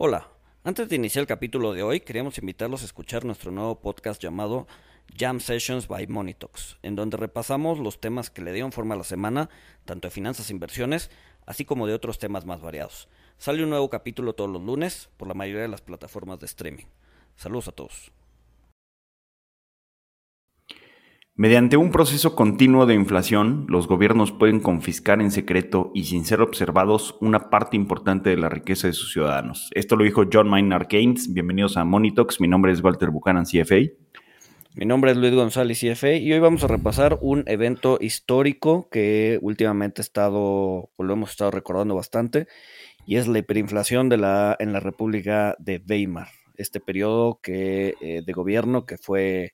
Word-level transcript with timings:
Hola, 0.00 0.28
antes 0.62 0.88
de 0.88 0.94
iniciar 0.94 1.22
el 1.22 1.26
capítulo 1.26 1.72
de 1.72 1.82
hoy, 1.82 1.98
queríamos 1.98 2.38
invitarlos 2.38 2.82
a 2.82 2.84
escuchar 2.84 3.24
nuestro 3.24 3.50
nuevo 3.50 3.80
podcast 3.80 4.22
llamado 4.22 4.68
Jam 5.18 5.40
Sessions 5.40 5.88
by 5.88 6.06
Monitox, 6.06 6.78
en 6.84 6.94
donde 6.94 7.16
repasamos 7.16 7.80
los 7.80 8.00
temas 8.00 8.30
que 8.30 8.40
le 8.40 8.52
dieron 8.52 8.70
forma 8.70 8.94
a 8.94 8.98
la 8.98 9.02
semana, 9.02 9.50
tanto 9.84 10.06
de 10.06 10.12
finanzas 10.12 10.50
e 10.50 10.52
inversiones, 10.52 11.10
así 11.46 11.64
como 11.64 11.88
de 11.88 11.94
otros 11.94 12.20
temas 12.20 12.46
más 12.46 12.60
variados. 12.60 13.08
Sale 13.38 13.64
un 13.64 13.70
nuevo 13.70 13.90
capítulo 13.90 14.36
todos 14.36 14.50
los 14.50 14.62
lunes 14.62 15.10
por 15.16 15.26
la 15.26 15.34
mayoría 15.34 15.62
de 15.62 15.68
las 15.68 15.80
plataformas 15.80 16.38
de 16.38 16.46
streaming. 16.46 16.86
Saludos 17.34 17.66
a 17.66 17.72
todos. 17.72 18.12
Mediante 21.40 21.76
un 21.76 21.92
proceso 21.92 22.34
continuo 22.34 22.84
de 22.84 22.94
inflación, 22.94 23.66
los 23.68 23.86
gobiernos 23.86 24.32
pueden 24.32 24.58
confiscar 24.58 25.20
en 25.20 25.30
secreto 25.30 25.92
y 25.94 26.06
sin 26.06 26.24
ser 26.24 26.40
observados 26.40 27.16
una 27.20 27.48
parte 27.48 27.76
importante 27.76 28.30
de 28.30 28.36
la 28.36 28.48
riqueza 28.48 28.88
de 28.88 28.92
sus 28.92 29.12
ciudadanos. 29.12 29.70
Esto 29.76 29.94
lo 29.94 30.02
dijo 30.02 30.24
John 30.32 30.48
Maynard 30.48 30.88
Keynes. 30.88 31.32
Bienvenidos 31.32 31.76
a 31.76 31.84
Monitox. 31.84 32.40
Mi 32.40 32.48
nombre 32.48 32.72
es 32.72 32.82
Walter 32.82 33.10
Buchanan, 33.10 33.44
CFA. 33.44 33.76
Mi 34.74 34.84
nombre 34.84 35.12
es 35.12 35.16
Luis 35.16 35.32
González, 35.32 35.78
CFA, 35.78 36.14
y 36.14 36.32
hoy 36.32 36.40
vamos 36.40 36.64
a 36.64 36.66
repasar 36.66 37.18
un 37.20 37.44
evento 37.46 37.98
histórico 38.00 38.88
que 38.90 39.38
últimamente 39.40 40.00
he 40.00 40.02
estado, 40.02 40.90
o 40.96 41.04
lo 41.04 41.12
hemos 41.12 41.30
estado 41.30 41.52
recordando 41.52 41.94
bastante, 41.94 42.48
y 43.06 43.14
es 43.14 43.28
la 43.28 43.38
hiperinflación 43.38 44.12
en 44.12 44.20
la 44.72 44.80
República 44.80 45.54
de 45.60 45.80
Weimar. 45.88 46.30
Este 46.56 46.80
periodo 46.80 47.38
eh, 47.44 48.22
de 48.26 48.32
gobierno 48.32 48.86
que 48.86 48.98
fue 48.98 49.52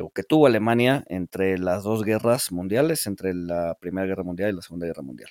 o 0.00 0.10
que 0.10 0.22
tuvo 0.22 0.46
Alemania 0.46 1.04
entre 1.08 1.58
las 1.58 1.84
dos 1.84 2.04
guerras 2.04 2.52
mundiales, 2.52 3.06
entre 3.06 3.34
la 3.34 3.76
Primera 3.80 4.06
Guerra 4.06 4.22
Mundial 4.22 4.50
y 4.50 4.56
la 4.56 4.62
Segunda 4.62 4.86
Guerra 4.86 5.02
Mundial. 5.02 5.30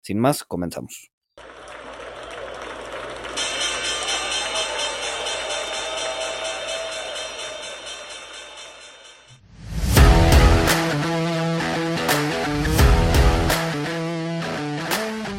Sin 0.00 0.18
más, 0.18 0.44
comenzamos. 0.44 1.10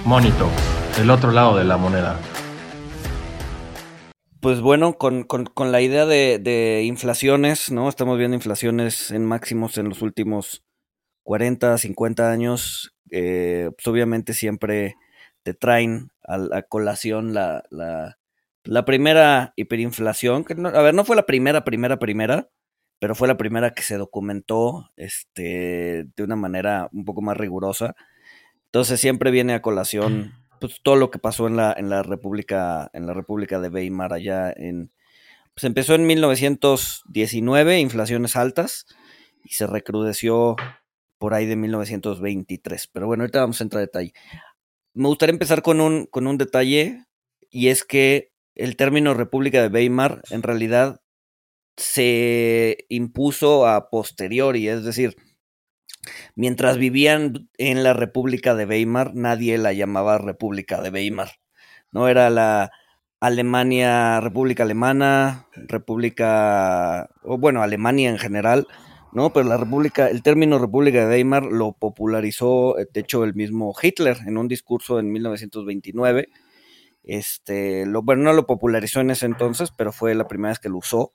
Monito, 0.06 0.50
el 1.00 1.12
otro 1.12 1.32
lado 1.32 1.56
de 1.56 1.64
la 1.66 1.78
moneda. 1.78 2.20
Pues 4.42 4.62
bueno, 4.62 4.98
con, 4.98 5.28
la 5.58 5.82
idea 5.82 6.06
de, 6.06 6.84
inflaciones, 6.86 7.72
¿no? 7.72 7.90
Estamos 7.90 8.18
viendo 8.18 8.36
inflaciones 8.36 9.12
en 9.12 9.26
máximos 9.26 9.78
en 9.78 9.90
los 9.90 10.02
últimos 10.02 10.64
40, 11.24 11.78
50 11.78 12.32
años. 12.32 12.96
Eh, 13.12 13.70
pues 13.76 13.86
obviamente 13.88 14.34
siempre 14.34 14.96
te 15.44 15.54
traen 15.54 16.12
a, 16.24 16.38
la 16.38 16.62
colación 16.62 17.34
la, 17.34 17.64
la, 17.70 18.86
primera 18.86 19.52
hiperinflación, 19.58 20.46
que 20.46 20.54
a 20.54 20.82
ver, 20.82 20.94
no 20.94 21.04
fue 21.04 21.18
la 21.18 21.26
primera, 21.26 21.66
primera, 21.66 22.00
primera, 22.00 22.50
pero 23.00 23.16
fue 23.16 23.28
la 23.28 23.36
primera 23.36 23.74
que 23.74 23.82
se 23.82 23.98
documentó 23.98 24.90
este, 24.96 26.06
de 26.16 26.24
una 26.24 26.38
manera 26.38 26.88
un 26.94 27.04
poco 27.04 27.22
más 27.22 27.36
rigurosa. 27.36 27.94
Entonces 28.68 29.02
siempre 29.02 29.32
viene 29.32 29.54
a 29.54 29.62
colación 29.62 30.34
pues, 30.60 30.80
todo 30.84 30.96
lo 30.96 31.12
que 31.12 31.20
pasó 31.20 31.48
en 31.48 31.58
la, 31.58 31.74
en 31.78 31.90
la 31.90 32.04
República, 32.04 32.90
en 32.94 33.08
la 33.08 33.14
República 33.14 33.60
de 33.60 33.70
Weimar 33.70 34.14
allá 34.14 34.52
en. 34.56 34.92
Pues 35.54 35.64
empezó 35.66 35.96
en 35.96 36.06
1919, 36.08 37.80
inflaciones 37.80 38.36
altas, 38.36 38.86
y 39.44 39.54
se 39.54 39.68
recrudeció 39.68 40.56
por 41.18 41.34
ahí 41.34 41.46
de 41.46 41.56
1923. 41.56 42.88
Pero 42.88 43.08
bueno, 43.08 43.24
ahorita 43.24 43.42
vamos 43.42 43.60
a 43.60 43.64
entrar 43.64 43.80
a 43.80 43.86
detalle. 43.86 44.14
Me 44.94 45.08
gustaría 45.08 45.34
empezar 45.34 45.62
con 45.62 45.82
un, 45.82 46.06
con 46.06 46.28
un 46.28 46.38
detalle, 46.38 47.06
y 47.50 47.68
es 47.68 47.84
que 47.84 48.32
el 48.56 48.76
término 48.76 49.14
República 49.14 49.62
de 49.62 49.68
Weimar 49.68 50.22
en 50.30 50.44
realidad 50.44 51.02
se 51.78 52.86
impuso 52.90 53.68
a 53.68 53.90
posteriori, 53.90 54.68
es 54.68 54.84
decir, 54.84 55.16
Mientras 56.36 56.78
vivían 56.78 57.50
en 57.58 57.84
la 57.84 57.94
República 57.94 58.56
de 58.56 58.66
Weimar, 58.66 59.14
nadie 59.16 59.58
la 59.58 59.74
llamaba 59.74 60.18
República 60.18 60.82
de 60.82 60.90
Weimar. 60.90 61.32
No 61.92 62.08
era 62.08 62.30
la 62.30 62.72
Alemania, 63.20 64.22
República 64.22 64.64
Alemana, 64.64 65.48
República, 65.54 67.10
o 67.24 67.38
bueno, 67.38 67.62
Alemania 67.62 68.10
en 68.10 68.18
general, 68.18 68.68
¿no? 69.12 69.34
Pero 69.34 69.48
la 69.50 69.58
República, 69.58 70.08
el 70.08 70.24
término 70.24 70.58
República 70.60 71.06
de 71.06 71.16
Weimar 71.16 71.44
lo 71.44 71.74
popularizó, 71.74 72.76
de 72.76 73.00
hecho, 73.00 73.24
el 73.24 73.34
mismo 73.36 73.74
Hitler 73.82 74.18
en 74.26 74.38
un 74.38 74.48
discurso 74.48 75.00
en 75.00 75.12
1929. 75.12 76.30
Este, 77.04 77.86
lo, 77.86 78.04
bueno, 78.04 78.24
no 78.24 78.34
lo 78.34 78.46
popularizó 78.46 79.02
en 79.02 79.12
ese 79.12 79.26
entonces, 79.26 79.72
pero 79.72 79.92
fue 79.92 80.16
la 80.16 80.28
primera 80.28 80.52
vez 80.52 80.60
que 80.60 80.70
lo 80.70 80.78
usó. 80.78 81.14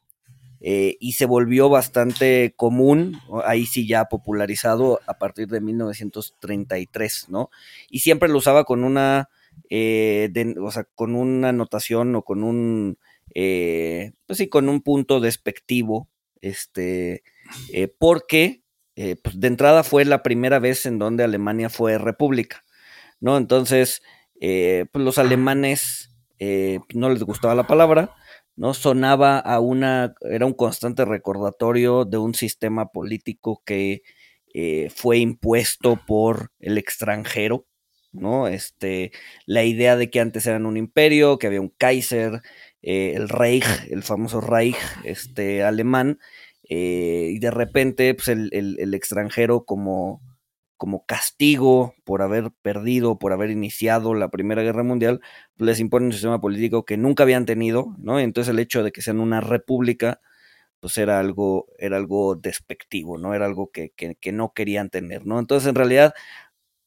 Eh, 0.66 0.96
y 0.98 1.12
se 1.12 1.26
volvió 1.26 1.68
bastante 1.68 2.54
común, 2.56 3.20
ahí 3.44 3.66
sí 3.66 3.86
ya 3.86 4.06
popularizado 4.06 4.98
a 5.06 5.18
partir 5.18 5.46
de 5.48 5.60
1933, 5.60 7.26
¿no? 7.28 7.50
Y 7.90 7.98
siempre 7.98 8.30
lo 8.30 8.38
usaba 8.38 8.64
con 8.64 8.82
una, 8.82 9.28
eh, 9.68 10.32
o 10.58 10.70
sea, 10.70 10.84
con 10.94 11.16
una 11.16 11.50
anotación 11.50 12.16
o 12.16 12.22
con 12.22 12.42
un, 12.42 12.96
eh, 13.34 14.12
pues 14.24 14.38
sí, 14.38 14.48
con 14.48 14.70
un 14.70 14.80
punto 14.80 15.20
despectivo, 15.20 16.08
este, 16.40 17.24
porque 17.98 18.62
pues 18.94 19.38
de 19.38 19.48
entrada 19.48 19.82
fue 19.82 20.06
la 20.06 20.22
primera 20.22 20.60
vez 20.60 20.86
en 20.86 20.98
donde 20.98 21.24
Alemania 21.24 21.68
fue 21.68 21.98
república, 21.98 22.64
¿no? 23.20 23.36
Entonces, 23.36 24.02
pues 24.40 25.04
los 25.04 25.18
alemanes 25.18 26.10
no 26.94 27.10
les 27.10 27.22
gustaba 27.22 27.54
la 27.54 27.66
palabra, 27.66 28.16
¿no? 28.56 28.74
Sonaba 28.74 29.38
a 29.38 29.60
una, 29.60 30.14
era 30.22 30.46
un 30.46 30.54
constante 30.54 31.04
recordatorio 31.04 32.04
de 32.04 32.18
un 32.18 32.34
sistema 32.34 32.90
político 32.90 33.62
que 33.64 34.02
eh, 34.54 34.90
fue 34.94 35.18
impuesto 35.18 36.00
por 36.06 36.52
el 36.60 36.78
extranjero, 36.78 37.66
¿no? 38.12 38.48
Este, 38.48 39.12
la 39.46 39.64
idea 39.64 39.96
de 39.96 40.10
que 40.10 40.20
antes 40.20 40.46
eran 40.46 40.66
un 40.66 40.76
imperio, 40.76 41.38
que 41.38 41.48
había 41.48 41.60
un 41.60 41.74
Kaiser, 41.76 42.42
eh, 42.82 43.14
el 43.16 43.28
Reich, 43.28 43.66
el 43.90 44.02
famoso 44.02 44.40
Reich 44.40 44.76
este, 45.04 45.64
alemán, 45.64 46.18
eh, 46.68 47.30
y 47.32 47.38
de 47.40 47.50
repente 47.50 48.14
pues, 48.14 48.28
el 48.28 48.94
extranjero 48.94 49.64
como 49.64 50.22
como 50.76 51.04
castigo 51.06 51.94
por 52.04 52.22
haber 52.22 52.50
perdido, 52.62 53.18
por 53.18 53.32
haber 53.32 53.50
iniciado 53.50 54.14
la 54.14 54.28
Primera 54.28 54.62
Guerra 54.62 54.82
Mundial, 54.82 55.20
pues, 55.56 55.66
les 55.66 55.80
impone 55.80 56.06
un 56.06 56.12
sistema 56.12 56.40
político 56.40 56.84
que 56.84 56.96
nunca 56.96 57.22
habían 57.22 57.46
tenido, 57.46 57.94
¿no? 57.98 58.18
Entonces 58.18 58.52
el 58.52 58.58
hecho 58.58 58.82
de 58.82 58.92
que 58.92 59.02
sean 59.02 59.20
una 59.20 59.40
república, 59.40 60.20
pues 60.80 60.98
era 60.98 61.18
algo, 61.20 61.66
era 61.78 61.96
algo 61.96 62.36
despectivo, 62.36 63.18
¿no? 63.18 63.34
Era 63.34 63.46
algo 63.46 63.70
que, 63.70 63.92
no 64.32 64.52
querían 64.52 64.90
tener, 64.90 65.26
¿no? 65.26 65.38
Entonces, 65.38 65.68
en 65.68 65.74
realidad, 65.76 66.14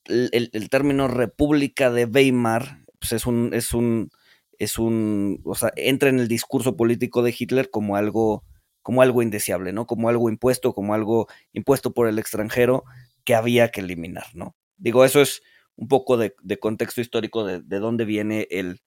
el, 0.06 0.70
término 0.70 1.08
República 1.08 1.90
de 1.92 2.06
Weimar, 2.06 2.86
pues 3.00 3.14
es 3.14 3.26
un, 3.26 3.52
es 3.54 3.74
un, 3.74 4.12
es 4.60 4.78
un, 4.80 5.42
o 5.46 5.56
sea, 5.56 5.72
entra 5.76 6.10
en 6.10 6.20
el 6.20 6.28
discurso 6.28 6.78
político 6.78 7.24
de 7.24 7.36
Hitler 7.38 7.70
como 7.70 7.96
algo, 7.96 8.44
como 8.84 9.02
algo 9.02 9.22
indeseable, 9.24 9.74
¿no? 9.74 9.88
Como 9.88 10.10
algo 10.10 10.30
impuesto, 10.30 10.74
como 10.74 10.94
algo 10.94 11.28
impuesto 11.54 11.94
por 11.94 12.08
el 12.08 12.20
extranjero, 12.20 12.84
que 13.28 13.36
había 13.36 13.72
que 13.72 13.82
eliminar, 13.82 14.28
¿no? 14.36 14.56
Digo, 14.78 15.04
eso 15.04 15.22
es 15.22 15.42
un 15.76 15.90
poco 15.90 16.16
de, 16.16 16.34
contexto 16.62 17.02
histórico 17.02 17.44
de, 17.44 17.80
dónde 17.80 18.06
viene 18.06 18.48
el, 18.50 18.80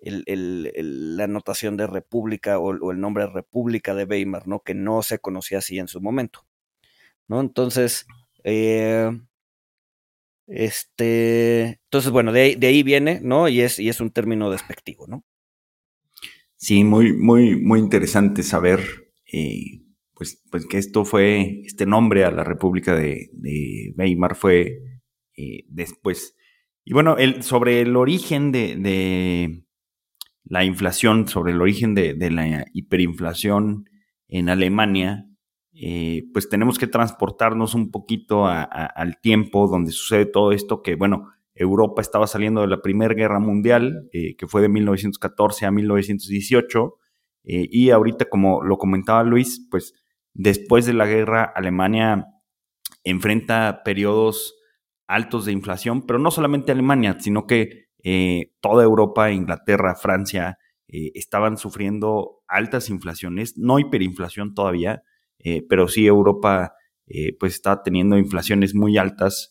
la 0.00 1.28
notación 1.28 1.76
de 1.76 1.86
república 1.86 2.58
o, 2.58 2.90
el 2.90 2.98
nombre 2.98 3.28
república 3.28 3.94
de 3.94 4.04
Weimar, 4.04 4.48
¿no? 4.48 4.58
Que 4.58 4.74
no 4.74 5.04
se 5.04 5.20
conocía 5.20 5.58
así 5.58 5.78
en 5.78 5.86
su 5.86 6.00
momento, 6.00 6.44
¿no? 7.28 7.40
Entonces, 7.40 8.08
eh, 8.42 9.16
este, 10.48 11.78
entonces, 11.84 12.10
bueno, 12.10 12.32
de 12.32 12.40
ahí, 12.40 12.54
de 12.56 12.66
ahí, 12.66 12.82
viene, 12.82 13.20
¿no? 13.22 13.46
Y 13.46 13.60
es, 13.60 13.78
y 13.78 13.88
es 13.88 14.00
un 14.00 14.10
término 14.10 14.50
despectivo, 14.50 15.06
¿no? 15.06 15.24
Sí, 16.56 16.82
muy, 16.82 17.12
muy, 17.12 17.54
muy 17.54 17.78
interesante 17.78 18.42
saber 18.42 18.80
eh, 19.32 19.83
pues, 20.14 20.42
pues 20.50 20.66
que 20.66 20.78
esto 20.78 21.04
fue, 21.04 21.62
este 21.64 21.86
nombre 21.86 22.24
a 22.24 22.30
la 22.30 22.44
República 22.44 22.94
de, 22.94 23.30
Weimar 23.96 24.36
fue 24.36 24.78
eh, 25.36 25.64
después. 25.68 26.36
Y 26.84 26.92
bueno, 26.92 27.16
sobre 27.40 27.80
el 27.80 27.96
origen 27.96 28.52
de, 28.52 29.64
la 30.44 30.64
inflación, 30.64 31.26
sobre 31.28 31.52
el 31.52 31.60
origen 31.60 31.94
de, 31.94 32.30
la 32.30 32.64
hiperinflación 32.72 33.88
en 34.28 34.48
Alemania, 34.48 35.26
eh, 35.72 36.24
pues 36.32 36.48
tenemos 36.48 36.78
que 36.78 36.86
transportarnos 36.86 37.74
un 37.74 37.90
poquito 37.90 38.46
al 38.46 39.20
tiempo 39.20 39.66
donde 39.66 39.90
sucede 39.90 40.26
todo 40.26 40.52
esto, 40.52 40.82
que 40.82 40.94
bueno, 40.94 41.30
Europa 41.56 42.02
estaba 42.02 42.26
saliendo 42.26 42.60
de 42.60 42.68
la 42.68 42.82
Primera 42.82 43.14
Guerra 43.14 43.40
Mundial, 43.40 44.08
eh, 44.12 44.36
que 44.36 44.46
fue 44.46 44.62
de 44.62 44.68
1914 44.68 45.66
a 45.66 45.70
1918, 45.72 46.98
y 47.46 47.90
ahorita, 47.90 48.30
como 48.30 48.64
lo 48.64 48.78
comentaba 48.78 49.22
Luis, 49.22 49.66
pues 49.70 49.92
Después 50.34 50.84
de 50.86 50.92
la 50.92 51.06
guerra, 51.06 51.44
Alemania 51.44 52.26
enfrenta 53.04 53.82
periodos 53.84 54.54
altos 55.06 55.44
de 55.44 55.52
inflación, 55.52 56.06
pero 56.06 56.18
no 56.18 56.30
solamente 56.30 56.72
Alemania, 56.72 57.16
sino 57.20 57.46
que 57.46 57.86
eh, 58.02 58.52
toda 58.60 58.84
Europa, 58.84 59.30
Inglaterra, 59.30 59.94
Francia, 59.94 60.58
estaban 60.86 61.56
sufriendo 61.56 62.42
altas 62.46 62.88
inflaciones, 62.88 63.56
no 63.56 63.80
hiperinflación 63.80 64.54
todavía, 64.54 65.02
pero 65.68 65.88
sí 65.88 66.06
Europa 66.06 66.74
pues 67.40 67.54
está 67.54 67.82
teniendo 67.82 68.16
inflaciones 68.16 68.76
muy 68.76 68.96
altas. 68.96 69.50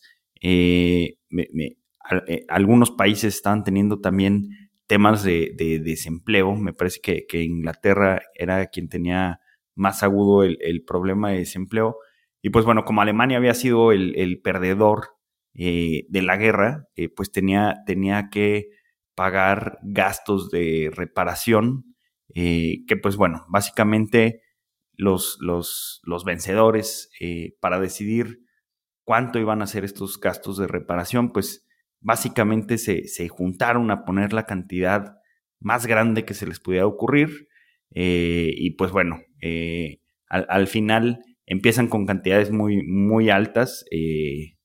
algunos 2.48 2.92
países 2.92 3.34
están 3.34 3.62
teniendo 3.62 4.00
también 4.00 4.48
temas 4.86 5.22
de, 5.22 5.80
desempleo. 5.82 6.54
Me 6.54 6.72
parece 6.72 7.00
que, 7.00 7.42
Inglaterra 7.42 8.22
era 8.34 8.66
quien 8.66 8.88
tenía 8.88 9.40
más 9.74 10.02
agudo 10.02 10.42
el, 10.44 10.84
problema 10.86 11.30
de 11.30 11.38
desempleo. 11.38 11.96
Y 12.42 12.50
pues 12.50 12.64
bueno, 12.64 12.84
como 12.84 13.00
Alemania 13.00 13.38
había 13.38 13.54
sido 13.54 13.92
el, 13.92 14.40
perdedor 14.42 15.16
eh, 15.54 16.06
de 16.08 16.22
la 16.22 16.36
guerra, 16.36 16.88
eh, 16.96 17.08
pues 17.08 17.32
tenía, 17.32 17.82
tenía 17.86 18.28
que 18.30 18.70
pagar 19.14 19.78
gastos 19.82 20.50
de 20.50 20.90
reparación, 20.92 21.94
eh, 22.34 22.84
que 22.86 22.96
pues 22.96 23.16
bueno, 23.16 23.44
básicamente 23.48 24.42
los, 24.92 25.38
los, 25.40 26.00
los 26.04 26.24
vencedores 26.24 27.10
para 27.60 27.80
decidir 27.80 28.40
cuánto 29.04 29.38
iban 29.38 29.62
a 29.62 29.66
ser 29.66 29.84
estos 29.84 30.20
gastos 30.20 30.56
de 30.58 30.66
reparación, 30.66 31.32
pues 31.32 31.66
básicamente 32.00 32.78
se, 32.78 33.28
juntaron 33.28 33.90
a 33.90 34.04
poner 34.04 34.32
la 34.32 34.46
cantidad 34.46 35.16
más 35.60 35.86
grande 35.86 36.24
que 36.24 36.34
se 36.34 36.46
les 36.46 36.60
pudiera 36.60 36.86
ocurrir. 36.86 37.48
Y 37.90 38.72
pues 38.72 38.90
bueno, 38.90 39.20
eh, 39.46 40.00
al, 40.30 40.66
final 40.66 41.22
empiezan 41.44 41.88
con 41.88 42.06
cantidades 42.06 42.50
muy, 42.50 42.82
muy 42.82 43.28
altas. 43.28 43.84
Eh, 43.90 44.56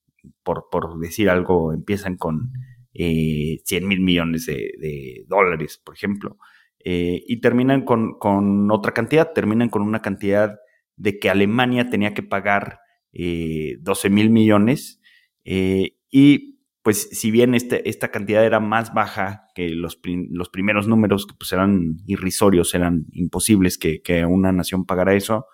por, 0.44 1.00
decir 1.00 1.30
algo, 1.30 1.74
empiezan 1.74 2.16
con 2.16 2.54
100 2.94 3.62
mil 3.88 4.00
millones 4.00 4.46
de, 4.46 5.26
dólares, 5.28 5.82
por 5.84 5.96
ejemplo. 5.96 6.38
y 6.84 7.42
terminan 7.42 7.84
con, 7.84 8.72
otra 8.72 8.94
cantidad, 8.94 9.34
terminan 9.34 9.70
con 9.70 9.82
una 9.82 10.02
cantidad 10.02 10.58
de 10.96 11.20
que 11.20 11.30
Alemania 11.30 11.90
tenía 11.90 12.14
que 12.14 12.24
pagar 12.24 12.80
12 13.12 14.10
mil 14.10 14.30
millones. 14.30 15.02
y 15.46 16.59
pues 16.82 17.10
si 17.12 17.30
bien 17.32 17.56
este, 17.56 17.90
esta 17.90 18.10
cantidad 18.10 18.46
era 18.46 18.60
más 18.60 18.94
baja 18.94 19.48
que 19.54 19.70
los, 19.70 20.00
los 20.32 20.50
primeros 20.50 20.88
números, 20.88 21.28
que 21.28 21.36
pues 21.38 21.52
eran 21.52 21.98
irrisorios, 22.06 22.74
eran 22.74 23.06
imposibles 23.12 23.78
que, 23.78 24.26
una 24.26 24.52
nación 24.52 24.86
pagara 24.86 25.14
eso, 25.14 25.48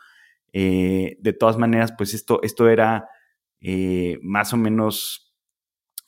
eh, 0.53 1.17
de 1.19 1.33
todas 1.33 1.57
maneras, 1.57 1.93
pues 1.97 2.13
esto, 2.13 2.41
esto 2.43 2.69
era 2.69 3.07
eh, 3.59 4.19
más 4.21 4.53
o 4.53 4.57
menos 4.57 5.35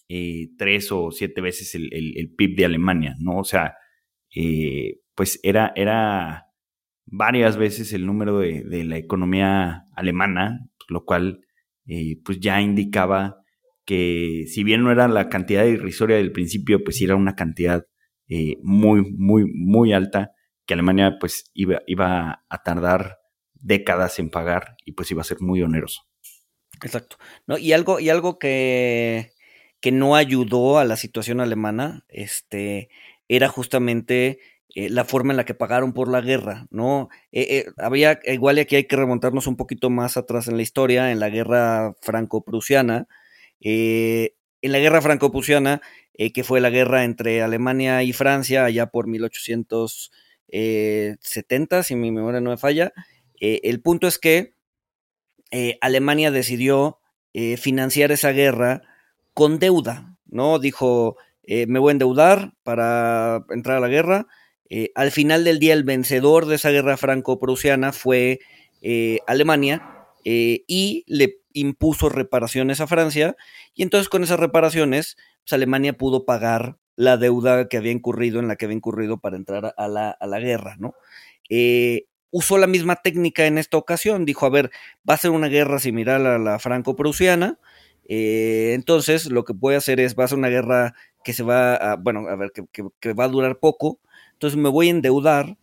eh, 0.07 0.49
tres 0.57 0.91
o 0.91 1.11
siete 1.11 1.41
veces 1.41 1.73
el, 1.73 2.33
PIB 2.37 2.55
de 2.55 2.65
Alemania, 2.65 3.15
¿no? 3.19 3.39
O 3.39 3.43
sea, 3.43 3.75
pues 5.15 5.39
era, 5.41 5.73
era 5.75 6.45
varias 7.05 7.57
veces 7.57 7.91
el 7.91 8.05
número 8.05 8.39
de, 8.39 8.63
de 8.63 8.83
la 8.83 8.97
economía 8.97 9.85
alemana, 9.95 10.69
lo 10.89 11.05
cual 11.05 11.41
pues 12.23 12.39
ya 12.39 12.61
indicaba 12.61 13.41
que 13.87 14.43
si 14.47 14.65
bien 14.65 14.83
no 14.83 14.91
era 14.91 15.07
la 15.07 15.29
cantidad 15.29 15.63
irrisoria 15.63 16.17
del 16.17 16.33
principio, 16.33 16.83
pues 16.83 16.97
sí 16.97 17.05
era 17.05 17.15
una 17.15 17.35
cantidad 17.35 17.85
eh, 18.27 18.57
muy, 18.61 19.01
muy, 19.01 19.45
muy 19.45 19.93
alta 19.93 20.31
que 20.65 20.73
Alemania 20.73 21.15
pues 21.21 21.49
iba, 21.53 21.81
iba 21.87 22.43
a 22.49 22.63
tardar 22.63 23.19
décadas 23.53 24.19
en 24.19 24.29
pagar 24.29 24.75
y 24.85 24.91
pues 24.91 25.09
iba 25.09 25.21
a 25.21 25.25
ser 25.25 25.37
muy 25.39 25.61
oneroso. 25.63 26.01
Exacto. 26.83 27.15
No, 27.47 27.57
y 27.57 27.71
algo, 27.71 28.01
y 28.01 28.09
algo 28.09 28.37
que, 28.37 29.31
que 29.79 29.93
no 29.93 30.17
ayudó 30.17 30.79
a 30.79 30.85
la 30.85 30.97
situación 30.97 31.39
alemana, 31.39 32.03
este, 32.09 32.89
era 33.29 33.47
justamente 33.47 34.39
eh, 34.75 34.89
la 34.89 35.05
forma 35.05 35.31
en 35.31 35.37
la 35.37 35.45
que 35.45 35.53
pagaron 35.53 35.93
por 35.93 36.09
la 36.09 36.19
guerra, 36.19 36.67
¿no? 36.71 37.07
Eh, 37.31 37.67
había, 37.77 38.19
igual 38.25 38.59
aquí 38.59 38.75
hay 38.75 38.83
que 38.83 38.97
remontarnos 38.97 39.47
un 39.47 39.55
poquito 39.55 39.89
más 39.89 40.17
atrás 40.17 40.49
en 40.49 40.57
la 40.57 40.63
historia, 40.63 41.09
en 41.13 41.21
la 41.21 41.29
guerra 41.29 41.93
franco-prusiana, 42.01 43.07
eh, 43.61 44.35
en 44.61 44.71
la 44.71 44.79
guerra 44.79 45.01
franco-prusiana, 45.01 45.81
eh, 46.13 46.31
que 46.33 46.43
fue 46.43 46.61
la 46.61 46.69
guerra 46.69 47.03
entre 47.03 47.41
Alemania 47.41 48.03
y 48.03 48.13
Francia 48.13 48.65
allá 48.65 48.85
por 48.87 49.07
1870, 49.07 51.83
si 51.83 51.95
mi 51.95 52.11
memoria 52.11 52.41
no 52.41 52.51
me 52.51 52.57
falla, 52.57 52.93
eh, 53.39 53.61
el 53.63 53.81
punto 53.81 54.07
es 54.07 54.19
que 54.19 54.53
Alemania 55.79 56.29
decidió 56.29 56.99
financiar 57.57 58.11
esa 58.11 58.33
guerra 58.33 58.81
con 59.33 59.59
deuda, 59.59 60.17
¿no? 60.25 60.59
Dijo, 60.59 61.15
me 61.47 61.79
voy 61.79 61.91
a 61.91 61.93
endeudar 61.93 62.51
para 62.63 63.45
entrar 63.51 63.77
a 63.77 63.79
la 63.79 63.87
guerra. 63.87 64.27
al 64.93 65.11
final 65.11 65.45
del 65.45 65.59
día, 65.59 65.73
el 65.73 65.85
vencedor 65.85 66.47
de 66.47 66.55
esa 66.55 66.71
guerra 66.71 66.97
franco-prusiana 66.97 67.93
fue 67.93 68.39
Alemania 69.25 69.96
y 70.29 71.05
le 71.07 71.39
impuso 71.53 72.09
reparaciones 72.09 72.81
a 72.81 72.87
Francia 72.87 73.37
y 73.73 73.83
entonces 73.83 74.09
con 74.09 74.23
esas 74.23 74.39
reparaciones 74.39 75.15
pues, 75.47 75.53
Alemania 75.53 75.93
pudo 75.93 76.25
pagar 76.25 76.77
la 76.97 77.15
deuda 77.15 77.69
que 77.69 77.77
había 77.77 77.93
incurrido 77.93 78.39
en 78.39 78.49
la 78.49 78.57
que 78.57 78.65
había 78.65 78.75
incurrido 78.75 79.19
para 79.19 79.37
entrar 79.37 79.73
a 79.77 79.87
la, 79.87 80.39
guerra, 80.39 80.75
¿no? 80.77 80.95
Eh, 81.49 82.07
usó 82.31 82.57
la 82.57 82.67
misma 82.67 82.97
técnica 82.97 83.45
en 83.45 83.57
esta 83.57 83.77
ocasión, 83.77 84.25
dijo, 84.25 84.45
a 84.45 84.49
ver, 84.49 84.71
va 85.09 85.13
a 85.13 85.17
ser 85.17 85.31
una 85.31 85.47
guerra 85.47 85.79
similar 85.79 86.25
a 86.25 86.37
la 86.37 86.59
franco-prusiana, 86.59 87.59
eh, 88.09 88.71
entonces 88.73 89.27
lo 89.27 89.45
que 89.45 89.53
voy 89.53 89.75
a 89.75 89.77
hacer 89.77 89.99
es, 90.01 90.17
va 90.17 90.25
a 90.25 90.27
ser 90.27 90.37
una 90.37 90.49
guerra 90.49 90.95
que 91.23 91.31
se 91.33 91.43
va 91.43 91.75
a, 91.75 91.95
bueno, 91.95 92.27
a 92.27 92.35
ver, 92.35 92.51
que, 92.51 93.13
va 93.13 93.25
a 93.25 93.29
durar 93.29 93.59
poco, 93.59 94.01
entonces 94.33 94.57
me 94.57 94.69
voy 94.69 94.87
a 94.87 94.91
endeudar 94.91 95.55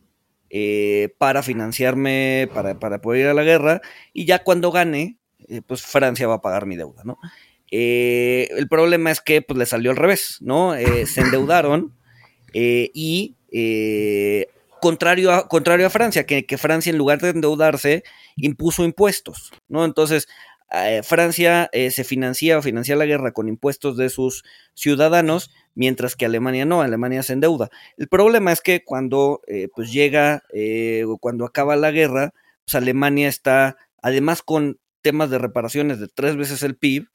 eh, 0.56 1.12
para 1.18 1.42
financiarme, 1.42 2.48
para, 2.54 2.78
para, 2.78 3.00
poder 3.00 3.22
ir 3.22 3.26
a 3.26 3.34
la 3.34 3.42
guerra, 3.42 3.80
y 4.12 4.24
ya 4.24 4.44
cuando 4.44 4.70
gane, 4.70 5.18
eh, 5.48 5.62
pues 5.66 5.82
Francia 5.82 6.28
va 6.28 6.34
a 6.34 6.42
pagar 6.42 6.64
mi 6.64 6.76
deuda, 6.76 7.02
¿no? 7.02 7.18
Eh, 7.72 8.46
el 8.56 8.68
problema 8.68 9.10
es 9.10 9.20
que 9.20 9.42
pues 9.42 9.58
le 9.58 9.66
salió 9.66 9.90
al 9.90 9.96
revés, 9.96 10.38
¿no? 10.42 10.74
Se 11.06 11.22
endeudaron 11.22 11.92
y 12.54 13.34
contrario, 14.80 15.32
a, 15.32 15.48
contrario 15.48 15.88
a 15.88 15.90
Francia, 15.90 16.24
que, 16.24 16.56
Francia 16.56 16.90
en 16.90 16.98
lugar 16.98 17.20
de 17.20 17.30
endeudarse 17.30 18.04
impuso 18.36 18.84
impuestos, 18.84 19.50
¿no? 19.66 19.84
Entonces, 19.84 20.28
Francia 21.04 21.70
se 21.72 22.02
financia 22.02 22.58
o 22.58 22.62
financia 22.62 22.96
la 22.96 23.06
guerra 23.06 23.32
con 23.32 23.48
impuestos 23.48 23.96
de 23.96 24.08
sus 24.08 24.42
ciudadanos, 24.74 25.52
mientras 25.74 26.16
que 26.16 26.26
Alemania 26.26 26.64
no, 26.64 26.82
Alemania 26.82 27.22
se 27.22 27.34
endeuda. 27.34 27.70
El 27.96 28.08
problema 28.08 28.50
es 28.50 28.60
que 28.60 28.82
cuando 28.82 29.40
pues 29.72 29.92
llega 29.92 30.42
o 31.06 31.18
cuando 31.18 31.44
acaba 31.44 31.76
la 31.76 31.92
guerra, 31.92 32.34
pues 32.64 32.74
Alemania 32.74 33.28
está 33.28 33.76
además 34.02 34.42
con 34.42 34.78
temas 35.00 35.30
de 35.30 35.38
reparaciones 35.38 36.00
de 36.00 36.08
tres 36.08 36.36
veces 36.36 36.62
el 36.62 36.76
PIB, 36.76 37.08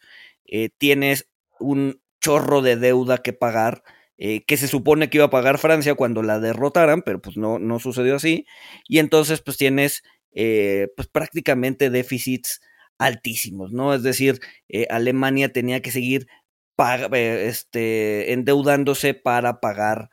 eh, 0.46 0.70
tienes 0.78 1.30
un 1.60 2.02
chorro 2.20 2.62
de 2.62 2.78
deuda 2.78 3.18
que 3.20 3.34
pagar, 3.34 3.84
eh, 4.18 4.44
que 4.46 4.58
se 4.58 4.68
supone 4.68 5.10
que 5.10 5.18
iba 5.18 5.26
a 5.26 5.30
pagar 5.30 5.60
Francia 5.60 5.96
cuando 5.96 6.24
la 6.24 6.40
derrotaran, 6.40 7.04
pero 7.04 7.22
pues 7.22 7.38
no, 7.38 7.60
no 7.60 7.80
sucedió 7.80 8.16
así. 8.16 8.46
Y 8.88 9.00
entonces 9.00 9.42
pues 9.42 9.58
tienes 9.58 10.04
eh, 10.34 10.88
pues 10.96 11.08
prácticamente 11.08 11.90
déficits 11.90 12.62
altísimos, 13.00 13.72
¿no? 13.72 13.94
Es 13.96 14.04
decir, 14.04 14.40
Alemania 14.90 15.52
tenía 15.52 15.82
que 15.82 15.92
seguir 15.92 16.28
este, 17.12 18.34
endeudándose 18.34 19.14
para 19.16 19.60
pagar 19.60 20.10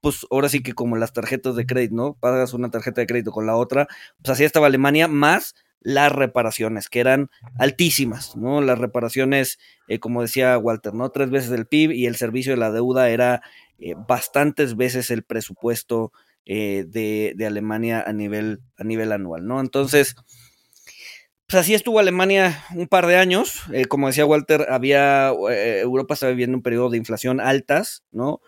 pues 0.00 0.26
ahora 0.30 0.48
sí 0.48 0.62
que 0.62 0.72
como 0.72 0.96
las 0.96 1.12
tarjetas 1.12 1.56
de 1.56 1.66
crédito, 1.66 1.94
¿no? 1.94 2.14
Pagas 2.14 2.54
una 2.54 2.70
tarjeta 2.70 3.00
de 3.00 3.06
crédito 3.06 3.30
con 3.30 3.46
la 3.46 3.56
otra, 3.56 3.88
pues 4.22 4.30
así 4.30 4.44
estaba 4.44 4.68
Alemania, 4.68 5.08
más 5.08 5.54
las 5.84 6.10
reparaciones, 6.10 6.88
que 6.88 6.98
eran 6.98 7.30
altísimas, 7.58 8.36
¿no? 8.36 8.60
Las 8.62 8.78
reparaciones, 8.78 9.58
eh, 9.86 10.00
como 10.00 10.22
decía 10.22 10.58
Walter, 10.58 10.94
¿no? 10.94 11.10
Tres 11.10 11.30
veces 11.30 11.52
el 11.52 11.66
PIB 11.66 11.92
y 11.92 12.06
el 12.06 12.16
servicio 12.16 12.54
de 12.54 12.56
la 12.56 12.72
deuda 12.72 13.10
era 13.10 13.42
eh, 13.78 13.94
bastantes 14.08 14.76
veces 14.76 15.10
el 15.10 15.22
presupuesto 15.22 16.10
eh, 16.46 16.86
de, 16.88 17.36
Alemania 17.46 18.02
a 18.04 18.12
nivel, 18.14 18.62
a 18.78 18.84
nivel 18.84 19.12
anual, 19.12 19.46
¿no? 19.46 19.60
Entonces, 19.60 20.16
así 21.54 21.74
estuvo 21.74 21.98
Alemania 21.98 22.64
un 22.74 22.88
par 22.88 23.06
de 23.06 23.16
años. 23.16 23.62
como 23.88 24.08
decía 24.08 24.26
Walter, 24.26 24.66
había, 24.70 25.28
Europa 25.28 26.14
estaba 26.14 26.30
viviendo 26.30 26.56
un 26.56 26.62
periodo 26.62 26.90
de 26.90 26.98
inflación 26.98 27.40
altas, 27.40 28.04
¿no? 28.12 28.40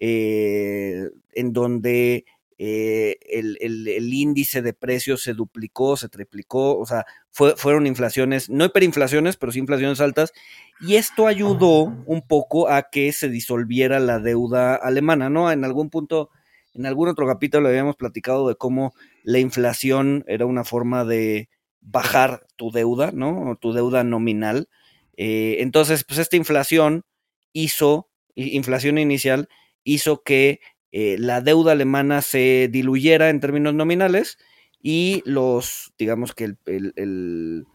en 0.00 1.52
donde 1.52 2.24
eh, 2.56 3.18
el, 3.30 4.14
índice 4.14 4.62
de 4.62 4.72
precios 4.72 5.22
se 5.22 5.34
duplicó, 5.34 5.96
se 5.96 6.08
triplicó, 6.08 6.78
o 6.78 6.86
sea, 6.86 7.04
fueron 7.32 7.86
inflaciones, 7.86 8.48
no 8.48 8.64
hiperinflaciones, 8.64 9.36
pero 9.36 9.50
sí 9.50 9.58
inflaciones 9.58 10.00
altas, 10.00 10.32
y 10.80 10.94
esto 10.94 11.26
ayudó 11.26 11.92
un 12.06 12.22
poco 12.26 12.68
a 12.68 12.90
que 12.90 13.12
se 13.12 13.28
disolviera 13.28 13.98
la 13.98 14.20
deuda 14.20 14.76
alemana, 14.76 15.30
¿no? 15.30 15.50
En 15.50 15.64
algún 15.64 15.90
punto, 15.90 16.30
en 16.74 16.86
algún 16.86 17.08
otro 17.08 17.26
capítulo 17.26 17.68
habíamos 17.68 17.96
platicado 17.96 18.48
de 18.48 18.54
cómo 18.54 18.94
la 19.24 19.40
inflación 19.40 20.24
era 20.28 20.46
una 20.46 20.62
forma 20.62 21.04
de 21.04 21.48
bajar 21.84 22.46
tu 22.56 22.70
deuda, 22.70 23.12
¿no? 23.12 23.56
Tu 23.60 23.72
deuda 23.72 24.02
nominal. 24.04 24.68
Eh, 25.16 25.56
entonces, 25.60 26.04
pues 26.04 26.18
esta 26.18 26.36
inflación 26.36 27.04
hizo, 27.52 28.08
inflación 28.34 28.98
inicial, 28.98 29.48
hizo 29.84 30.22
que 30.22 30.60
la 30.92 31.40
deuda 31.40 31.72
alemana 31.72 32.22
se 32.22 32.68
diluyera 32.70 33.28
en 33.28 33.40
términos 33.40 33.74
nominales 33.74 34.38
y 34.80 35.22
los, 35.24 35.92
digamos 35.98 36.34
que 36.34 36.54
el, 36.66 37.66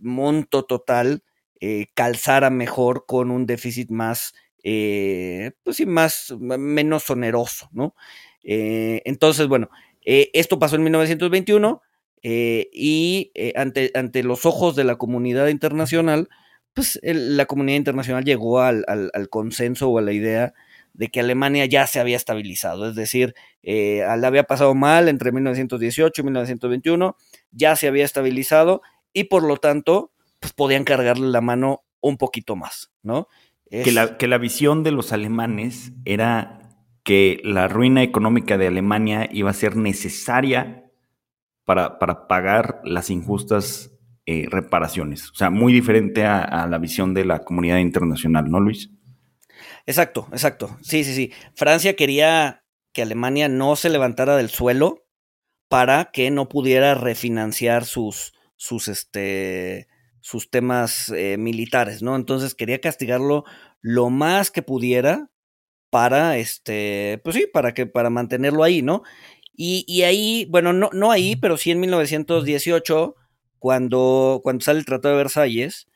monto 0.00 0.66
total 0.66 1.22
calzara 1.94 2.50
mejor 2.50 3.06
con 3.06 3.30
un 3.30 3.46
déficit 3.46 3.88
más, 3.88 4.34
pues 4.62 5.76
sí, 5.76 5.86
más, 5.86 6.34
menos 6.38 7.08
oneroso, 7.08 7.70
¿no? 7.72 7.94
entonces, 8.42 9.46
bueno, 9.46 9.70
esto 10.02 10.58
pasó 10.58 10.76
en 10.76 10.82
1921 10.82 11.80
y 12.26 13.32
ante, 13.54 13.90
ante 13.94 14.22
los 14.22 14.46
ojos 14.46 14.76
de 14.76 14.84
la 14.84 14.96
comunidad 14.96 15.48
internacional, 15.48 16.28
pues 16.74 16.98
la 17.02 17.46
comunidad 17.46 17.76
internacional 17.76 18.24
llegó 18.24 18.60
al, 18.60 18.84
consenso 19.30 19.88
o 19.88 19.98
a 19.98 20.02
la 20.02 20.12
idea 20.12 20.52
de 20.92 21.08
que 21.08 21.20
Alemania 21.20 21.66
ya 21.66 21.86
se 21.86 22.00
había 22.00 22.16
estabilizado, 22.16 22.88
es 22.88 22.94
decir, 22.94 23.34
eh, 23.62 24.04
le 24.18 24.26
había 24.26 24.44
pasado 24.44 24.74
mal 24.74 25.08
entre 25.08 25.32
1918 25.32 26.20
y 26.20 26.24
1921, 26.24 27.16
ya 27.50 27.74
se 27.76 27.88
había 27.88 28.04
estabilizado 28.04 28.82
y 29.12 29.24
por 29.24 29.42
lo 29.42 29.56
tanto, 29.56 30.12
pues 30.40 30.52
podían 30.52 30.84
cargarle 30.84 31.28
la 31.28 31.40
mano 31.40 31.84
un 32.00 32.16
poquito 32.16 32.54
más, 32.54 32.92
¿no? 33.02 33.28
Que, 33.70 33.90
la, 33.90 34.18
que 34.18 34.28
la 34.28 34.38
visión 34.38 34.84
de 34.84 34.92
los 34.92 35.12
alemanes 35.12 35.92
era 36.04 36.60
que 37.02 37.40
la 37.42 37.66
ruina 37.66 38.02
económica 38.02 38.56
de 38.56 38.68
Alemania 38.68 39.28
iba 39.32 39.50
a 39.50 39.54
ser 39.54 39.76
necesaria 39.76 40.83
para, 41.64 41.98
para 41.98 42.26
pagar 42.26 42.80
las 42.84 43.10
injustas 43.10 43.90
eh, 44.26 44.46
reparaciones. 44.48 45.30
O 45.30 45.34
sea, 45.34 45.50
muy 45.50 45.72
diferente 45.72 46.24
a, 46.24 46.66
la 46.66 46.78
visión 46.78 47.12
de 47.12 47.26
la 47.26 47.40
comunidad 47.40 47.76
internacional, 47.76 48.50
¿no, 48.50 48.58
Luis? 48.58 48.90
Exacto, 49.84 50.28
exacto. 50.32 50.78
Sí, 50.80 51.04
sí, 51.04 51.14
sí. 51.14 51.32
Francia 51.54 51.94
quería 51.94 52.64
que 52.94 53.02
Alemania 53.02 53.48
no 53.48 53.76
se 53.76 53.90
levantara 53.90 54.36
del 54.36 54.48
suelo 54.48 55.04
para 55.68 56.10
que 56.10 56.30
no 56.30 56.48
pudiera 56.48 56.94
refinanciar 56.94 57.84
sus, 57.84 58.32
sus, 58.56 58.88
este, 58.88 59.88
sus 60.20 60.48
temas 60.48 61.10
eh, 61.10 61.36
militares, 61.36 62.02
¿no? 62.02 62.16
Entonces 62.16 62.54
quería 62.54 62.80
castigarlo 62.80 63.44
lo 63.82 64.08
más 64.08 64.50
que 64.50 64.62
pudiera 64.62 65.30
para, 65.90 66.38
este, 66.38 67.20
pues 67.22 67.36
sí, 67.36 67.46
para 67.52 67.74
que, 67.74 67.86
para 67.86 68.08
mantenerlo 68.08 68.64
ahí, 68.64 68.80
¿no? 68.80 69.02
Y, 69.56 69.84
y 69.86 70.02
ahí, 70.02 70.46
bueno, 70.50 70.72
no, 70.72 70.90
no 70.92 71.10
ahí, 71.12 71.36
pero 71.36 71.56
sí 71.56 71.70
en 71.70 71.80
1918 71.80 73.14
cuando, 73.64 74.40
cuando 74.42 74.62
sale 74.62 74.80
el 74.80 74.84
Tratado 74.84 75.14
de 75.14 75.22
Versalles, 75.22 75.88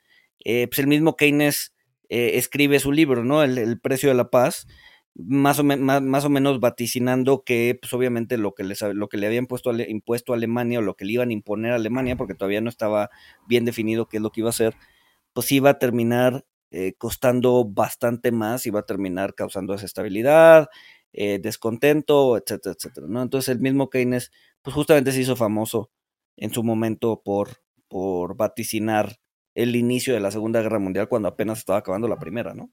eh, 0.44 0.68
pues 0.68 0.78
el 0.78 0.86
mismo 0.86 1.16
Keynes 1.16 1.74
eh, 2.08 2.38
escribe 2.38 2.80
su 2.80 2.92
libro, 2.92 3.24
¿no? 3.24 3.42
El, 3.42 3.78
precio 3.80 4.08
de 4.08 4.14
la 4.14 4.30
paz, 4.30 4.66
más 5.14 5.58
o, 5.58 5.64
más, 5.64 6.24
o, 6.24 6.30
menos 6.30 6.60
vaticinando 6.60 7.42
que, 7.44 7.78
pues 7.78 7.92
obviamente 7.92 8.38
lo 8.38 8.54
que, 8.54 8.64
les, 8.64 8.80
lo 8.80 9.08
que 9.10 9.18
le 9.18 9.26
habían 9.26 9.46
puesto 9.46 9.70
impuesto 9.72 10.32
a 10.32 10.36
Alemania 10.36 10.78
o 10.78 10.82
lo 10.82 10.94
que 10.94 11.04
le 11.04 11.12
iban 11.12 11.28
a 11.28 11.32
imponer 11.34 11.72
a 11.72 11.74
Alemania, 11.74 12.16
porque 12.16 12.34
todavía 12.34 12.62
no 12.62 12.70
estaba 12.70 13.10
bien 13.46 13.66
definido 13.66 14.08
qué 14.08 14.16
es 14.16 14.22
lo 14.22 14.30
que 14.30 14.40
iba 14.40 14.48
a 14.48 14.56
hacer, 14.56 14.74
pues 15.34 15.52
iba 15.52 15.68
a 15.68 15.78
terminar 15.78 16.46
eh, 16.70 16.94
costando 16.96 17.66
bastante 17.66 18.32
más, 18.32 18.64
iba 18.64 18.80
a 18.80 18.86
terminar 18.86 19.34
causando 19.34 19.74
desestabilidad, 19.74 20.68
descontento, 21.42 22.36
etcétera, 22.36 22.74
etcétera, 22.76 23.06
¿no? 23.08 23.22
Entonces 23.22 23.48
el 23.54 23.60
mismo 23.60 23.90
Keynes, 23.90 24.30
pues 24.62 24.74
justamente 24.74 25.12
se 25.12 25.20
hizo 25.20 25.36
famoso 25.36 25.90
en 26.36 26.50
su 26.50 26.62
momento 26.62 27.22
por, 27.24 27.48
por 27.88 28.36
vaticinar 28.36 29.18
el 29.54 29.74
inicio 29.74 30.14
de 30.14 30.20
la 30.20 30.30
Segunda 30.30 30.62
Guerra 30.62 30.78
Mundial 30.78 31.08
cuando 31.08 31.28
apenas 31.28 31.58
estaba 31.58 31.80
acabando 31.80 32.06
la 32.06 32.18
primera, 32.18 32.54
¿no? 32.54 32.70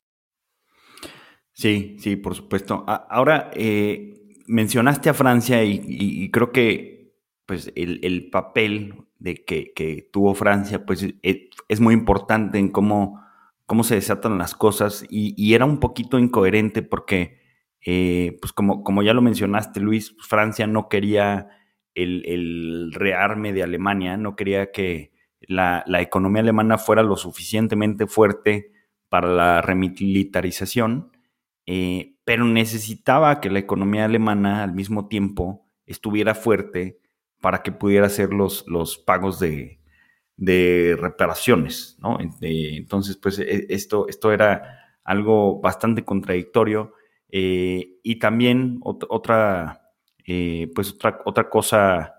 Sí, 1.51 1.95
sí, 1.99 2.17
por 2.17 2.35
supuesto. 2.35 2.83
Ahora, 2.85 3.49
eh, 3.53 4.13
mencionaste 4.45 5.09
a 5.09 5.13
Francia 5.13 5.63
y, 5.63 6.29
creo 6.29 6.51
que 6.51 7.15
pues, 7.45 7.71
el, 7.75 8.29
papel 8.29 9.05
de 9.19 9.45
que, 9.45 10.09
tuvo 10.11 10.35
Francia 10.35 10.85
pues, 10.85 11.03
e, 11.23 11.49
es, 11.69 11.79
muy 11.79 11.93
importante 11.93 12.59
en 12.59 12.69
cómo, 12.69 13.21
cómo 13.65 13.83
se 13.83 13.95
desatan 13.95 14.37
las 14.37 14.53
cosas 14.53 15.05
y, 15.09 15.53
era 15.53 15.65
un 15.65 15.79
poquito 15.79 16.19
incoherente 16.19 16.81
porque, 16.81 17.39
eh, 17.87 18.37
pues 18.41 18.51
como, 18.51 18.83
como 18.83 19.03
ya 19.03 19.13
lo 19.13 19.21
mencionaste, 19.21 19.79
Luis, 19.79 20.15
Francia 20.19 20.65
no 20.65 20.89
quería 20.89 21.49
el, 21.93 22.91
rearme 22.93 23.53
de 23.53 23.61
Alemania, 23.61 24.17
no 24.17 24.35
quería 24.35 24.71
que 24.71 25.11
la, 25.41 25.83
economía 25.99 26.41
alemana 26.41 26.79
fuera 26.79 27.03
lo 27.03 27.15
suficientemente 27.15 28.07
fuerte 28.07 28.71
para 29.07 29.27
la 29.29 29.61
remilitarización, 29.61 31.11
eh, 31.67 32.15
pero 32.25 32.43
necesitaba 32.45 33.39
que 33.39 33.51
la 33.51 33.59
economía 33.59 34.05
alemana 34.05 34.63
al 34.63 34.73
mismo 34.73 35.07
tiempo 35.07 35.67
estuviera 35.85 36.33
fuerte 36.33 36.99
para 37.39 37.61
que 37.61 37.71
pudiera 37.71 38.07
hacer 38.07 38.33
los, 38.33 38.65
los 38.67 38.97
pagos 38.97 39.39
de, 39.39 39.79
reparaciones, 40.99 41.97
¿no? 42.01 42.17
Entonces, 42.41 43.15
pues 43.15 43.37
e, 43.37 43.67
esto, 43.69 44.07
esto 44.09 44.33
era 44.33 44.97
algo 45.03 45.61
bastante 45.61 46.03
contradictorio 46.03 46.93
eh, 47.37 47.99
y 48.01 48.17
también 48.17 48.79
otra 48.81 49.91
eh, 50.25 50.71
pues 50.73 50.93
otra, 50.93 51.19
otra 51.25 51.49
cosa 51.49 52.13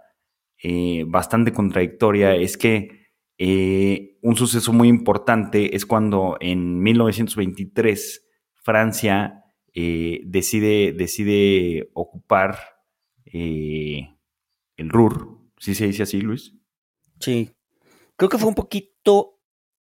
eh, 0.63 1.05
bastante 1.09 1.55
contradictoria 1.55 2.35
es 2.35 2.59
que 2.59 3.07
un 4.21 4.37
suceso 4.37 4.75
muy 4.75 4.89
importante 4.89 5.75
es 5.75 5.87
cuando 5.87 6.37
en 6.39 6.83
1923 6.83 8.29
Francia 8.53 9.43
decide, 9.73 10.93
decide 10.93 11.89
ocupar 11.95 12.59
el 13.25 14.09
Ruhr. 14.77 15.41
¿Sí 15.59 15.75
se 15.75 15.87
dice 15.87 16.03
así, 16.03 16.21
Luis? 16.21 16.55
Sí. 17.21 17.53
Creo 18.17 18.29
que 18.29 18.39
fue 18.39 18.49
un 18.49 18.55
poquito 18.55 19.36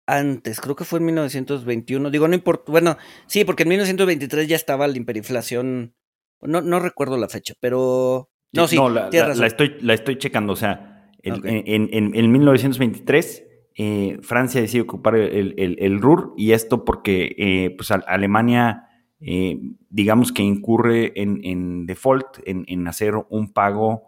antes, 0.06 0.60
creo 0.60 0.76
que 0.76 0.84
fue 0.84 1.00
en 1.00 1.06
1921. 1.06 2.10
Digo, 2.10 2.28
no 2.28 2.34
importa. 2.34 2.70
Bueno, 2.70 2.96
sí, 3.26 3.44
porque 3.44 3.64
en 3.64 3.70
1923 3.70 4.48
ya 4.48 4.56
estaba 4.56 4.86
la 4.86 4.96
hiperinflación 4.96 5.94
no, 6.42 6.60
no 6.60 6.80
recuerdo 6.80 7.16
la 7.16 7.28
fecha, 7.28 7.54
pero. 7.60 8.30
No, 8.52 8.68
sí, 8.68 8.76
la, 8.76 9.46
estoy, 9.46 9.76
la 9.80 9.94
estoy 9.94 10.16
checando. 10.18 10.52
O 10.52 10.56
sea, 10.56 11.10
en, 11.22 11.88
en, 11.92 12.32
1923, 12.32 13.44
eh, 13.74 14.18
Francia 14.22 14.60
decide 14.60 14.82
ocupar 14.82 15.16
el, 15.16 15.54
el, 15.78 16.00
Ruhr, 16.00 16.32
y 16.36 16.52
esto 16.52 16.84
porque 16.84 17.34
eh, 17.36 17.74
pues, 17.76 17.90
Alemania, 17.90 18.88
eh, 19.20 19.58
digamos 19.90 20.32
que 20.32 20.42
incurre 20.42 21.12
en, 21.16 21.86
default, 21.86 22.38
en, 22.46 22.88
hacer 22.88 23.14
un 23.28 23.52
pago. 23.52 24.04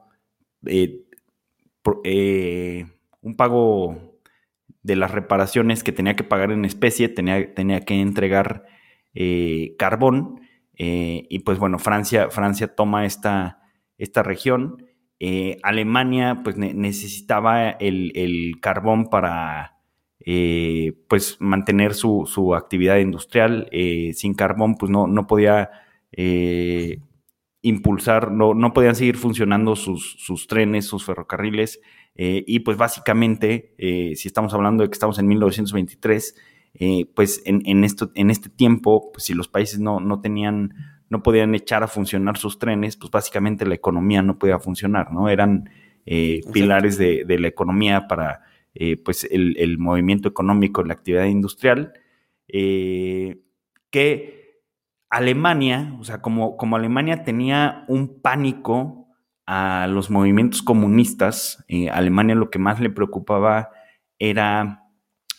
un 3.20 3.36
pago 3.36 4.17
de 4.88 4.96
las 4.96 5.12
reparaciones 5.12 5.84
que 5.84 5.92
tenía 5.92 6.16
que 6.16 6.24
pagar 6.24 6.50
en 6.50 6.64
especie, 6.64 7.08
tenía, 7.08 7.54
tenía 7.54 7.84
que 7.84 8.00
entregar 8.00 8.64
carbón 9.78 10.40
eh, 10.78 11.26
y 11.28 11.40
pues 11.40 11.58
bueno, 11.58 11.78
Francia, 11.78 12.30
Francia 12.30 12.74
toma 12.74 13.04
esta, 13.04 13.60
esta 13.98 14.22
región. 14.22 14.86
Eh, 15.20 15.58
Alemania 15.64 16.40
pues 16.44 16.56
necesitaba 16.56 17.70
el, 17.70 18.54
carbón 18.62 19.10
para 19.10 19.80
eh, 20.24 20.92
pues 21.08 21.36
mantener 21.40 21.94
su, 21.94 22.54
actividad 22.54 22.98
industrial. 22.98 23.68
sin 24.14 24.34
carbón 24.34 24.76
pues 24.76 24.90
no, 24.90 25.08
no 25.08 25.26
podía 25.26 25.70
impulsar, 27.60 28.30
no, 28.30 28.54
no, 28.54 28.72
podían 28.72 28.94
seguir 28.94 29.16
funcionando 29.16 29.74
sus, 29.74 30.16
sus 30.20 30.46
trenes, 30.46 30.86
sus 30.86 31.04
ferrocarriles. 31.04 31.80
Y 32.20 32.58
pues 32.60 32.76
básicamente, 32.76 33.76
si 33.78 34.26
estamos 34.26 34.52
hablando 34.52 34.82
de 34.82 34.90
que 34.90 34.94
estamos 34.94 35.20
en 35.20 35.28
1923, 35.28 36.34
eh, 36.74 37.06
pues 37.14 37.42
en, 37.44 37.82
esto, 37.82 38.12
en 38.14 38.30
este 38.30 38.48
tiempo, 38.48 39.10
pues 39.12 39.24
si 39.24 39.34
los 39.34 39.48
países 39.48 39.80
no, 39.80 40.00
no 40.00 40.20
tenían, 40.20 40.74
no 41.08 41.22
podían 41.22 41.54
echar 41.54 41.82
a 41.82 41.88
funcionar 41.88 42.36
sus 42.36 42.58
trenes, 42.58 42.96
pues 42.96 43.10
básicamente 43.10 43.66
la 43.66 43.74
economía 43.74 44.22
no 44.22 44.38
podía 44.38 44.60
funcionar, 44.60 45.12
¿no? 45.12 45.28
Eran 45.28 45.70
eh, 46.06 46.40
pilares 46.52 46.96
de, 46.96 47.24
la 47.38 47.48
economía 47.48 48.06
para 48.06 48.42
eh, 48.74 48.96
pues 48.96 49.26
el, 49.28 49.78
movimiento 49.78 50.28
económico, 50.28 50.84
la 50.84 50.94
actividad 50.94 51.24
industrial, 51.24 51.94
que 52.46 53.42
Alemania, 55.10 55.96
o 55.98 56.04
sea, 56.04 56.22
como, 56.22 56.56
como 56.56 56.76
Alemania 56.76 57.24
tenía 57.24 57.84
un 57.88 58.20
pánico 58.20 58.97
a 59.50 59.86
los 59.86 60.10
movimientos 60.10 60.60
comunistas, 60.60 61.64
Alemania 61.90 62.34
lo 62.34 62.50
que 62.50 62.58
más 62.58 62.80
le 62.80 62.90
preocupaba 62.90 63.70
era 64.18 64.82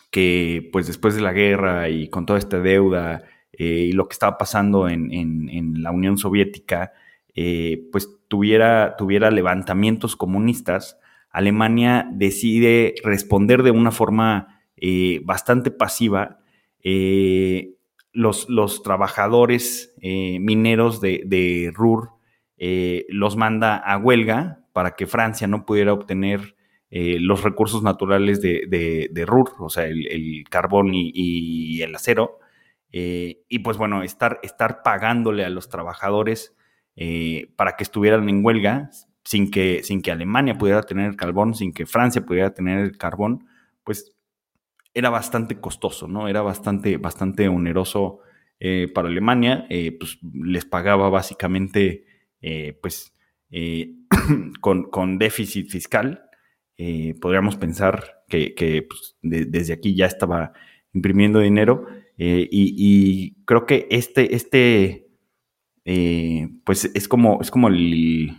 que 0.09 0.67
pues 0.71 0.87
después 0.87 1.13
de 1.13 1.21
la 1.21 1.31
guerra 1.31 1.89
y 1.89 2.09
con 2.09 2.25
toda 2.25 2.39
esta 2.39 2.59
deuda 2.59 3.21
eh, 3.53 3.85
y 3.89 3.91
lo 3.91 4.07
que 4.07 4.13
estaba 4.13 4.35
pasando 4.39 4.89
en, 4.89 5.83
la 5.83 5.91
Unión 5.91 6.17
Soviética, 6.17 6.91
eh, 7.35 7.87
pues 7.91 8.09
tuviera, 8.27 8.95
tuviera 8.97 9.29
levantamientos 9.29 10.15
comunistas, 10.15 10.97
Alemania 11.29 12.09
decide 12.11 12.95
responder 13.03 13.61
de 13.61 13.69
una 13.69 13.91
forma 13.91 14.63
eh, 14.75 15.21
bastante 15.23 15.69
pasiva, 15.69 16.39
los, 18.11 18.49
los 18.49 18.81
trabajadores 18.81 19.93
mineros 20.01 20.99
de, 20.99 21.21
de 21.27 21.71
Ruhr 21.75 22.18
los 23.09 23.37
manda 23.37 23.77
a 23.77 23.97
huelga 23.97 24.59
para 24.73 24.91
que 24.91 25.07
Francia 25.07 25.47
no 25.47 25.65
pudiera 25.65 25.93
obtener 25.93 26.55
los 26.91 27.43
recursos 27.43 27.83
naturales 27.83 28.41
de, 28.41 28.67
de, 28.67 29.25
Ruhr, 29.25 29.53
o 29.59 29.69
sea, 29.69 29.85
el, 29.85 30.43
carbón 30.49 30.91
y, 30.93 31.81
el 31.81 31.95
acero. 31.95 32.39
y 32.91 33.59
pues 33.59 33.77
bueno, 33.77 34.03
estar, 34.03 34.39
estar 34.43 34.81
pagándole 34.83 35.45
a 35.45 35.49
los 35.49 35.69
trabajadores 35.69 36.55
para 37.55 37.77
que 37.77 37.83
estuvieran 37.83 38.27
en 38.27 38.43
huelga 38.43 38.89
sin 39.23 39.51
que, 39.51 39.83
sin 39.83 40.01
que 40.01 40.11
Alemania 40.11 40.57
pudiera 40.57 40.81
tener 40.81 41.07
el 41.07 41.15
carbón, 41.15 41.53
sin 41.53 41.71
que 41.71 41.85
Francia 41.85 42.25
pudiera 42.25 42.53
tener 42.53 42.79
el 42.79 42.97
carbón, 42.97 43.45
pues 43.83 44.15
era 44.93 45.11
bastante 45.11 45.59
costoso, 45.59 46.07
¿no? 46.07 46.27
Era 46.27 46.41
bastante, 46.41 46.97
bastante 46.97 47.47
oneroso 47.47 48.21
eh, 48.59 48.87
para 48.91 49.07
Alemania, 49.07 49.67
eh, 49.69 49.95
pues 49.97 50.17
les 50.33 50.65
pagaba 50.65 51.09
básicamente, 51.09 52.05
eh, 52.41 52.77
pues, 52.81 53.13
con, 54.61 55.17
déficit 55.17 55.69
fiscal. 55.69 56.23
podríamos 57.21 57.57
pensar 57.57 58.23
que, 58.27 58.85
pues, 58.87 59.17
desde 59.21 59.73
aquí 59.73 59.95
ya 59.95 60.05
estaba 60.05 60.53
imprimiendo 60.93 61.39
dinero 61.39 61.87
y, 62.17 63.43
creo 63.45 63.65
que 63.65 63.87
este, 63.89 64.35
este 64.35 65.05
pues 66.63 66.91
es 66.93 67.07
como, 67.07 67.39
es 67.41 67.49
como 67.49 67.67
el 67.69 68.35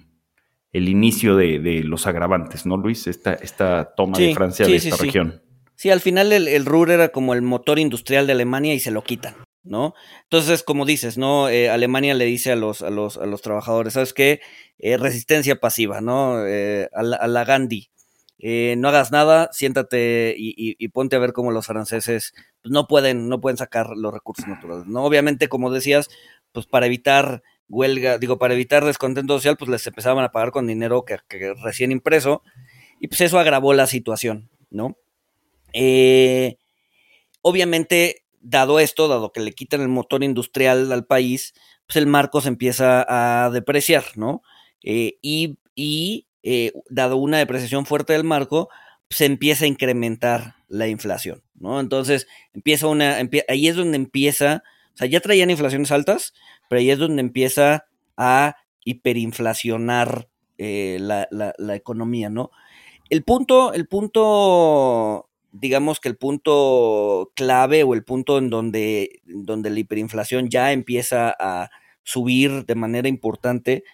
el 0.72 0.88
inicio 0.88 1.36
de, 1.36 1.82
los 1.84 2.06
agravantes, 2.06 2.66
¿no, 2.66 2.76
Luis? 2.76 3.06
Esta, 3.06 3.34
esta 3.34 3.94
toma 3.96 4.18
de 4.18 4.34
Francia 4.34 4.66
de 4.66 4.76
esta 4.76 4.96
región. 4.96 5.42
Sí, 5.74 5.90
al 5.90 6.00
final 6.00 6.32
el, 6.32 6.46
el, 6.46 6.66
Ruhr 6.66 6.90
era 6.90 7.08
como 7.08 7.34
el 7.34 7.42
motor 7.42 7.78
industrial 7.78 8.26
de 8.26 8.34
Alemania 8.34 8.74
y 8.74 8.80
se 8.80 8.90
lo 8.90 9.02
quitan, 9.02 9.34
¿no? 9.62 9.94
Entonces, 10.24 10.62
como 10.62 10.86
dices, 10.86 11.18
¿no? 11.18 11.48
Eh, 11.48 11.68
Alemania 11.68 12.14
le 12.14 12.24
dice 12.24 12.52
a 12.52 12.56
los, 12.56 12.82
a 12.82 12.90
los, 12.90 13.16
a 13.18 13.26
los 13.26 13.42
trabajadores, 13.42 13.94
¿sabes 13.94 14.12
qué? 14.12 14.40
Eh, 14.78 14.96
resistencia 14.96 15.56
pasiva, 15.60 16.00
¿no? 16.00 16.46
Eh, 16.46 16.88
a, 16.92 17.02
la, 17.02 17.44
Gandhi. 17.44 17.90
no 18.38 18.88
hagas 18.88 19.12
nada, 19.12 19.50
siéntate 19.52 20.34
y, 20.36 20.88
ponte 20.88 21.16
a 21.16 21.18
ver 21.18 21.32
cómo 21.32 21.50
los 21.50 21.66
franceses 21.66 22.32
pues, 22.62 22.72
no 22.72 22.86
pueden, 22.86 23.28
no 23.28 23.40
pueden 23.40 23.58
sacar 23.58 23.90
los 23.96 24.12
recursos 24.12 24.46
naturales, 24.46 24.86
¿no? 24.86 25.04
Obviamente, 25.04 25.48
como 25.48 25.70
decías, 25.70 26.08
pues 26.52 26.66
para 26.66 26.86
evitar 26.86 27.42
huelga, 27.68 28.18
digo, 28.18 28.38
para 28.38 28.54
evitar 28.54 28.84
descontento 28.84 29.34
social, 29.34 29.56
pues 29.56 29.70
les 29.70 29.86
empezaban 29.86 30.24
a 30.24 30.32
pagar 30.32 30.50
con 30.50 30.66
dinero 30.66 31.04
que, 31.04 31.18
recién 31.62 31.92
impreso, 31.92 32.42
y 32.98 33.08
pues 33.08 33.20
eso 33.20 33.38
agravó 33.38 33.74
la 33.74 33.86
situación, 33.86 34.50
¿no? 34.70 34.96
Obviamente, 37.42 38.24
dado 38.40 38.80
esto, 38.80 39.08
dado 39.08 39.32
que 39.32 39.40
le 39.40 39.52
quitan 39.52 39.80
el 39.80 39.88
motor 39.88 40.24
industrial 40.24 40.90
al 40.92 41.06
país, 41.06 41.54
pues 41.86 41.96
el 41.96 42.06
marco 42.06 42.40
se 42.40 42.48
empieza 42.48 43.04
a 43.08 43.50
depreciar, 43.50 44.04
¿no? 44.16 44.42
Eh, 44.82 45.18
y, 45.22 45.58
eh, 46.42 46.72
dado 46.88 47.16
una 47.16 47.38
depreciación 47.38 47.86
fuerte 47.86 48.12
del 48.14 48.24
marco, 48.24 48.68
se 49.10 49.26
empieza 49.26 49.64
a 49.64 49.68
incrementar 49.68 50.54
la 50.68 50.88
inflación, 50.88 51.42
¿no? 51.54 51.80
Entonces, 51.80 52.26
empieza 52.54 52.86
una, 52.86 53.18
ahí 53.48 53.68
es 53.68 53.76
donde 53.76 53.96
empieza, 53.96 54.62
o 54.94 54.96
sea, 54.96 55.06
ya 55.06 55.20
traían 55.20 55.50
inflaciones 55.50 55.90
altas, 55.90 56.32
pero 56.68 56.80
ahí 56.80 56.90
es 56.90 56.98
donde 56.98 57.20
empieza 57.20 57.86
a 58.16 58.56
hiperinflacionar 58.84 60.28
eh, 60.58 60.98
la, 61.00 61.74
economía, 61.74 62.28
¿no? 62.28 62.50
El 63.08 63.24
punto, 63.24 63.72
el 63.72 63.88
punto, 63.88 65.29
digamos 65.52 66.00
que 66.00 66.08
el 66.08 66.16
punto 66.16 67.32
clave 67.34 67.82
o 67.82 67.94
el 67.94 68.04
punto 68.04 68.38
en 68.38 68.50
donde, 68.50 69.20
donde 69.24 69.70
la 69.70 69.80
hiperinflación 69.80 70.48
ya 70.48 70.72
empieza 70.72 71.34
a 71.38 71.70
subir 72.02 72.64
de 72.66 72.74
manera 72.74 73.08
importante 73.08 73.84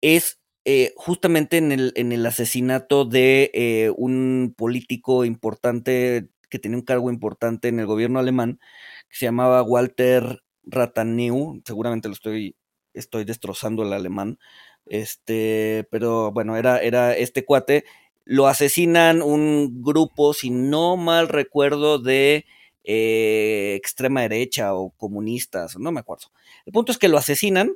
es 0.00 0.40
eh, 0.64 0.92
justamente 0.96 1.56
en 1.56 1.72
el, 1.72 1.92
en 1.96 2.12
el, 2.12 2.26
asesinato 2.26 3.04
de 3.04 3.50
eh, 3.54 3.90
un 3.96 4.54
político 4.56 5.24
importante 5.24 6.28
que 6.50 6.58
tenía 6.58 6.78
un 6.78 6.84
cargo 6.84 7.10
importante 7.10 7.68
en 7.68 7.80
el 7.80 7.86
gobierno 7.86 8.18
alemán, 8.18 8.60
que 9.08 9.16
se 9.16 9.26
llamaba 9.26 9.62
Walter 9.62 10.42
Rataneu, 10.64 11.62
seguramente 11.64 12.08
lo 12.08 12.14
estoy, 12.14 12.56
estoy 12.92 13.24
destrozando 13.24 13.82
el 13.82 13.92
alemán, 13.92 14.38
este, 14.86 15.86
pero 15.90 16.32
bueno, 16.32 16.56
era, 16.56 16.78
era 16.80 17.16
este 17.16 17.44
cuate, 17.44 17.84
lo 18.30 18.46
asesinan 18.46 19.22
un 19.22 19.82
grupo, 19.82 20.34
si 20.34 20.50
no 20.50 20.98
mal 20.98 21.28
recuerdo, 21.28 21.98
de 21.98 22.44
eh, 22.84 23.74
extrema 23.74 24.20
derecha 24.20 24.74
o 24.74 24.90
comunistas, 24.90 25.78
no 25.78 25.92
me 25.92 26.00
acuerdo. 26.00 26.26
El 26.66 26.74
punto 26.74 26.92
es 26.92 26.98
que 26.98 27.08
lo 27.08 27.16
asesinan 27.16 27.72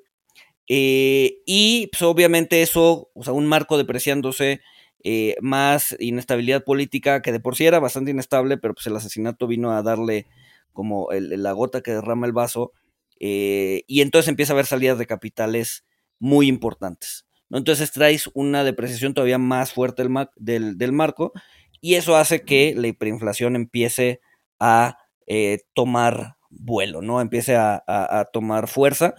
eh, 0.68 1.38
y 1.46 1.88
pues, 1.88 2.02
obviamente 2.02 2.60
eso, 2.60 3.10
o 3.14 3.24
sea, 3.24 3.32
un 3.32 3.46
marco 3.46 3.78
depreciándose, 3.78 4.60
eh, 5.04 5.36
más 5.40 5.96
inestabilidad 5.98 6.64
política, 6.64 7.22
que 7.22 7.32
de 7.32 7.40
por 7.40 7.56
sí 7.56 7.64
era 7.64 7.80
bastante 7.80 8.10
inestable, 8.10 8.58
pero 8.58 8.74
pues 8.74 8.86
el 8.86 8.96
asesinato 8.96 9.46
vino 9.46 9.72
a 9.72 9.82
darle 9.82 10.26
como 10.74 11.08
la 11.12 11.52
gota 11.52 11.80
que 11.80 11.92
derrama 11.92 12.26
el 12.26 12.32
vaso, 12.34 12.72
y 13.18 14.00
entonces 14.02 14.28
empieza 14.28 14.52
a 14.52 14.56
haber 14.56 14.66
salidas 14.66 14.98
de 14.98 15.06
capitales 15.06 15.84
muy 16.18 16.48
importantes. 16.48 17.26
¿No? 17.52 17.58
Entonces 17.58 17.92
traes 17.92 18.30
una 18.32 18.64
depreciación 18.64 19.12
todavía 19.12 19.36
más 19.36 19.74
fuerte 19.74 20.04
del, 20.36 20.78
del, 20.78 20.92
marco 20.92 21.34
y 21.82 21.96
eso 21.96 22.16
hace 22.16 22.40
que 22.42 22.74
la 22.74 22.88
hiperinflación 22.88 23.56
empiece 23.56 24.22
a 24.58 24.96
eh, 25.26 25.58
tomar 25.74 26.38
vuelo, 26.48 27.02
¿no? 27.02 27.20
Empiece 27.20 27.54
a, 27.54 28.30
tomar 28.32 28.68
fuerza. 28.68 29.12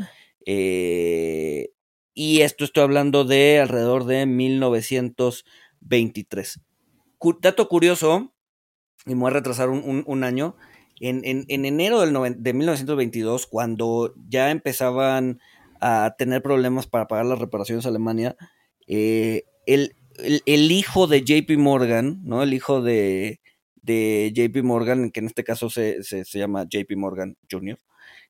Eh, 0.47 1.69
y 2.15 2.41
esto 2.41 2.65
estoy 2.65 2.81
hablando 2.83 3.23
de 3.23 3.59
alrededor 3.59 4.05
de 4.05 4.25
1923. 4.25 6.59
dato 7.39 7.69
curioso, 7.69 8.33
y 9.05 9.13
me 9.13 9.21
voy 9.21 9.29
a 9.29 9.33
retrasar 9.33 9.69
un 9.69 10.23
año, 10.23 10.55
en, 10.99 11.45
enero 11.47 12.01
del 12.01 12.13
de 12.41 12.53
1922, 12.53 13.47
cuando 13.47 14.13
ya 14.27 14.51
empezaban 14.51 15.39
a 15.83 16.15
tener 16.17 16.41
problemas 16.41 16.87
para 16.87 17.07
pagar 17.07 17.25
las 17.25 17.39
reparaciones 17.39 17.85
a 17.85 17.89
Alemania, 17.89 18.37
eh, 18.87 19.43
el, 19.65 19.91
hijo 20.71 21.07
de 21.07 21.23
JP 21.23 21.57
Morgan, 21.57 22.21
¿no? 22.23 22.41
El 22.41 22.53
hijo 22.53 22.81
de, 22.81 23.41
JP 23.83 24.63
Morgan, 24.63 25.11
que 25.11 25.19
en 25.19 25.25
este 25.25 25.43
caso 25.43 25.69
se, 25.69 26.01
llama 26.31 26.65
JP 26.69 26.95
Morgan 26.95 27.35
Jr., 27.51 27.79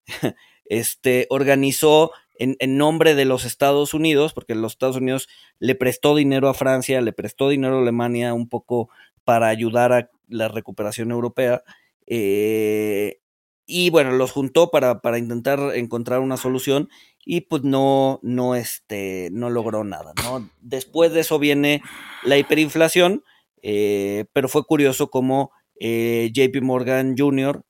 este, 0.65 1.27
organizó 1.29 2.11
en, 2.39 2.55
en, 2.57 2.77
nombre 2.77 3.13
de 3.13 3.25
los 3.25 3.45
Estados 3.45 3.93
Unidos, 3.93 4.33
porque 4.33 4.55
los 4.55 4.71
Estados 4.71 4.95
Unidos 4.95 5.29
le 5.59 5.75
prestó 5.75 6.15
dinero 6.15 6.49
a 6.49 6.55
Francia, 6.55 7.01
le 7.01 7.13
prestó 7.13 7.49
dinero 7.49 7.77
a 7.77 7.81
Alemania 7.81 8.33
un 8.33 8.49
poco 8.49 8.89
para 9.25 9.49
ayudar 9.49 9.93
a 9.93 10.09
la 10.27 10.47
recuperación 10.47 11.11
europea, 11.11 11.61
eh, 12.07 13.19
y 13.65 13.89
bueno, 13.91 14.11
los 14.11 14.31
juntó 14.31 14.71
para, 14.71 15.01
para, 15.01 15.17
intentar 15.17 15.59
encontrar 15.75 16.19
una 16.19 16.37
solución 16.37 16.89
y 17.25 17.41
pues 17.41 17.63
no, 17.63 18.19
no, 18.21 18.55
este, 18.55 19.29
no 19.31 19.49
logró 19.49 19.83
nada, 19.83 20.13
¿no? 20.23 20.49
Después 20.61 21.13
de 21.13 21.21
eso 21.21 21.39
viene 21.39 21.81
la 22.23 22.37
hiperinflación, 22.37 23.23
eh, 23.61 24.25
pero 24.33 24.49
fue 24.49 24.65
curioso 24.65 25.09
como 25.09 25.51
eh, 25.79 26.31
JP 26.33 26.61
Morgan 26.61 27.15
Jr. 27.17 27.63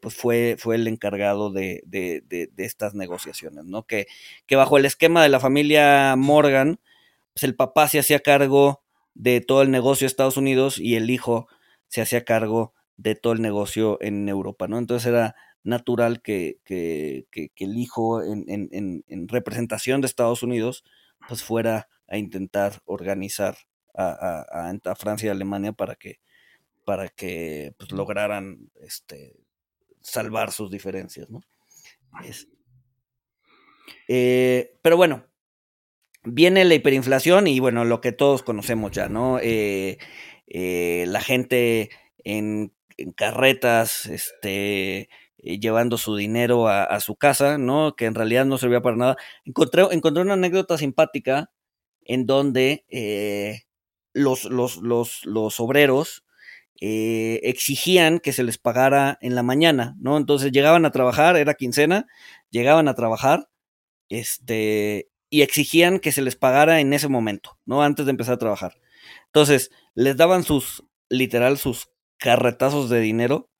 pues 0.00 0.14
fue, 0.14 0.56
fue 0.58 0.76
el 0.76 0.88
encargado 0.88 1.52
de, 1.52 1.82
de, 1.86 2.22
de, 2.26 2.50
estas 2.58 2.94
negociaciones, 2.94 3.64
¿no? 3.64 3.84
Que, 3.84 4.06
que, 4.46 4.56
bajo 4.56 4.78
el 4.78 4.84
esquema 4.84 5.22
de 5.22 5.28
la 5.28 5.40
familia 5.40 6.14
Morgan, 6.16 6.80
pues 7.34 7.44
el 7.44 7.54
papá 7.54 7.88
se 7.88 7.98
hacía 7.98 8.20
cargo 8.20 8.82
de 9.14 9.40
todo 9.40 9.62
el 9.62 9.70
negocio 9.70 10.06
de 10.06 10.08
Estados 10.08 10.36
Unidos 10.36 10.78
y 10.78 10.96
el 10.96 11.10
hijo 11.10 11.48
se 11.88 12.00
hacía 12.00 12.24
cargo 12.24 12.72
de 12.96 13.14
todo 13.14 13.32
el 13.32 13.42
negocio 13.42 13.98
en 14.00 14.28
Europa, 14.28 14.68
¿no? 14.68 14.78
Entonces 14.78 15.08
era 15.08 15.34
natural 15.64 16.22
que, 16.22 16.58
el 16.66 17.76
hijo 17.76 18.22
en, 18.22 19.28
representación 19.28 20.00
de 20.00 20.06
Estados 20.06 20.42
Unidos 20.42 20.84
pues 21.28 21.42
fuera 21.42 21.88
a 22.08 22.18
intentar 22.18 22.82
organizar 22.84 23.56
a, 23.94 24.94
Francia 24.98 25.28
y 25.28 25.30
Alemania 25.30 25.72
para 25.72 25.94
que, 25.94 26.20
para 26.84 27.08
que 27.08 27.74
pues, 27.78 27.92
lograran 27.92 28.70
este, 28.80 29.36
salvar 30.00 30.50
sus 30.50 30.70
diferencias, 30.70 31.30
¿no? 31.30 31.40
Eh, 34.08 34.78
pero 34.82 34.96
bueno, 34.96 35.26
viene 36.24 36.64
la 36.64 36.74
hiperinflación 36.74 37.46
y 37.46 37.60
bueno, 37.60 37.84
lo 37.84 38.00
que 38.00 38.12
todos 38.12 38.42
conocemos 38.42 38.92
ya, 38.92 39.08
¿no? 39.08 39.38
Eh, 39.38 39.98
eh, 40.46 41.04
la 41.08 41.20
gente 41.20 41.90
en 42.24 42.72
en 42.96 43.12
carretas, 43.12 44.06
este, 44.06 45.08
eh, 45.42 45.58
llevando 45.60 45.98
su 45.98 46.16
dinero 46.16 46.68
a, 46.68 47.00
su 47.00 47.16
casa, 47.16 47.58
¿no? 47.58 47.94
Que 47.96 48.06
en 48.06 48.14
realidad 48.14 48.44
no 48.46 48.58
servía 48.58 48.80
para 48.80 48.96
nada. 48.96 49.16
Encontré, 49.44 49.84
encontré 49.90 50.22
una 50.22 50.34
anécdota 50.34 50.78
simpática 50.78 51.50
en 52.04 52.26
donde 52.26 52.84
eh, 52.88 53.62
los, 54.12 54.44
los, 54.44 54.78
los, 54.78 55.24
los, 55.24 55.60
obreros 55.60 56.24
eh, 56.80 57.40
exigían 57.44 58.18
que 58.20 58.32
se 58.32 58.44
les 58.44 58.58
pagara 58.58 59.18
en 59.20 59.34
la 59.34 59.42
mañana, 59.42 59.96
¿no? 60.00 60.16
Entonces 60.16 60.52
llegaban 60.52 60.84
a 60.84 60.90
trabajar, 60.92 61.36
era 61.36 61.54
quincena, 61.54 62.06
llegaban 62.50 62.88
a 62.88 62.94
trabajar, 62.94 63.48
este, 64.08 65.08
y 65.30 65.42
exigían 65.42 65.98
que 65.98 66.12
se 66.12 66.22
les 66.22 66.36
pagara 66.36 66.80
en 66.80 66.92
ese 66.92 67.08
momento, 67.08 67.58
¿no? 67.64 67.82
Antes 67.82 68.06
de 68.06 68.10
empezar 68.10 68.34
a 68.34 68.38
trabajar. 68.38 68.74
Entonces, 69.26 69.70
les 69.94 70.16
daban 70.16 70.44
sus, 70.44 70.84
literal, 71.08 71.58
sus 71.58 71.88
carretazos 72.18 72.90
de 72.90 73.00
dinero, 73.00 73.50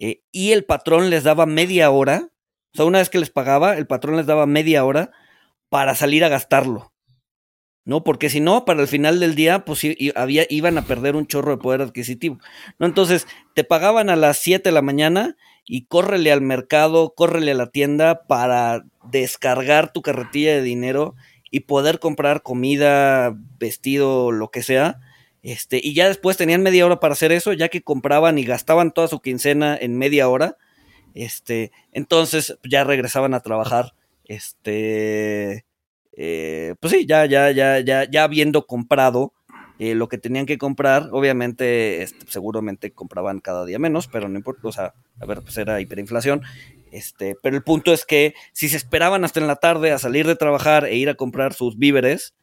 eh, 0.00 0.22
y 0.32 0.50
el 0.52 0.64
patrón 0.64 1.10
les 1.10 1.22
daba 1.22 1.46
media 1.46 1.90
hora, 1.90 2.30
o 2.74 2.76
sea, 2.76 2.86
una 2.86 2.98
vez 2.98 3.10
que 3.10 3.18
les 3.18 3.30
pagaba, 3.30 3.76
el 3.76 3.86
patrón 3.86 4.16
les 4.16 4.26
daba 4.26 4.46
media 4.46 4.84
hora 4.84 5.12
para 5.68 5.94
salir 5.94 6.24
a 6.24 6.28
gastarlo. 6.28 6.92
¿no? 7.84 8.04
Porque 8.04 8.28
si 8.28 8.40
no, 8.40 8.64
para 8.64 8.82
el 8.82 8.88
final 8.88 9.20
del 9.20 9.34
día, 9.34 9.64
pues 9.64 9.84
había, 10.14 10.46
iban 10.48 10.78
a 10.78 10.82
perder 10.82 11.16
un 11.16 11.26
chorro 11.26 11.52
de 11.52 11.62
poder 11.62 11.82
adquisitivo, 11.82 12.38
¿no? 12.78 12.86
Entonces, 12.86 13.26
te 13.54 13.64
pagaban 13.64 14.10
a 14.10 14.16
las 14.16 14.38
7 14.38 14.68
de 14.68 14.72
la 14.72 14.82
mañana 14.82 15.36
y 15.66 15.86
córrele 15.86 16.30
al 16.30 16.40
mercado, 16.40 17.14
córrele 17.14 17.52
a 17.52 17.54
la 17.54 17.70
tienda 17.70 18.26
para 18.26 18.84
descargar 19.10 19.92
tu 19.92 20.02
carretilla 20.02 20.52
de 20.52 20.62
dinero 20.62 21.14
y 21.50 21.60
poder 21.60 21.98
comprar 21.98 22.42
comida, 22.42 23.34
vestido, 23.58 24.30
lo 24.30 24.50
que 24.50 24.62
sea. 24.62 25.00
Este, 25.42 25.80
y 25.82 25.94
ya 25.94 26.08
después 26.08 26.36
tenían 26.36 26.62
media 26.62 26.84
hora 26.84 27.00
para 27.00 27.12
hacer 27.12 27.32
eso, 27.32 27.52
ya 27.52 27.68
que 27.68 27.82
compraban 27.82 28.38
y 28.38 28.44
gastaban 28.44 28.92
toda 28.92 29.08
su 29.08 29.20
quincena 29.20 29.76
en 29.76 29.96
media 29.96 30.28
hora. 30.28 30.56
Este, 31.14 31.72
entonces 31.92 32.58
ya 32.62 32.84
regresaban 32.84 33.34
a 33.34 33.40
trabajar. 33.40 33.94
Este, 34.24 35.64
eh, 36.16 36.74
pues 36.80 36.92
sí, 36.92 37.06
ya, 37.06 37.24
ya, 37.26 37.50
ya, 37.50 37.80
ya, 37.80 38.08
ya 38.08 38.24
habiendo 38.24 38.66
comprado 38.66 39.32
eh, 39.78 39.94
lo 39.94 40.08
que 40.08 40.18
tenían 40.18 40.44
que 40.44 40.58
comprar, 40.58 41.08
obviamente, 41.10 42.02
este, 42.02 42.26
seguramente 42.28 42.92
compraban 42.92 43.40
cada 43.40 43.64
día 43.64 43.78
menos, 43.78 44.08
pero 44.08 44.28
no 44.28 44.36
importa, 44.36 44.68
o 44.68 44.72
sea, 44.72 44.92
a 45.18 45.24
ver, 45.24 45.40
pues 45.40 45.56
era 45.56 45.80
hiperinflación. 45.80 46.42
Este, 46.92 47.34
pero 47.42 47.56
el 47.56 47.62
punto 47.62 47.92
es 47.92 48.04
que 48.04 48.34
si 48.52 48.68
se 48.68 48.76
esperaban 48.76 49.24
hasta 49.24 49.40
en 49.40 49.46
la 49.46 49.56
tarde 49.56 49.92
a 49.92 49.98
salir 49.98 50.26
de 50.26 50.36
trabajar 50.36 50.84
e 50.84 50.96
ir 50.96 51.08
a 51.08 51.14
comprar 51.14 51.54
sus 51.54 51.78
víveres, 51.78 52.34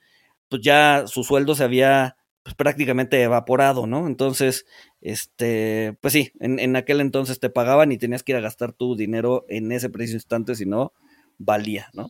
pues 0.49 0.63
ya 0.63 1.03
su 1.05 1.23
sueldo 1.23 1.53
se 1.53 1.63
había 1.63 2.16
pues, 2.47 2.55
prácticamente 2.55 3.21
evaporado, 3.21 3.87
¿no? 3.87 4.07
Entonces, 4.07 4.65
este, 5.01 5.97
pues 5.99 6.13
sí, 6.13 6.31
en, 6.39 6.59
en, 6.59 6.77
aquel 6.77 7.01
entonces 7.01 7.41
te 7.41 7.49
pagaban 7.49 7.91
y 7.91 7.97
tenías 7.97 8.23
que 8.23 8.31
ir 8.31 8.37
a 8.37 8.41
gastar 8.41 8.71
tu 8.71 8.95
dinero 8.95 9.43
en 9.49 9.69
ese 9.73 9.89
preciso 9.89 10.15
instante, 10.15 10.55
si 10.55 10.65
no, 10.65 10.93
valía, 11.37 11.89
¿no? 11.93 12.07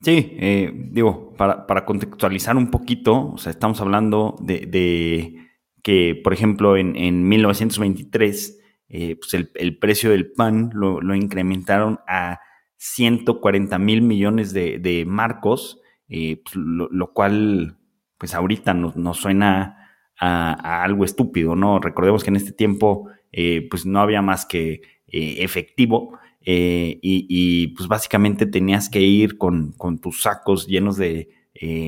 Sí, 0.00 0.30
eh, 0.40 0.72
digo, 0.74 1.34
para, 1.36 1.66
para, 1.66 1.84
contextualizar 1.84 2.56
un 2.56 2.70
poquito, 2.70 3.32
o 3.32 3.36
sea, 3.36 3.50
estamos 3.50 3.82
hablando 3.82 4.36
de, 4.40 5.36
que, 5.82 6.18
por 6.24 6.32
ejemplo, 6.32 6.78
en, 6.78 6.96
en 6.96 7.28
1923, 7.28 8.58
eh, 8.88 9.16
pues 9.16 9.34
el, 9.34 9.50
el, 9.54 9.76
precio 9.76 10.12
del 10.12 10.32
pan 10.32 10.70
lo, 10.72 11.02
lo 11.02 11.14
incrementaron 11.14 12.00
a 12.08 12.40
140 12.78 13.78
mil 13.78 14.00
millones 14.00 14.54
de, 14.54 14.78
de 14.78 15.04
marcos, 15.04 15.78
eh, 16.08 16.40
pues 16.42 16.56
lo, 16.56 16.88
lo, 16.90 17.12
cual, 17.12 17.77
pues 18.18 18.34
ahorita 18.34 18.74
nos, 18.74 18.96
nos 18.96 19.18
suena 19.18 19.78
a, 20.18 20.82
algo 20.82 21.04
estúpido, 21.04 21.56
¿no? 21.56 21.78
Recordemos 21.78 22.24
que 22.24 22.30
en 22.30 22.36
este 22.36 22.52
tiempo, 22.52 23.08
eh, 23.32 23.66
pues 23.70 23.86
no 23.86 24.00
había 24.00 24.22
más 24.22 24.46
que 24.46 24.82
eh, 25.06 25.36
efectivo 25.38 26.18
eh, 26.40 26.98
y, 27.02 27.68
pues 27.68 27.88
básicamente 27.88 28.46
tenías 28.46 28.88
que 28.88 29.00
ir 29.00 29.38
con, 29.38 29.74
tus 30.00 30.22
sacos 30.22 30.66
llenos 30.66 30.96
de 30.96 31.28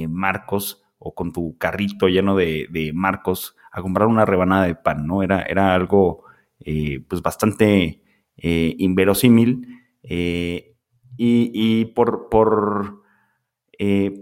marcos 0.09 0.83
o 0.99 1.15
con 1.15 1.33
tu 1.33 1.57
carrito 1.57 2.09
lleno 2.09 2.37
de, 2.37 2.91
marcos 2.95 3.57
a 3.73 3.83
comprar 3.83 4.09
una 4.09 4.25
rebanada 4.25 4.67
de 4.67 4.75
pan, 4.75 5.07
¿no? 5.07 5.23
Era, 5.23 5.43
era 5.43 5.75
algo 5.75 6.25
pues 7.09 7.23
bastante 7.23 8.03
inverosímil 8.37 9.67
y, 10.03 10.75
y, 11.17 11.85
por, 11.87 12.29
por, 12.29 13.00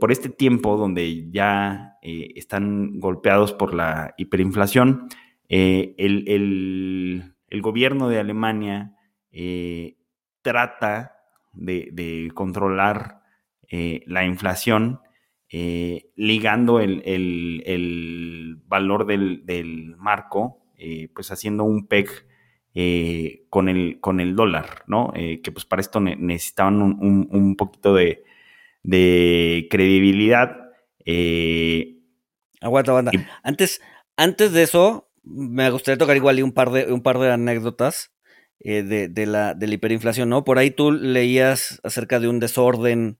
por 0.00 0.12
este 0.12 0.28
tiempo 0.28 0.76
donde 0.76 1.30
ya 1.30 1.98
están 2.02 3.00
golpeados 3.00 3.52
por 3.52 3.74
la 3.74 4.14
hiperinflación, 4.16 5.08
el, 5.48 5.94
el, 5.98 7.34
el, 7.48 7.62
gobierno 7.62 8.08
de 8.08 8.20
Alemania 8.20 8.94
eh, 9.32 9.96
trata 10.42 11.18
de, 11.52 12.30
controlar 12.34 13.22
eh, 13.70 14.02
la 14.06 14.24
inflación 14.24 15.00
eh, 15.50 16.10
ligando 16.16 16.80
el, 16.80 17.02
el, 17.04 18.56
valor 18.66 19.06
del, 19.06 19.44
del 19.46 19.96
marco, 19.96 20.62
eh, 20.76 21.08
pues 21.14 21.30
haciendo 21.30 21.64
un 21.64 21.86
PEG 21.86 22.08
eh, 22.74 23.46
con, 23.48 23.68
el, 23.68 23.98
con 24.00 24.20
el 24.20 24.36
dólar, 24.36 24.84
¿no? 24.86 25.12
Eh, 25.14 25.40
que 25.42 25.52
pues 25.52 25.64
para 25.64 25.80
esto 25.80 26.00
ne 26.00 26.16
necesitaban 26.16 26.82
un, 26.82 27.28
un, 27.30 27.56
poquito 27.56 27.94
de, 27.94 28.24
de 28.88 29.68
credibilidad. 29.70 30.56
aguanta, 32.60 32.92
aguanta. 32.92 33.10
Y, 33.14 33.20
antes, 33.42 33.80
antes 34.16 34.52
de 34.52 34.62
eso, 34.62 35.10
me 35.22 35.70
gustaría 35.70 35.98
tocar 35.98 36.16
igual 36.16 36.42
un 36.42 36.52
par 36.52 36.70
de, 36.70 36.92
un 36.92 37.02
par 37.02 37.18
de 37.18 37.30
anécdotas 37.30 38.12
eh, 38.60 38.82
de, 38.82 39.08
de, 39.08 39.26
la, 39.26 39.54
de 39.54 39.66
la 39.66 39.74
hiperinflación, 39.74 40.28
¿no? 40.28 40.44
Por 40.44 40.58
ahí 40.58 40.70
tú 40.70 40.90
leías 40.90 41.80
acerca 41.84 42.18
de 42.18 42.28
un 42.28 42.40
desorden 42.40 43.18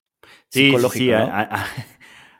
sí, 0.49 0.65
psicológico. 0.65 1.05
Sí, 1.05 1.11
¿no? 1.11 1.17
a, 1.17 1.41
a, 1.41 1.65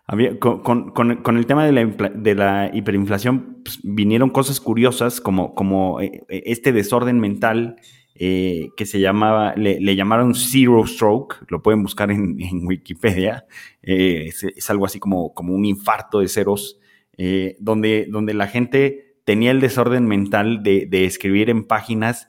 había, 0.07 0.39
con, 0.39 0.61
con, 0.63 0.91
con, 1.21 1.37
el 1.37 1.45
tema 1.45 1.65
de 1.65 1.71
la, 1.71 1.85
de 1.85 2.35
la 2.35 2.71
hiperinflación 2.73 3.61
pues, 3.63 3.79
vinieron 3.83 4.31
cosas 4.31 4.59
curiosas 4.59 5.21
como, 5.21 5.53
como 5.53 6.01
eh, 6.01 6.23
este 6.29 6.71
desorden 6.71 7.19
mental 7.19 7.75
eh, 8.21 8.71
que 8.75 8.85
se 8.85 8.99
llamaba, 8.99 9.53
le, 9.55 9.79
le, 9.79 9.95
llamaron 9.95 10.35
zero 10.35 10.85
stroke, 10.85 11.37
lo 11.47 11.61
pueden 11.61 11.81
buscar 11.81 12.11
en, 12.11 12.35
Wikipedia, 12.67 13.45
eh, 13.81 14.29
es, 14.57 14.69
algo 14.69 14.85
así 14.85 14.99
como, 14.99 15.33
como 15.33 15.55
un 15.55 15.63
infarto 15.63 16.19
de 16.19 16.27
ceros, 16.27 16.81
eh, 17.17 17.55
donde, 17.61 18.07
donde 18.09 18.33
la 18.33 18.47
gente 18.47 19.15
tenía 19.23 19.51
el 19.51 19.61
desorden 19.61 20.05
mental 20.05 20.63
de, 20.63 20.85
de 20.85 21.05
escribir 21.05 21.49
en 21.49 21.63
páginas 21.63 22.27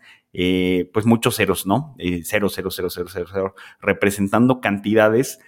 pues 0.92 1.06
muchos 1.06 1.34
ceros, 1.34 1.66
¿no? 1.66 1.96
Cero, 2.22 2.48
cero, 2.48 2.70
cero, 2.70 2.88
cero, 2.88 3.08
cero, 3.10 3.26
cero, 3.32 3.54
representando 3.80 4.60
cantidades, 4.60 5.40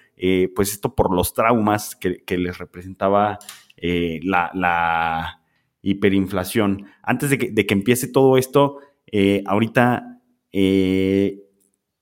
pues 0.57 0.73
esto 0.73 0.97
por 0.97 1.15
los 1.15 1.35
traumas 1.35 1.95
que, 1.95 2.25
que 2.25 2.37
les 2.37 2.59
representaba 2.59 3.39
la, 3.81 4.51
la, 4.55 5.41
hiperinflación. 5.83 6.87
Antes 7.05 7.31
de 7.31 7.39
que, 7.39 7.51
de 7.53 7.65
que 7.65 7.75
empiece 7.75 8.09
todo 8.09 8.37
esto, 8.37 8.79
eh, 10.53 11.39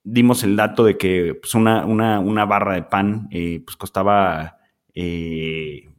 dimos 0.03 0.43
el 0.43 0.55
dato 0.55 0.83
de 0.83 0.97
que 0.97 1.35
pues 1.39 1.55
una, 1.55 1.85
una, 1.85 2.19
una 2.19 2.45
barra 2.45 2.75
de 2.75 2.83
pan 2.83 3.29
pues 3.29 3.77
costaba 3.77 4.57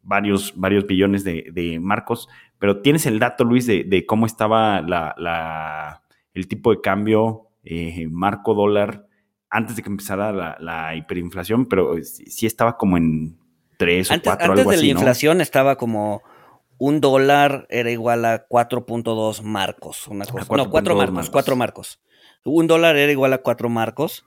varios, 0.03 0.53
varios 0.57 0.87
billones 0.87 1.25
de, 1.25 1.51
de, 1.53 1.81
marcos, 1.81 2.29
pero 2.59 2.83
tienes 2.83 3.07
el 3.07 3.19
dato, 3.19 3.45
Luis, 3.45 3.67
de, 3.67 3.85
de 3.85 4.05
cómo 4.05 4.27
estaba 4.27 4.83
la, 4.83 5.15
la 5.17 6.03
el 6.35 6.49
tipo 6.49 6.71
de 6.71 6.81
cambio 6.81 7.49
eh, 7.65 8.09
marco 8.11 8.55
dólar 8.55 9.07
antes 9.51 9.77
de 9.77 9.83
que 9.83 9.89
empezara 9.89 10.33
la, 10.33 10.57
la 10.61 10.97
hiperinflación, 10.97 11.67
pero 11.67 11.95
sí 12.03 12.47
estaba 12.47 12.77
como 12.77 12.97
en 12.97 13.39
3 13.77 14.11
o 14.11 14.15
4, 14.23 14.33
antes 14.33 14.49
algo 14.49 14.71
de 14.71 14.77
así, 14.77 14.89
la 14.89 14.95
¿no? 14.95 15.01
inflación 15.01 15.41
estaba 15.41 15.77
como 15.77 16.23
un 16.79 17.01
dólar 17.01 17.67
era 17.69 17.91
igual 17.91 18.25
a 18.25 18.49
4.2 18.49 19.43
marcos. 19.43 20.09
Una 20.09 20.25
cosa. 20.25 20.57
no, 20.57 20.71
4 20.71 20.97
marcos, 20.97 21.15
marcos, 21.15 21.31
4 21.31 21.57
marcos. 21.57 22.01
Un 22.45 22.67
dólar 22.67 22.97
era 22.97 23.13
igual 23.13 23.33
a 23.33 23.39
4 23.39 23.69
marcos. 23.69 24.25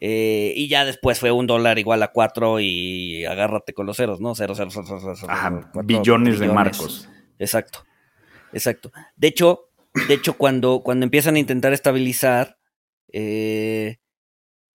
Eh, 0.00 0.52
y 0.54 0.68
ya 0.68 0.84
después 0.84 1.18
fue 1.18 1.30
un 1.32 1.46
dólar 1.46 1.78
igual 1.78 2.02
a 2.02 2.12
4 2.12 2.60
y 2.60 3.24
agárrate 3.24 3.72
con 3.72 3.86
los 3.86 3.96
ceros, 3.96 4.20
¿no? 4.20 4.34
0, 4.34 4.54
0, 4.54 4.70
0, 4.72 4.84
0, 4.86 5.14
0 5.18 5.32
Ajá, 5.32 5.70
billones, 5.84 6.34
billones 6.34 6.40
de 6.40 6.48
marcos. 6.48 7.08
Exacto, 7.38 7.84
exacto. 8.52 8.92
De 9.16 9.28
hecho, 9.28 9.70
de 10.08 10.14
hecho, 10.14 10.34
cuando, 10.36 10.82
cuando 10.82 11.04
empiezan 11.04 11.36
a 11.36 11.38
intentar 11.38 11.72
estabilizar, 11.72 12.58
eh, 13.12 13.96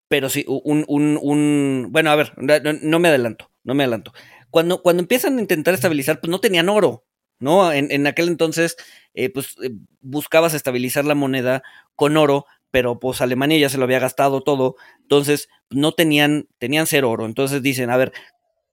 pero 0.07 0.29
sí, 0.29 0.43
un, 0.47 0.83
un, 0.87 1.19
un, 1.21 1.87
bueno, 1.91 2.09
a 2.11 2.15
ver, 2.15 2.33
no, 2.37 2.73
no, 2.81 2.99
me 2.99 3.07
adelanto, 3.09 3.51
no 3.63 3.75
me 3.75 3.83
adelanto. 3.83 4.13
Cuando, 4.49 4.81
cuando 4.81 5.01
empiezan 5.01 5.37
a 5.37 5.41
intentar 5.41 5.73
estabilizar, 5.73 6.19
pues 6.19 6.29
no 6.31 6.39
tenían 6.39 6.67
oro, 6.67 7.05
¿no? 7.39 7.71
En, 7.71 7.91
en 7.91 8.07
aquel 8.07 8.27
entonces, 8.27 8.75
eh, 9.13 9.29
pues 9.29 9.55
eh, 9.63 9.69
buscabas 10.01 10.53
estabilizar 10.53 11.05
la 11.05 11.15
moneda 11.15 11.61
con 11.95 12.17
oro, 12.17 12.45
pero 12.71 12.99
pues 12.99 13.21
Alemania 13.21 13.57
ya 13.57 13.69
se 13.69 13.77
lo 13.77 13.83
había 13.83 13.99
gastado 13.99 14.41
todo, 14.41 14.75
entonces 15.01 15.49
no 15.69 15.91
tenían, 15.91 16.47
tenían 16.57 16.87
cero 16.87 17.11
oro. 17.11 17.25
Entonces 17.25 17.61
dicen, 17.61 17.89
a 17.89 17.97
ver, 17.97 18.13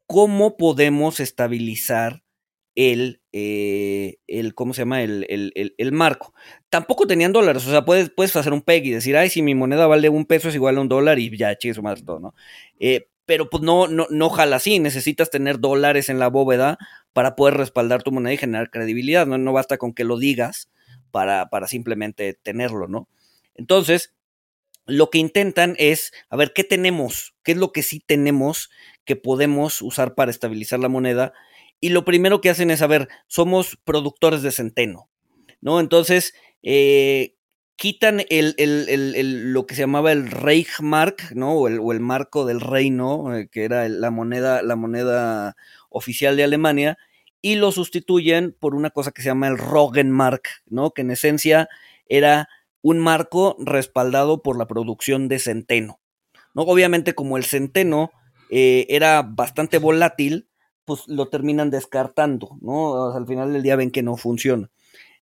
¿cómo 0.07 0.57
podemos 0.57 1.21
estabilizar 1.21 2.23
el, 2.77 3.21
eh, 3.33 4.19
el 4.29 4.55
¿cómo 4.55 4.73
se 4.73 4.83
llama? 4.83 5.03
El, 5.03 5.27
el, 5.29 5.53
el, 5.57 5.75
el, 5.79 5.93
marco. 5.93 6.33
Tampoco 6.71 7.09
tenían 7.09 7.33
dólares, 7.33 7.67
o 7.67 7.71
sea, 7.71 7.85
puedes, 7.85 8.11
puedes 8.11 8.35
hacer 8.37 8.53
un 8.53 8.63
PEG 8.63 8.87
y 8.87 8.91
decir, 8.93 9.17
ay, 9.17 9.31
si 9.31 9.43
mi 9.43 9.57
moneda 9.57 9.89
vale 9.89 10.09
un 10.09 10.27
peso 10.27 10.49
es 10.49 10.55
igual 10.55 10.79
a 10.79 10.81
un 10.81 10.89
dólar 10.89 11.19
y 11.19 11.37
ya, 11.37 11.57
chingue 11.59 11.75
su 11.75 11.83
madre 11.83 12.03
todo, 12.03 12.21
¿no? 12.21 12.35
Eh, 12.79 13.09
pero 13.27 13.51
pues 13.51 13.63
no, 13.63 13.89
no, 13.89 14.07
no 14.11 14.31
jala 14.31 14.57
así, 14.57 14.79
necesitas 14.79 15.29
tener 15.31 15.59
dólares 15.59 16.09
en 16.09 16.19
la 16.19 16.29
bóveda 16.29 16.79
para 17.13 17.35
poder 17.37 17.55
respaldar 17.55 18.03
tu 18.03 18.13
moneda 18.13 18.33
y 18.33 18.39
generar 18.39 18.71
credibilidad, 18.71 19.27
no, 19.27 19.37
no 19.39 19.53
basta 19.53 19.77
con 19.77 19.93
que 19.93 20.05
lo 20.05 20.17
digas, 20.17 20.71
para, 21.11 21.49
para 21.51 21.67
simplemente 21.67 22.35
tenerlo, 22.35 22.87
¿no? 22.89 23.09
Entonces, 23.59 24.15
lo 24.87 25.11
que 25.11 25.19
intentan 25.19 25.75
es, 25.79 26.13
a 26.31 26.37
ver, 26.37 26.53
¿qué 26.55 26.65
tenemos? 26.65 27.35
¿Qué 27.43 27.53
es 27.53 27.59
lo 27.59 27.73
que 27.73 27.83
sí 27.83 28.01
tenemos 28.01 28.71
que 29.05 29.17
podemos 29.17 29.83
usar 29.83 30.15
para 30.15 30.31
estabilizar 30.31 30.81
la 30.81 30.89
moneda? 30.89 31.35
Y 31.81 31.91
lo 31.91 32.05
primero 32.05 32.41
que 32.41 32.49
hacen 32.49 32.71
es, 32.71 32.81
a 32.81 32.87
ver, 32.87 33.09
somos 33.27 33.79
productores 33.85 34.43
de 34.43 34.51
centeno, 34.51 35.11
¿no? 35.61 35.79
Entonces, 35.81 36.33
eh, 36.63 37.35
quitan 37.77 38.25
el, 38.31 38.55
lo 39.53 39.67
que 39.67 39.75
se 39.75 39.83
llamaba 39.83 40.11
el 40.11 40.31
Reichmark, 40.31 41.33
¿no? 41.35 41.53
O 41.53 41.93
el, 41.93 42.01
marco 42.01 42.47
del 42.47 42.61
reino, 42.61 43.37
eh, 43.37 43.49
que 43.49 43.65
era 43.65 43.89
la 43.89 44.11
moneda, 44.11 44.63
la 44.63 44.75
moneda 44.75 45.55
oficial 45.91 46.37
de 46.37 46.45
Alemania, 46.45 46.99
y 47.43 47.57
lo 47.57 47.73
sustituyen 47.73 48.57
por 48.59 48.75
una 48.75 48.91
cosa 48.91 49.13
que 49.13 49.23
se 49.23 49.29
llama 49.29 49.49
el 49.49 49.59
Roggenmark, 49.59 50.49
¿no? 50.67 50.93
Que 50.93 51.03
en 51.03 51.11
esencia 51.11 51.69
era 52.09 52.49
un 52.89 52.99
marco 52.99 53.57
respaldado 53.59 54.43
por 54.43 54.59
la 54.59 54.67
producción 54.67 55.29
de 55.29 55.39
centeno. 55.39 56.01
¿no? 56.55 56.63
Obviamente, 56.63 57.15
como 57.15 57.37
el 57.37 57.45
centeno 57.45 58.11
eh, 58.51 58.87
era 58.89 59.23
bastante 59.23 59.79
volátil, 59.79 60.49
pues 60.85 61.07
lo 61.07 61.29
terminan 61.29 61.71
descartando, 61.71 62.57
¿no? 62.61 63.13
al 63.13 63.27
final 63.27 63.53
del 63.53 63.63
día 63.63 63.77
ven 63.77 63.91
que 63.91 64.03
no 64.03 64.17
funciona. 64.17 64.71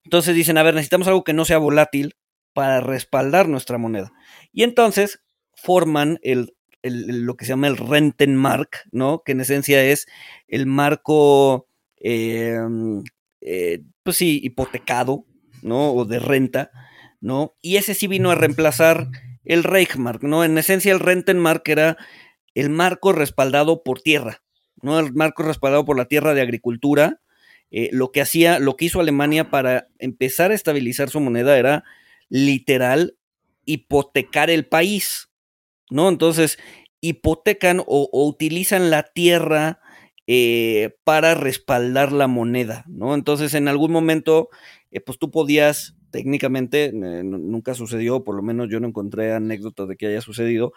Entonces 0.03 0.35
dicen, 0.35 0.57
a 0.57 0.63
ver, 0.63 0.73
necesitamos 0.73 1.07
algo 1.07 1.25
que 1.25 1.33
no 1.33 1.43
sea 1.43 1.57
volátil 1.57 2.15
para 2.53 2.79
respaldar 2.79 3.49
nuestra 3.49 3.77
moneda. 3.77 4.13
Y 4.53 4.63
entonces 4.63 5.21
forman 5.53 6.19
el, 6.21 6.55
lo 6.83 7.35
que 7.35 7.45
se 7.45 7.49
llama 7.49 7.67
el 7.67 7.77
Rentenmark, 7.77 8.87
¿no? 8.91 9.21
Que 9.23 9.33
en 9.33 9.41
esencia 9.41 9.83
es 9.83 10.07
el 10.47 10.65
marco, 10.65 11.67
em, 11.97 13.03
eh, 13.41 13.83
pues 14.03 14.15
sí, 14.17 14.39
hipotecado, 14.41 15.25
¿no? 15.61 15.91
O 15.91 16.05
de 16.05 16.19
renta, 16.19 16.71
¿no? 17.19 17.55
Y 17.61 17.77
ese 17.77 17.93
sí 17.93 18.07
vino 18.07 18.31
a 18.31 18.35
reemplazar 18.35 19.09
el 19.43 19.63
Reichmark, 19.63 20.23
¿no? 20.23 20.43
En 20.43 20.57
esencia 20.57 20.91
el 20.91 20.99
Rentenmark 20.99 21.67
era 21.69 21.97
el 22.53 22.69
marco 22.69 23.13
respaldado 23.13 23.83
por 23.83 24.01
tierra, 24.01 24.43
¿no? 24.81 24.99
El 24.99 25.13
marco 25.13 25.43
respaldado 25.43 25.85
por 25.85 25.97
la 25.97 26.05
tierra 26.05 26.33
de 26.33 26.41
agricultura. 26.41 27.21
Eh, 27.71 27.89
lo 27.91 28.11
que 28.11 28.21
hacía, 28.21 28.59
lo 28.59 28.77
que 28.77 28.85
hizo 28.85 28.99
Alemania 28.99 29.49
para 29.49 29.87
empezar 29.99 30.51
a 30.51 30.55
estabilizar 30.55 31.09
su 31.09 31.19
moneda 31.19 31.57
era 31.57 31.83
literal 32.29 33.17
hipotecar 33.65 34.49
el 34.49 34.65
país, 34.65 35.29
¿no? 35.89 36.09
Entonces, 36.09 36.57
hipotecan 37.01 37.83
o, 37.85 38.09
utilizan 38.11 38.89
la 38.89 39.03
tierra 39.03 39.79
eh, 40.25 40.95
para 41.03 41.35
respaldar 41.35 42.11
la 42.11 42.27
moneda, 42.27 42.85
¿no? 42.87 43.13
Entonces, 43.13 43.53
en 43.53 43.67
algún 43.67 43.91
momento, 43.91 44.49
eh, 44.91 44.99
pues 44.99 45.19
tú 45.19 45.31
podías 45.31 45.95
técnicamente 46.11 46.85
eh, 46.85 46.91
nunca 47.23 47.73
sucedió, 47.73 48.23
por 48.23 48.35
lo 48.35 48.41
menos 48.41 48.69
yo 48.69 48.79
no 48.79 48.87
encontré 48.87 49.33
anécdotas 49.33 49.87
de 49.87 49.97
que 49.97 50.07
haya 50.07 50.21
sucedido. 50.21 50.73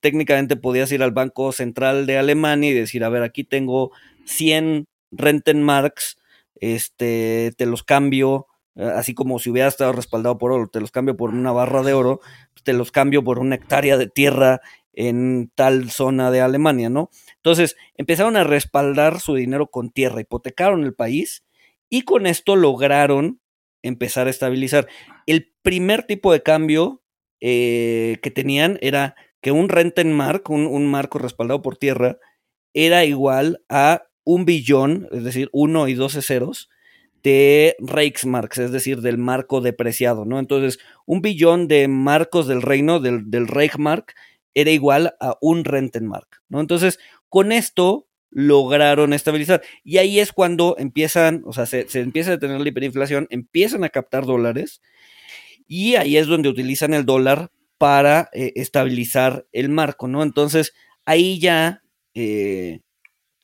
técnicamente 0.00 0.56
podías 0.56 0.90
ir 0.92 1.02
al 1.02 1.12
Banco 1.12 1.52
Central 1.52 2.06
de 2.06 2.18
Alemania 2.18 2.70
y 2.70 2.74
decir, 2.74 3.04
a 3.04 3.08
ver, 3.08 3.22
aquí 3.22 3.44
tengo 3.44 3.92
100 4.26 4.86
Rentenmarks, 5.10 6.18
este, 6.56 7.52
te 7.56 7.66
los 7.66 7.82
cambio, 7.82 8.46
eh, 8.76 8.84
así 8.84 9.14
como 9.14 9.38
si 9.38 9.50
hubiera 9.50 9.68
estado 9.68 9.92
respaldado 9.92 10.38
por 10.38 10.52
oro, 10.52 10.68
te 10.68 10.80
los 10.80 10.90
cambio 10.90 11.16
por 11.16 11.30
una 11.30 11.52
barra 11.52 11.82
de 11.82 11.92
oro, 11.92 12.20
te 12.64 12.72
los 12.72 12.92
cambio 12.92 13.24
por 13.24 13.38
una 13.38 13.56
hectárea 13.56 13.96
de 13.96 14.08
tierra 14.08 14.60
en 14.94 15.50
tal 15.54 15.90
zona 15.90 16.30
de 16.30 16.40
Alemania, 16.40 16.90
¿no? 16.90 17.10
Entonces, 17.36 17.76
empezaron 17.96 18.36
a 18.36 18.44
respaldar 18.44 19.20
su 19.20 19.34
dinero 19.34 19.68
con 19.68 19.90
tierra, 19.90 20.20
hipotecaron 20.20 20.84
el 20.84 20.94
país 20.94 21.44
y 21.88 22.02
con 22.02 22.26
esto 22.26 22.56
lograron 22.56 23.41
empezar 23.82 24.26
a 24.26 24.30
estabilizar. 24.30 24.88
El 25.26 25.52
primer 25.62 26.04
tipo 26.04 26.32
de 26.32 26.42
cambio 26.42 27.02
eh, 27.40 28.18
que 28.22 28.30
tenían 28.30 28.78
era 28.80 29.16
que 29.40 29.52
un 29.52 29.68
Rentenmark, 29.68 30.48
un, 30.50 30.66
un 30.66 30.86
marco 30.86 31.18
respaldado 31.18 31.62
por 31.62 31.76
tierra, 31.76 32.18
era 32.74 33.04
igual 33.04 33.62
a 33.68 34.04
un 34.24 34.44
billón, 34.44 35.08
es 35.10 35.24
decir, 35.24 35.48
uno 35.52 35.88
y 35.88 35.94
doce 35.94 36.22
ceros, 36.22 36.70
de 37.22 37.76
Reichsmarks, 37.78 38.58
es 38.58 38.72
decir, 38.72 39.00
del 39.00 39.18
marco 39.18 39.60
depreciado, 39.60 40.24
¿no? 40.24 40.38
Entonces, 40.38 40.78
un 41.06 41.22
billón 41.22 41.68
de 41.68 41.86
marcos 41.88 42.48
del 42.48 42.62
reino, 42.62 43.00
del, 43.00 43.30
del 43.30 43.46
Reichsmark, 43.46 44.14
era 44.54 44.70
igual 44.70 45.14
a 45.20 45.36
un 45.40 45.64
Rentenmark, 45.64 46.42
¿no? 46.48 46.60
Entonces, 46.60 46.98
con 47.28 47.52
esto 47.52 48.06
lograron 48.32 49.12
estabilizar. 49.12 49.62
Y 49.84 49.98
ahí 49.98 50.18
es 50.18 50.32
cuando 50.32 50.76
empiezan, 50.78 51.42
o 51.44 51.52
sea, 51.52 51.66
se, 51.66 51.86
empieza 51.94 52.32
a 52.32 52.38
tener 52.38 52.60
la 52.60 52.68
hiperinflación, 52.68 53.26
empiezan 53.30 53.84
a 53.84 53.90
captar 53.90 54.26
dólares 54.26 54.80
y 55.68 55.96
ahí 55.96 56.16
es 56.16 56.26
donde 56.26 56.48
utilizan 56.48 56.94
el 56.94 57.04
dólar 57.04 57.50
para 57.78 58.30
eh, 58.32 58.52
estabilizar 58.56 59.46
el 59.52 59.68
marco, 59.68 60.08
¿no? 60.08 60.22
Entonces, 60.22 60.72
ahí 61.04 61.38
ya 61.38 61.82
eh, 62.14 62.80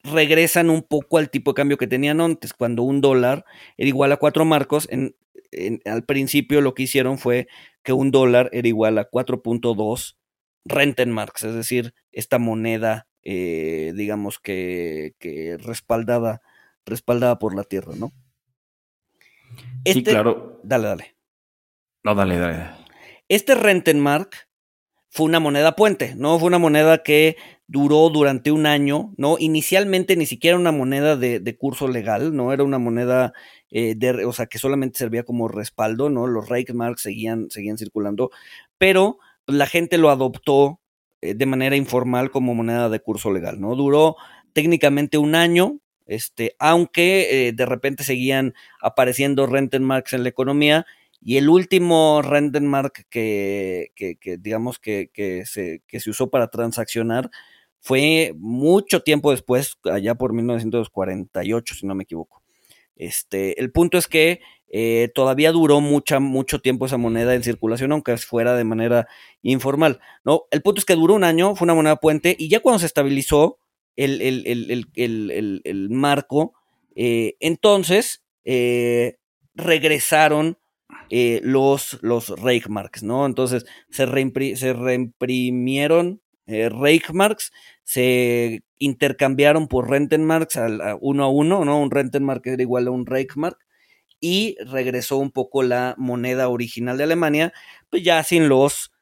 regresan 0.03 0.70
un 0.70 0.83
poco 0.83 1.18
al 1.18 1.31
tipo 1.31 1.53
de 1.53 1.57
cambio 1.57 1.77
que 1.77 1.87
tenían 1.87 2.20
antes, 2.20 2.55
cuando 2.55 2.83
un 2.83 3.01
dólar 3.01 3.44
era 3.77 3.88
igual 3.88 4.12
a 4.12 4.16
cuatro 4.16 4.44
marcos. 4.44 4.88
En, 4.90 5.14
al 5.85 6.05
principio 6.05 6.61
lo 6.61 6.74
que 6.74 6.85
hicieron 6.85 7.18
fue 7.18 7.48
que 7.83 7.92
un 7.92 8.11
dólar 8.11 8.51
era 8.53 8.68
igual 8.68 8.98
a 8.98 9.09
4.2 9.11 10.16
Rentenmarks, 10.64 11.44
es 11.44 11.55
decir, 11.55 11.94
esta 12.12 12.38
moneda 12.38 13.08
eh, 13.22 13.92
digamos 13.94 14.38
que, 14.38 15.14
respaldada, 15.61 16.40
respaldada 16.87 17.38
por 17.38 17.54
la 17.54 17.64
tierra, 17.64 17.94
¿no? 17.96 18.12
sí, 19.85 19.98
este 20.00 20.11
claro. 20.11 20.61
Dale, 20.62 20.88
dale. 20.88 21.16
No, 22.04 22.14
dale, 22.14 22.38
dale. 22.38 22.70
Este 23.28 23.54
Rentenmark 23.54 24.48
fue 25.11 25.26
una 25.26 25.40
moneda 25.40 25.74
puente, 25.74 26.14
¿no? 26.16 26.38
Fue 26.38 26.48
una 26.48 26.59
moneda 26.59 27.02
que 27.02 27.37
duró 27.66 28.09
durante 28.11 28.50
un 28.52 28.66
año, 28.66 29.12
¿no? 29.16 29.37
Inicialmente 29.38 30.16
ni 30.16 30.26
siquiera 30.26 30.57
una 30.57 30.72
moneda 30.72 31.16
de, 31.16 31.57
curso 31.57 31.88
legal, 31.88 32.35
¿no? 32.35 32.52
Era 32.52 32.64
una 32.64 32.78
moneda 32.78 33.33
eh, 33.70 33.94
de, 33.96 34.24
o 34.24 34.33
sea, 34.33 34.46
que 34.46 34.59
solamente 34.59 34.98
servía 34.98 35.24
como 35.24 35.48
respaldo, 35.48 36.11
¿no? 36.11 36.26
Los 36.26 36.48
Reichsmarks 36.48 37.02
seguían, 37.02 37.50
seguían 37.50 37.78
circulando, 37.78 38.31
pero 38.78 39.18
la 39.46 39.66
gente 39.66 39.98
lo 39.98 40.11
adoptó 40.11 40.81
de 41.20 41.46
manera 41.46 41.76
informal 41.76 42.31
como 42.31 42.54
moneda 42.54 42.88
de 42.88 43.00
curso 43.00 43.33
legal, 43.33 43.61
¿no? 43.61 43.74
Duró 43.74 44.16
técnicamente 44.52 45.18
un 45.18 45.35
año, 45.35 45.78
este, 46.07 46.54
aunque 46.59 47.48
eh, 47.48 47.52
de 47.52 47.66
repente 47.66 48.04
seguían 48.04 48.54
apareciendo 48.81 49.46
Rentenmarks 49.46 50.14
en 50.14 50.22
la 50.22 50.28
economía, 50.28 50.87
y 51.20 51.37
el 51.37 51.48
último 51.48 52.22
Rentenmark 52.22 53.07
que, 53.11 53.92
que, 53.96 54.16
que 54.16 54.38
digamos 54.38 54.78
que, 54.78 55.11
que, 55.12 55.44
se, 55.46 55.83
que 55.87 56.00
se 56.00 56.11
usó 56.11 56.31
para 56.31 56.48
transaccionar 56.48 57.31
fue 57.81 58.33
mucho 58.37 59.02
tiempo 59.02 59.31
después, 59.31 59.78
allá 59.85 60.14
por 60.14 60.33
1948, 60.33 61.74
si 61.74 61.87
no 61.87 61.94
me 61.94 62.04
equivoco. 62.04 62.42
Este, 62.96 63.61
el 63.61 63.70
punto 63.70 63.98
es 63.98 64.09
que 64.09 64.40
eh, 64.70 65.11
todavía 65.14 65.50
duró 65.52 65.81
mucha, 65.81 66.20
mucho 66.20 66.61
tiempo 66.61 66.87
esa 66.87 66.98
moneda 66.98 67.35
en 67.35 67.42
circulación, 67.42 67.92
aunque 67.92 68.16
fuera 68.18 68.54
de 68.54 68.64
manera 68.64 69.09
informal. 69.42 70.00
¿no? 70.24 70.42
El 70.50 70.62
punto 70.62 70.81
es 70.81 70.85
que 70.85 70.94
duró 70.94 71.14
un 71.14 71.24
año, 71.24 71.54
fue 71.57 71.66
una 71.66 71.74
moneda 71.74 71.96
puente, 71.96 72.37
y 72.38 72.48
ya 72.48 72.61
cuando 72.61 72.78
se 72.78 72.87
estabilizó 72.87 73.59
el, 73.96 74.20
el, 74.94 75.90
marco, 75.90 76.52
eh, 76.94 77.37
entonces 77.40 78.22
eh, 78.44 79.16
regresaron 79.54 80.59
los, 81.11 81.98
los 82.02 82.28
Reichmarks, 82.28 83.02
¿no? 83.02 83.26
Entonces 83.26 83.64
se, 83.90 84.07
se 84.57 84.72
reimprimieron 84.72 86.20
Reichmarks, 86.46 87.50
se 87.83 88.62
intercambiaron 88.78 89.66
por 89.68 89.90
Rentenmarks 89.90 90.59
uno 91.00 91.24
a 91.24 91.28
uno, 91.28 91.64
¿no? 91.64 91.81
Un 91.81 91.90
Rentenmark 91.90 92.46
era 92.46 92.62
igual 92.62 92.87
a 92.87 92.90
un 92.90 93.07
Reichmark, 93.07 93.59
y 94.20 94.57
regresó 94.64 95.16
un 95.16 95.31
poco 95.31 95.62
la 95.62 95.94
moneda 95.98 96.48
original 96.48 96.98
de 96.98 97.04
Alemania, 97.04 97.52
pues 97.90 98.02
ya 98.02 98.22
sin 98.22 98.48
los 98.48 98.92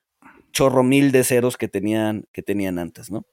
chorro 0.53 0.83
mil 0.83 1.13
de 1.13 1.25
ceros 1.25 1.57
que 1.57 1.69
tenían, 1.69 2.27
que 2.33 2.43
tenían 2.43 2.79
antes, 2.79 3.11
¿no? 3.11 3.27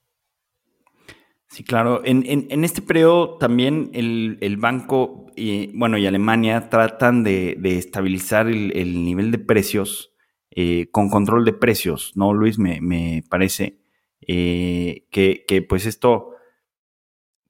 Sí, 1.53 1.63
claro. 1.63 2.01
En, 2.03 2.63
este 2.63 2.81
periodo 2.81 3.37
también 3.37 3.91
el, 3.93 4.57
banco, 4.57 5.27
y, 5.35 5.67
bueno, 5.77 5.99
y 5.99 6.07
Alemania 6.07 6.69
tratan 6.69 7.23
de, 7.23 7.59
estabilizar 7.63 8.47
el, 8.47 9.05
nivel 9.05 9.29
de 9.29 9.37
precios 9.37 10.11
eh, 10.49 10.87
con 10.91 11.09
control 11.09 11.45
de 11.45 11.53
precios, 11.53 12.13
¿no, 12.15 12.33
Luis? 12.33 12.57
Me, 12.57 13.23
parece 13.29 13.77
eh, 14.21 15.05
que, 15.11 15.45
que, 15.47 15.61
pues 15.61 15.85
esto, 15.85 16.31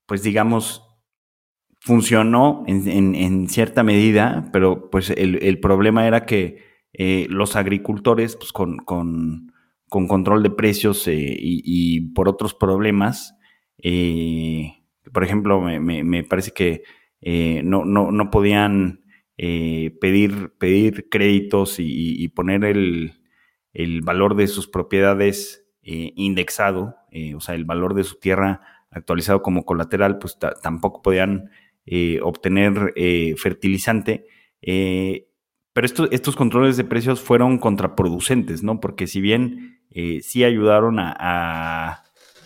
pues 0.05 0.21
digamos, 0.21 0.92
funcionó 1.83 2.63
en, 2.65 3.49
cierta 3.49 3.83
medida, 3.83 4.49
pero 4.53 4.89
pues 4.89 5.09
el, 5.09 5.59
problema 5.59 6.07
era 6.07 6.25
que 6.25 6.63
eh, 6.93 7.27
los 7.29 7.57
agricultores, 7.57 8.37
pues 8.37 8.53
con, 8.53 8.77
con, 8.77 9.51
control 9.89 10.43
de 10.43 10.49
precios 10.49 11.05
eh, 11.09 11.35
y, 11.37 12.13
por 12.13 12.29
otros 12.29 12.53
problemas, 12.53 13.35
eh, 13.79 14.75
por 15.11 15.25
ejemplo, 15.25 15.59
me, 15.59 16.23
parece 16.23 16.51
que 16.51 16.83
no, 17.65 17.83
no, 17.83 18.13
no, 18.13 18.31
podían 18.31 19.03
pedir, 19.35 20.53
pedir 20.57 21.09
créditos 21.09 21.75
y, 21.79 22.29
poner 22.29 22.63
el, 22.63 23.11
valor 24.03 24.37
de 24.37 24.47
sus 24.47 24.69
propiedades 24.69 25.67
indexado, 25.81 26.95
o 27.35 27.41
sea, 27.41 27.55
el 27.55 27.65
valor 27.65 27.93
de 27.93 28.05
su 28.05 28.21
tierra 28.21 28.61
actualizado 28.89 29.41
como 29.41 29.65
colateral, 29.65 30.17
pues 30.17 30.37
tampoco 30.61 31.01
podían 31.01 31.49
obtener 32.21 32.93
fertilizante. 33.37 34.25
pero 34.61 35.87
estos 36.11 36.35
controles 36.35 36.77
de 36.77 36.83
precios 36.83 37.21
fueron 37.21 37.57
contraproducentes, 37.57 38.63
¿no? 38.63 38.79
Porque 38.79 39.07
si 39.07 39.21
bien 39.21 39.81
sí 40.21 40.43
ayudaron 40.43 40.97
a 40.99 42.03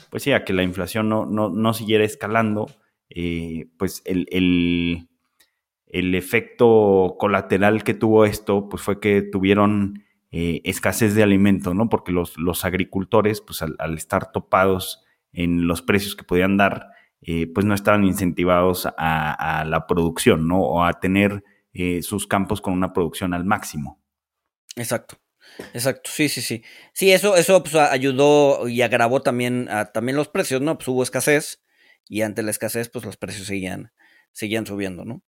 pues 0.09 0.27
a 0.27 0.43
que 0.43 0.53
la 0.53 0.63
inflación 0.63 1.09
no, 1.09 1.25
no, 1.25 1.73
siguiera 1.73 2.03
escalando, 2.03 2.67
eh, 3.09 3.67
pues 3.77 4.01
el, 4.05 4.27
el, 4.31 6.15
efecto 6.15 7.15
colateral 7.19 7.83
que 7.83 7.93
tuvo 7.93 8.25
esto, 8.25 8.69
pues 8.69 8.81
fue 8.81 8.99
que 8.99 9.21
tuvieron 9.21 10.03
eh, 10.31 10.61
escasez 10.63 11.15
de 11.15 11.23
alimento, 11.23 11.73
¿no? 11.73 11.89
Porque 11.89 12.11
los, 12.11 12.37
los 12.37 12.65
agricultores, 12.65 13.41
pues 13.41 13.61
al, 13.61 13.97
estar 13.97 14.31
topados 14.31 15.03
en 15.31 15.67
los 15.67 15.81
precios 15.81 16.15
que 16.15 16.23
podían 16.23 16.57
dar, 16.57 16.87
eh, 17.21 17.47
pues 17.53 17.65
no 17.65 17.73
estaban 17.73 18.03
incentivados 18.03 18.85
a, 18.85 19.59
a, 19.59 19.65
la 19.65 19.87
producción, 19.87 20.47
¿no? 20.47 20.61
O 20.61 20.83
a 20.83 20.99
tener 20.99 21.43
sus 22.01 22.25
campos 22.25 22.59
con 22.59 22.73
una 22.73 22.91
producción 22.91 23.35
al 23.35 23.45
máximo. 23.45 24.01
Exacto. 24.75 25.19
Exacto, 25.73 26.09
sí, 26.13 26.29
sí, 26.29 26.41
sí. 26.41 26.63
Sí, 26.93 27.11
eso, 27.11 27.35
eso 27.35 27.63
pues, 27.63 27.75
ayudó 27.75 28.67
y 28.67 28.81
agravó 28.81 29.21
también, 29.21 29.67
a, 29.69 29.91
también 29.91 30.15
los 30.15 30.27
precios, 30.27 30.61
¿no? 30.61 30.77
Pues 30.77 30.87
hubo 30.87 31.03
escasez 31.03 31.63
y 32.07 32.21
ante 32.21 32.43
la 32.43 32.51
escasez, 32.51 32.89
pues 32.89 33.05
los 33.05 33.17
precios 33.17 33.47
seguían, 33.47 33.91
seguían 34.31 34.65
subiendo, 34.65 35.05
¿no? 35.05 35.23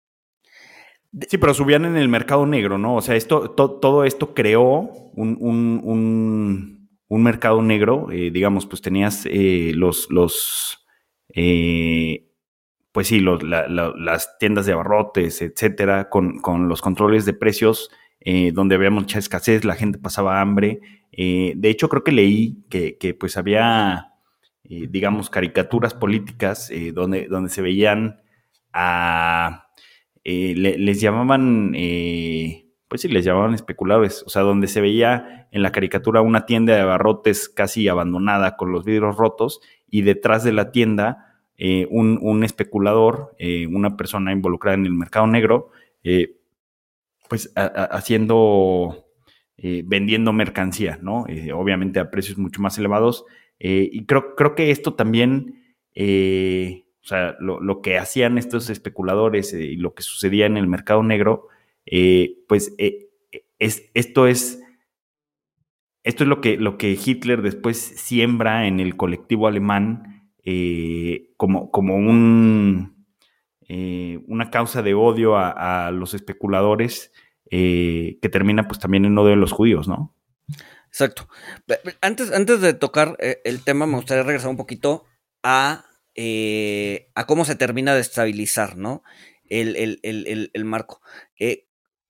Sí, 1.27 1.39
pero 1.39 1.53
subían 1.55 1.85
en 1.85 1.97
el 1.97 2.07
mercado 2.07 2.45
negro, 2.45 2.77
¿no? 2.77 2.95
O 2.95 3.01
sea, 3.01 3.15
esto, 3.15 3.49
todo 3.51 4.03
esto 4.03 4.35
creó 4.35 5.11
un, 5.15 5.37
un, 5.39 7.23
mercado 7.23 7.63
negro, 7.63 8.11
eh, 8.11 8.29
digamos, 8.31 8.67
pues 8.67 8.81
tenías 8.81 9.25
eh, 9.25 9.71
los, 9.73 10.07
los 10.11 10.78
eh, 11.29 12.29
pues 12.91 13.07
sí, 13.07 13.21
las 13.21 14.37
tiendas 14.39 14.65
de 14.65 14.73
abarrotes, 14.73 15.41
etcétera, 15.41 16.09
con, 16.09 16.39
con 16.39 16.67
los 16.67 16.81
controles 16.81 17.25
de 17.25 17.33
precios 17.33 17.89
eh, 18.21 18.51
donde 18.51 18.75
había 18.75 18.89
mucha 18.89 19.19
escasez, 19.19 19.63
la 19.63 19.75
gente 19.75 19.97
pasaba 19.97 20.41
hambre. 20.41 20.81
Eh, 21.11 21.53
de 21.55 21.69
hecho, 21.69 21.89
creo 21.89 22.03
que 22.03 22.11
leí 22.11 22.65
que, 22.69 23.15
pues 23.19 23.37
había, 23.37 24.13
eh, 24.63 24.87
digamos, 24.89 25.29
caricaturas 25.29 25.93
políticas 25.93 26.71
donde, 26.93 27.27
donde 27.27 27.49
se 27.49 27.61
veían 27.61 28.21
a... 28.73 29.67
les 30.23 31.01
llamaban, 31.01 31.71
pues 32.87 33.01
sí, 33.01 33.07
les 33.07 33.25
llamaban 33.25 33.53
especuladores, 33.53 34.23
o 34.25 34.29
sea, 34.29 34.41
donde 34.41 34.67
se 34.67 34.81
veía 34.81 35.47
en 35.51 35.63
la 35.63 35.71
caricatura 35.71 36.21
una 36.21 36.45
tienda 36.45 36.75
de 36.75 36.81
abarrotes 36.81 37.49
casi 37.49 37.87
abandonada 37.87 38.57
con 38.57 38.71
los 38.71 38.83
vidrios 38.83 39.15
rotos 39.15 39.61
y 39.91 40.01
detrás 40.01 40.43
de 40.43 40.53
la 40.53 40.71
tienda 40.71 41.25
un, 41.89 42.17
un, 42.21 42.43
especulador, 42.45 43.35
una 43.69 43.97
persona 43.97 44.31
involucrada 44.31 44.75
en 44.75 44.85
el 44.85 44.93
mercado 44.93 45.27
negro, 45.27 45.71
pues 47.29 47.53
haciendo, 47.55 49.05
eh, 49.55 49.83
vendiendo 49.85 50.33
mercancía, 50.33 50.99
¿no? 51.01 51.25
Eh, 51.29 51.53
obviamente 51.53 51.99
a 51.99 52.09
precios 52.09 52.37
mucho 52.37 52.61
más 52.61 52.77
elevados. 52.77 53.23
Eh, 53.59 53.87
y 53.91 54.05
creo, 54.05 54.35
creo 54.35 54.55
que 54.55 54.71
esto 54.71 54.95
también, 54.95 55.75
o 55.95 57.07
sea, 57.07 57.37
lo, 57.39 57.81
que 57.81 57.97
hacían 57.97 58.37
estos 58.37 58.69
especuladores 58.69 59.53
y 59.53 59.75
lo 59.75 59.93
que 59.93 60.01
sucedía 60.01 60.47
en 60.47 60.57
el 60.57 60.67
mercado 60.67 61.03
negro, 61.03 61.47
pues 62.47 62.73
es, 62.77 63.89
esto 63.93 64.27
es... 64.27 64.61
Esto 66.03 66.23
es 66.23 66.27
lo 66.27 66.41
que, 66.41 66.57
lo 66.57 66.77
que 66.77 66.97
Hitler 67.03 67.41
después 67.41 67.77
siembra 67.77 68.67
en 68.67 68.79
el 68.79 68.95
colectivo 68.95 69.47
alemán 69.47 70.15
como, 71.37 71.69
como 71.69 71.95
un, 71.95 72.99
eh, 73.71 74.19
una 74.27 74.49
causa 74.49 74.81
de 74.81 74.95
odio 74.95 75.37
a, 75.37 75.91
los 75.91 76.15
especuladores 76.15 77.11
eh, 77.51 78.17
que 78.19 78.27
termina 78.27 78.67
pues 78.67 78.79
también 78.79 79.05
en 79.05 79.15
odio 79.15 79.29
de 79.29 79.35
los 79.35 79.51
judíos, 79.51 79.87
¿no? 79.87 80.15
Exacto. 80.87 81.29
Antes, 82.01 82.31
antes 82.31 82.61
de 82.61 82.73
tocar 82.73 83.15
eh, 83.19 83.41
el 83.43 83.63
tema, 83.63 83.85
me 83.85 83.97
gustaría 83.97 84.23
regresar 84.23 84.49
un 84.49 84.57
poquito 84.57 85.05
a, 85.43 85.85
a 87.15 87.25
cómo 87.27 87.45
se 87.45 87.55
termina 87.55 87.93
de 87.93 88.01
estabilizar, 88.01 88.75
¿no? 88.75 89.03
El, 89.47 89.99
el 90.03 90.65
marco 90.65 91.01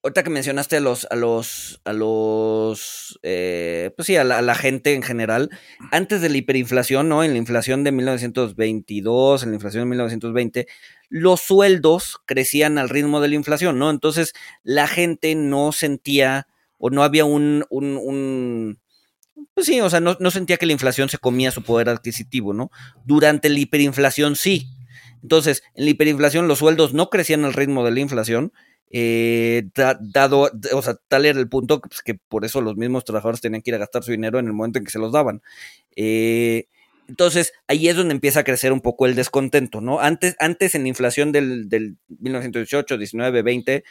ahorita 0.03 0.23
que 0.23 0.29
mencionaste 0.29 0.77
a 0.77 0.79
los, 0.79 1.07
a 1.09 1.15
los, 1.15 1.81
a 1.83 1.93
los, 1.93 3.19
eh, 3.23 3.91
pues 3.95 4.05
sí, 4.07 4.15
a 4.15 4.23
la, 4.23 4.55
gente 4.55 4.93
en 4.93 5.03
general, 5.03 5.49
antes 5.91 6.21
de 6.21 6.29
la 6.29 6.37
hiperinflación, 6.37 7.09
¿no? 7.09 7.23
En 7.23 7.31
la 7.31 7.37
inflación 7.37 7.83
de 7.83 7.91
1922, 7.91 9.43
en 9.43 9.49
la 9.49 9.55
inflación 9.55 9.81
de 9.81 9.89
1920, 9.89 10.67
los 11.09 11.41
sueldos 11.41 12.17
crecían 12.25 12.77
al 12.77 12.89
ritmo 12.89 13.19
de 13.19 13.27
la 13.27 13.35
inflación, 13.35 13.77
¿no? 13.77 13.89
Entonces 13.89 14.33
la 14.63 14.87
gente 14.87 15.35
no 15.35 15.71
sentía 15.71 16.47
o 16.77 16.89
no 16.89 17.03
había 17.03 17.25
un, 17.25 17.65
un, 17.69 17.99
un 18.01 18.79
pues 19.53 19.67
sí, 19.67 19.81
o 19.81 19.89
sea, 19.89 19.99
no, 19.99 20.15
no 20.19 20.31
sentía 20.31 20.57
que 20.57 20.65
la 20.65 20.73
inflación 20.73 21.09
se 21.09 21.17
comía 21.17 21.51
su 21.51 21.63
poder 21.63 21.89
adquisitivo, 21.89 22.53
¿no? 22.53 22.71
Durante 23.05 23.49
la 23.49 23.59
hiperinflación 23.59 24.35
sí. 24.35 24.67
Entonces, 25.21 25.63
en 25.75 25.83
la 25.83 25.91
hiperinflación 25.91 26.47
los 26.47 26.59
sueldos 26.59 26.93
no 26.93 27.09
crecían 27.09 27.43
al 27.43 27.53
ritmo 27.53 27.83
de 27.83 27.91
la 27.91 27.99
inflación, 27.99 28.53
eh, 28.89 29.69
dado, 29.99 30.49
o 30.73 30.81
sea, 30.81 30.95
tal 31.07 31.25
era 31.25 31.39
el 31.39 31.49
punto 31.49 31.79
pues, 31.81 32.01
que 32.01 32.15
por 32.15 32.45
eso 32.45 32.61
los 32.61 32.75
mismos 32.75 33.05
trabajadores 33.05 33.41
tenían 33.41 33.61
que 33.61 33.71
ir 33.71 33.75
a 33.75 33.79
gastar 33.79 34.03
su 34.03 34.11
dinero 34.11 34.39
en 34.39 34.47
el 34.47 34.53
momento 34.53 34.79
en 34.79 34.85
que 34.85 34.91
se 34.91 34.99
los 34.99 35.11
daban. 35.11 35.41
Eh, 35.95 36.65
entonces, 37.07 37.53
ahí 37.67 37.87
es 37.87 37.95
donde 37.95 38.13
empieza 38.13 38.41
a 38.41 38.43
crecer 38.43 38.71
un 38.71 38.81
poco 38.81 39.07
el 39.07 39.15
descontento, 39.15 39.81
¿no? 39.81 39.99
Antes, 39.99 40.35
antes 40.39 40.75
en 40.75 40.83
la 40.83 40.89
inflación 40.89 41.31
del, 41.31 41.67
del 41.67 41.97
1918, 42.07 42.97
19, 42.97 43.41
20, 43.41 43.83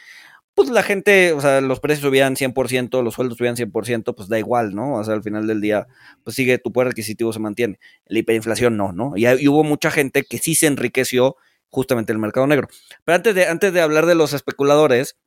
pues 0.55 0.69
la 0.69 0.83
gente, 0.83 1.33
o 1.33 1.41
sea, 1.41 1.61
los 1.61 1.79
precios 1.79 2.05
subían 2.05 2.35
100%, 2.35 3.03
los 3.03 3.13
sueldos 3.13 3.37
subían 3.37 3.55
100%, 3.55 4.15
pues 4.15 4.29
da 4.29 4.39
igual, 4.39 4.73
¿no? 4.75 4.95
O 4.95 5.03
sea, 5.03 5.13
al 5.15 5.23
final 5.23 5.47
del 5.47 5.61
día, 5.61 5.87
pues 6.23 6.35
sigue, 6.35 6.57
tu 6.59 6.71
poder 6.71 6.89
adquisitivo 6.89 7.31
se 7.33 7.39
mantiene. 7.39 7.79
La 8.05 8.19
hiperinflación 8.19 8.77
no, 8.77 8.91
¿no? 8.93 9.13
Y, 9.15 9.25
y 9.25 9.47
hubo 9.47 9.63
mucha 9.63 9.91
gente 9.91 10.23
que 10.23 10.37
sí 10.37 10.55
se 10.55 10.67
enriqueció 10.67 11.37
justamente 11.69 12.11
el 12.11 12.19
mercado 12.19 12.47
negro. 12.47 12.67
Pero 13.05 13.15
antes 13.15 13.35
de, 13.35 13.45
antes 13.47 13.73
de 13.73 13.81
hablar 13.81 14.05
de 14.05 14.15
los 14.15 14.33
especuladores, 14.33 15.17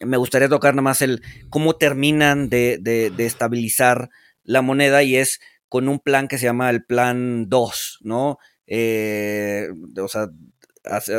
me 0.00 0.16
gustaría 0.16 0.48
tocar 0.48 0.74
nada 0.74 0.82
más 0.82 1.02
el 1.02 1.22
cómo 1.48 1.76
terminan 1.76 2.48
de, 2.48 2.78
de, 2.80 3.26
estabilizar 3.26 4.10
la 4.44 4.62
moneda 4.62 5.02
y 5.02 5.16
es 5.16 5.40
con 5.68 5.88
un 5.88 5.98
plan 5.98 6.28
que 6.28 6.38
se 6.38 6.44
llama 6.44 6.70
el 6.70 6.84
plan 6.84 7.48
2, 7.48 7.98
¿no? 8.02 8.38
Eh, 8.66 9.68
o 10.00 10.08
sea, 10.08 10.28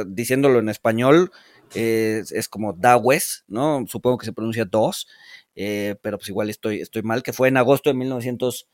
diciéndolo 0.07 0.59
en 0.59 0.69
español, 0.69 1.31
es 1.73 2.47
como 2.49 2.73
DAWES, 2.73 3.45
¿no? 3.47 3.85
Supongo 3.87 4.17
que 4.17 4.25
se 4.25 4.33
pronuncia 4.33 4.65
2, 4.65 5.07
eh, 5.55 5.95
pero 6.01 6.17
pues 6.17 6.29
igual 6.29 6.49
estoy, 6.49 6.81
estoy 6.81 7.01
mal, 7.01 7.23
que 7.23 7.33
fue 7.33 7.47
en 7.47 7.57
agosto 7.57 7.89
de 7.89 7.95
1900. 7.95 8.67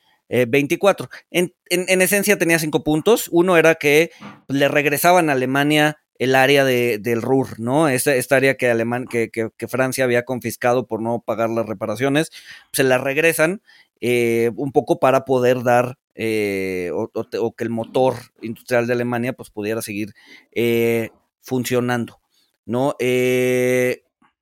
24. 0.47 1.09
Eh, 1.31 1.49
en, 1.69 2.01
esencia 2.01 2.37
tenía 2.37 2.57
cinco 2.57 2.83
puntos. 2.83 3.29
Uno 3.31 3.55
era 3.55 3.75
que 3.75 4.11
le 4.47 4.67
regresaban 4.67 5.29
a 5.29 5.33
Alemania 5.33 5.99
el 6.17 6.35
área 6.35 6.65
de, 6.65 6.97
del 6.97 7.21
Ruhr, 7.21 7.59
¿no? 7.59 7.87
Esta, 7.87 8.15
esta 8.15 8.37
área 8.37 8.55
que, 8.55 8.69
Alemán, 8.69 9.05
que, 9.05 9.29
que, 9.29 9.67
Francia 9.67 10.03
había 10.03 10.25
confiscado 10.25 10.87
por 10.87 11.01
no 11.01 11.21
pagar 11.25 11.49
las 11.49 11.65
reparaciones, 11.65 12.31
se 12.71 12.83
la 12.83 12.97
regresan 12.97 13.61
eh, 14.01 14.51
un 14.55 14.71
poco 14.71 14.99
para 14.99 15.25
poder 15.25 15.63
dar 15.63 15.97
eh, 16.15 16.91
o, 16.93 17.55
que 17.55 17.63
el 17.63 17.69
motor 17.69 18.15
industrial 18.41 18.87
de 18.87 18.93
Alemania 18.93 19.33
pues 19.33 19.49
pudiera 19.49 19.81
seguir 19.81 20.13
funcionando, 21.41 22.21
¿no? 22.65 22.95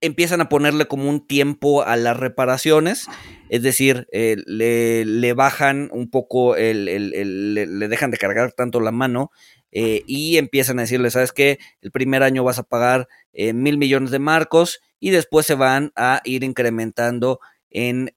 Empiezan 0.01 0.41
a 0.41 0.49
ponerle 0.49 0.87
como 0.87 1.09
un 1.09 1.25
tiempo 1.25 1.83
a 1.83 1.95
las 1.95 2.17
reparaciones, 2.17 3.07
es 3.49 3.61
decir, 3.61 4.07
eh, 4.11 4.37
le, 4.45 5.33
bajan 5.33 5.89
un 5.93 6.09
poco, 6.09 6.55
el, 6.55 6.85
le 6.85 7.87
dejan 7.87 8.11
de 8.11 8.17
cargar 8.17 8.51
tanto 8.51 8.79
la 8.79 8.91
mano 8.91 9.31
eh, 9.71 10.03
y 10.07 10.37
empiezan 10.37 10.79
a 10.79 10.81
decirle, 10.81 11.11
¿sabes 11.11 11.31
qué? 11.31 11.59
El 11.81 11.91
primer 11.91 12.23
año 12.23 12.43
vas 12.43 12.59
a 12.59 12.63
pagar 12.63 13.07
eh, 13.31 13.53
mil 13.53 13.77
millones 13.77 14.11
de 14.11 14.19
marcos 14.19 14.81
y 14.99 15.11
después 15.11 15.45
se 15.45 15.55
van 15.55 15.91
a 15.95 16.21
ir 16.25 16.43
incrementando 16.43 17.39
en 17.69 18.11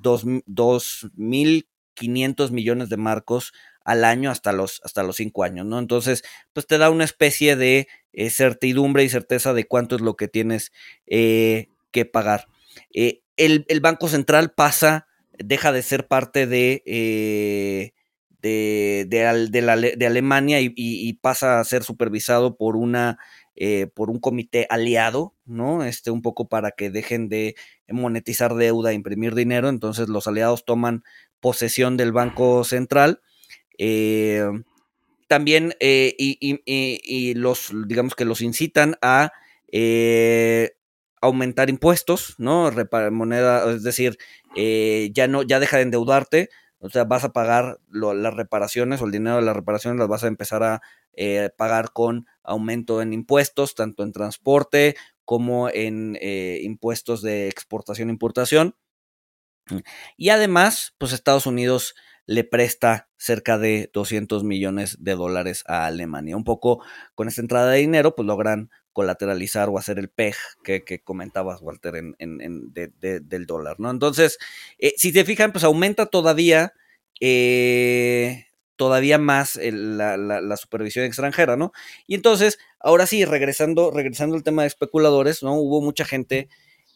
dos, 0.00 0.24
dos 0.46 1.10
mil 1.14 1.68
quinientos 1.94 2.50
millones 2.50 2.88
de 2.88 2.96
marcos 2.96 3.52
al 3.84 4.04
año 4.04 4.30
hasta 4.30 4.52
los, 4.52 4.80
hasta 4.84 5.02
los 5.02 5.16
cinco 5.16 5.44
años, 5.44 5.66
¿no? 5.66 5.78
Entonces, 5.78 6.22
pues 6.52 6.66
te 6.66 6.78
da 6.78 6.90
una 6.90 7.04
especie 7.04 7.56
de 7.56 7.88
eh, 8.12 8.30
certidumbre 8.30 9.04
y 9.04 9.08
certeza 9.08 9.52
de 9.54 9.66
cuánto 9.66 9.96
es 9.96 10.02
lo 10.02 10.16
que 10.16 10.28
tienes 10.28 10.72
eh, 11.06 11.68
que 11.90 12.04
pagar. 12.04 12.46
Eh, 12.92 13.22
el, 13.36 13.64
Banco 13.80 14.08
Central 14.08 14.52
pasa, 14.52 15.06
deja 15.38 15.72
de 15.72 15.82
ser 15.82 16.06
parte 16.08 16.46
de, 16.46 16.82
de, 18.42 19.06
de, 19.08 20.06
Alemania 20.06 20.58
y, 20.60 21.12
pasa 21.14 21.58
a 21.58 21.64
ser 21.64 21.82
supervisado 21.82 22.56
por 22.56 22.76
una 22.76 23.18
por 23.94 24.10
un 24.10 24.20
comité 24.20 24.66
aliado, 24.70 25.34
¿no? 25.44 25.84
Este, 25.84 26.10
un 26.10 26.22
poco 26.22 26.48
para 26.48 26.70
que 26.70 26.90
dejen 26.90 27.28
de 27.28 27.56
monetizar 27.88 28.54
deuda, 28.54 28.92
imprimir 28.92 29.34
dinero. 29.34 29.68
Entonces 29.68 30.08
los 30.08 30.26
aliados 30.26 30.64
toman 30.64 31.02
posesión 31.40 31.96
del 31.96 32.12
Banco 32.12 32.64
Central. 32.64 33.20
Eh, 33.82 34.44
también, 35.26 35.74
eh, 35.80 36.14
y, 36.18 37.34
los, 37.34 37.72
digamos 37.86 38.14
que 38.14 38.26
los 38.26 38.42
incitan 38.42 38.96
a 39.00 39.32
aumentar 41.22 41.70
impuestos, 41.70 42.34
¿no? 42.38 42.70
moneda, 43.10 43.72
es 43.72 43.82
decir, 43.82 44.18
ya 44.56 45.28
no, 45.28 45.42
ya 45.42 45.60
deja 45.60 45.78
de 45.78 45.84
endeudarte, 45.84 46.50
o 46.78 46.90
sea, 46.90 47.04
vas 47.04 47.24
a 47.24 47.32
pagar 47.32 47.78
las 47.90 48.34
reparaciones 48.34 49.00
o 49.00 49.06
el 49.06 49.12
dinero 49.12 49.36
de 49.36 49.42
las 49.42 49.54
reparaciones 49.54 49.98
las 49.98 50.08
vas 50.08 50.24
a 50.24 50.28
empezar 50.28 50.62
a 50.62 50.80
eh, 51.12 51.50
pagar 51.56 51.92
con 51.92 52.26
aumento 52.42 53.02
en 53.02 53.12
impuestos, 53.12 53.74
tanto 53.74 54.02
en 54.02 54.12
transporte 54.12 54.96
como 55.24 55.68
en 55.68 56.16
eh, 56.20 56.60
impuestos 56.62 57.22
de 57.22 57.48
exportación 57.48 58.08
e 58.08 58.12
importación. 58.12 58.74
Y 60.16 60.30
además, 60.30 60.94
pues 60.98 61.12
Estados 61.12 61.46
Unidos 61.46 61.94
le 62.30 62.44
presta 62.44 63.08
cerca 63.16 63.58
de 63.58 63.90
200 63.92 64.44
millones 64.44 64.96
de 65.00 65.16
dólares 65.16 65.64
a 65.66 65.86
Alemania. 65.86 66.36
Un 66.36 66.44
poco 66.44 66.80
con 67.16 67.26
esta 67.26 67.40
entrada 67.40 67.72
de 67.72 67.80
dinero, 67.80 68.14
pues 68.14 68.24
logran 68.24 68.70
colateralizar 68.92 69.68
o 69.68 69.78
hacer 69.78 69.98
el 69.98 70.10
PEG 70.10 70.36
que, 70.62 71.02
comentabas, 71.02 71.60
Walter, 71.60 71.96
en, 71.96 72.14
del 72.72 73.46
dólar, 73.46 73.80
¿no? 73.80 73.90
Entonces, 73.90 74.38
eh, 74.78 74.94
si 74.96 75.10
se 75.10 75.24
fijan, 75.24 75.50
pues 75.50 75.64
aumenta 75.64 76.06
todavía, 76.06 76.72
eh, 77.18 78.46
todavía 78.76 79.18
más 79.18 79.58
la, 79.60 80.56
supervisión 80.56 81.06
extranjera, 81.06 81.56
¿no? 81.56 81.72
Y 82.06 82.14
entonces, 82.14 82.60
ahora 82.78 83.08
sí, 83.08 83.24
regresando, 83.24 83.90
regresando 83.90 84.36
al 84.36 84.44
tema 84.44 84.62
de 84.62 84.68
especuladores, 84.68 85.42
¿no? 85.42 85.54
Hubo 85.54 85.82
mucha 85.82 86.04
gente, 86.04 86.48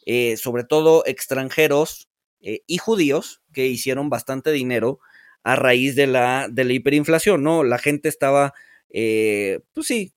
eh, 0.05 0.37
sobre 0.37 0.63
todo 0.63 1.03
extranjeros 1.05 2.07
y 2.39 2.77
judíos, 2.77 3.41
que 3.51 3.65
hicieron 3.65 4.09
bastante 4.09 4.51
dinero 4.51 4.99
a 5.45 5.55
raíz 5.55 5.95
de 5.95 6.07
la, 6.07 6.49
de 6.51 6.65
la 6.65 6.73
hiperinflación, 6.73 7.41
¿no? 7.41 7.63
La 7.63 7.77
gente 7.77 8.09
estaba 8.09 8.53
eh, 8.97 9.59
pues 9.73 9.87
sí, 9.87 10.13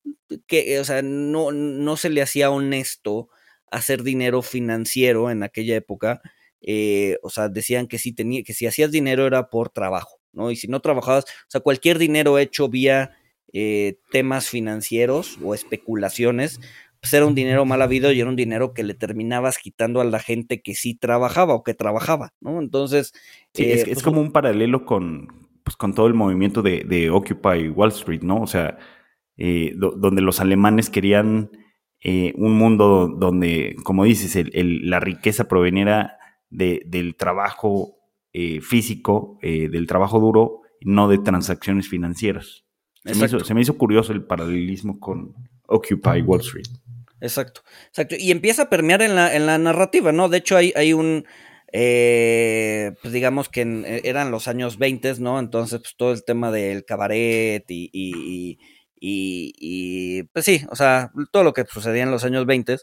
que, 0.46 0.78
o 0.78 0.84
sea, 0.84 1.02
no, 1.02 1.50
no 1.50 1.96
se 1.96 2.10
le 2.10 2.22
hacía 2.22 2.50
honesto 2.50 3.28
hacer 3.72 4.04
dinero 4.04 4.40
financiero 4.40 5.32
en 5.32 5.42
aquella 5.42 5.74
época. 5.74 6.20
Eh, 6.60 7.18
o 7.22 7.30
sea, 7.30 7.48
decían 7.48 7.88
que 7.88 7.98
si, 7.98 8.12
tenía, 8.12 8.44
que 8.44 8.54
si 8.54 8.66
hacías 8.66 8.92
dinero 8.92 9.26
era 9.26 9.50
por 9.50 9.70
trabajo, 9.70 10.20
¿no? 10.32 10.52
Y 10.52 10.56
si 10.56 10.68
no 10.68 10.80
trabajabas, 10.80 11.24
o 11.24 11.50
sea, 11.50 11.60
cualquier 11.60 11.98
dinero 11.98 12.38
hecho 12.38 12.68
vía 12.68 13.16
eh, 13.52 13.98
temas 14.12 14.48
financieros 14.48 15.38
o 15.42 15.54
especulaciones, 15.54 16.60
pues 17.00 17.12
era 17.14 17.26
un 17.26 17.34
dinero 17.34 17.64
mal 17.64 17.82
habido 17.82 18.12
y 18.12 18.20
era 18.20 18.28
un 18.28 18.36
dinero 18.36 18.74
que 18.74 18.82
le 18.82 18.94
terminabas 18.94 19.58
quitando 19.58 20.00
a 20.00 20.04
la 20.04 20.18
gente 20.18 20.62
que 20.62 20.74
sí 20.74 20.94
trabajaba 20.94 21.54
o 21.54 21.62
que 21.62 21.74
trabajaba, 21.74 22.32
¿no? 22.40 22.60
Entonces... 22.60 23.12
es, 23.54 23.80
es, 23.80 23.84
pues 23.84 24.02
como 24.02 24.20
un 24.20 24.32
paralelo 24.32 24.84
con, 24.84 25.28
pues, 25.68 25.76
con 25.76 25.92
todo 25.92 26.06
el 26.06 26.14
movimiento 26.14 26.62
de, 26.62 27.10
Occupy 27.10 27.68
Wall 27.68 27.90
Street, 27.90 28.22
¿no? 28.22 28.40
O 28.40 28.46
sea, 28.46 28.78
eh, 29.36 29.74
donde 29.76 30.22
los 30.22 30.40
alemanes 30.40 30.88
querían 30.88 31.50
eh, 32.00 32.32
un 32.38 32.56
mundo 32.56 33.06
donde, 33.08 33.76
como 33.84 34.04
dices, 34.04 34.42
la 34.54 34.98
riqueza 34.98 35.46
proveniera 35.46 36.16
del 36.48 37.16
trabajo 37.16 37.98
eh, 38.32 38.62
físico, 38.62 39.38
del 39.42 39.86
trabajo 39.86 40.18
duro, 40.20 40.62
no 40.80 41.06
de 41.06 41.18
transacciones 41.18 41.86
financieras. 41.86 42.64
Se 43.04 43.54
me, 43.54 43.60
hizo, 43.60 43.76
curioso 43.76 44.14
el 44.14 44.24
paralelismo 44.24 44.98
con 44.98 45.34
Occupy 45.66 46.22
Wall 46.22 46.40
Street. 46.40 46.68
Exacto, 47.20 47.62
exacto. 47.88 48.14
Y 48.18 48.30
empieza 48.30 48.62
a 48.62 48.70
permear 48.70 49.02
en 49.02 49.14
la, 49.16 49.34
en 49.34 49.46
la 49.46 49.58
narrativa, 49.58 50.12
¿no? 50.12 50.28
De 50.28 50.38
hecho, 50.38 50.56
hay, 50.56 50.72
hay 50.76 50.92
un, 50.92 51.26
eh, 51.72 52.92
pues 53.02 53.12
digamos 53.12 53.48
que 53.48 53.62
eh, 53.62 54.02
eran 54.04 54.30
los 54.30 54.46
años 54.48 54.78
20, 54.78 55.14
¿no? 55.18 55.38
Entonces, 55.40 55.80
pues 55.80 55.96
todo 55.96 56.12
el 56.12 56.24
tema 56.24 56.52
del 56.52 56.84
cabaret 56.84 57.64
y, 57.68 57.90
y, 57.92 58.58
y, 59.00 60.22
pues 60.32 60.44
sí, 60.44 60.64
o 60.70 60.76
sea, 60.76 61.10
todo 61.32 61.42
lo 61.44 61.52
que 61.52 61.64
sucedía 61.66 62.04
en 62.04 62.10
los 62.12 62.24
años 62.24 62.46
20, 62.46 62.76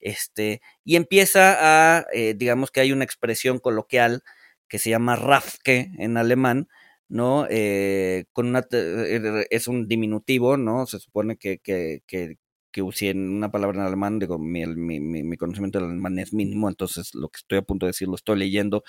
este, 0.00 0.60
y 0.84 0.96
empieza 0.96 1.96
a, 1.98 2.06
eh, 2.12 2.34
digamos 2.36 2.70
que 2.70 2.80
hay 2.80 2.92
una 2.92 3.04
expresión 3.04 3.58
coloquial 3.58 4.22
que 4.68 4.78
se 4.78 4.90
llama 4.90 5.16
Rafke 5.16 5.90
en 5.98 6.16
alemán, 6.18 6.68
¿no? 7.08 7.46
Eh, 7.50 8.26
con 8.34 8.48
una, 8.48 8.66
es 9.50 9.66
un 9.68 9.88
diminutivo, 9.88 10.56
¿no? 10.58 10.86
Se 10.86 10.98
supone 10.98 11.36
que, 11.38 11.58
que, 11.58 12.02
que, 12.06 12.36
que 12.70 12.82
usé 12.82 13.10
en 13.10 13.30
una 13.30 13.50
palabra 13.50 13.80
en 13.80 13.86
alemán, 13.86 14.18
digo, 14.18 14.38
mi, 14.38 14.66
mi, 14.66 15.00
mi, 15.00 15.36
conocimiento 15.36 15.78
del 15.78 15.90
alemán 15.90 16.18
es 16.18 16.32
mínimo, 16.32 16.68
entonces 16.68 17.14
lo 17.14 17.28
que 17.28 17.38
estoy 17.38 17.58
a 17.58 17.62
punto 17.62 17.86
de 17.86 17.90
decir 17.90 18.08
lo 18.08 18.14
estoy 18.14 18.38
leyendo. 18.38 18.84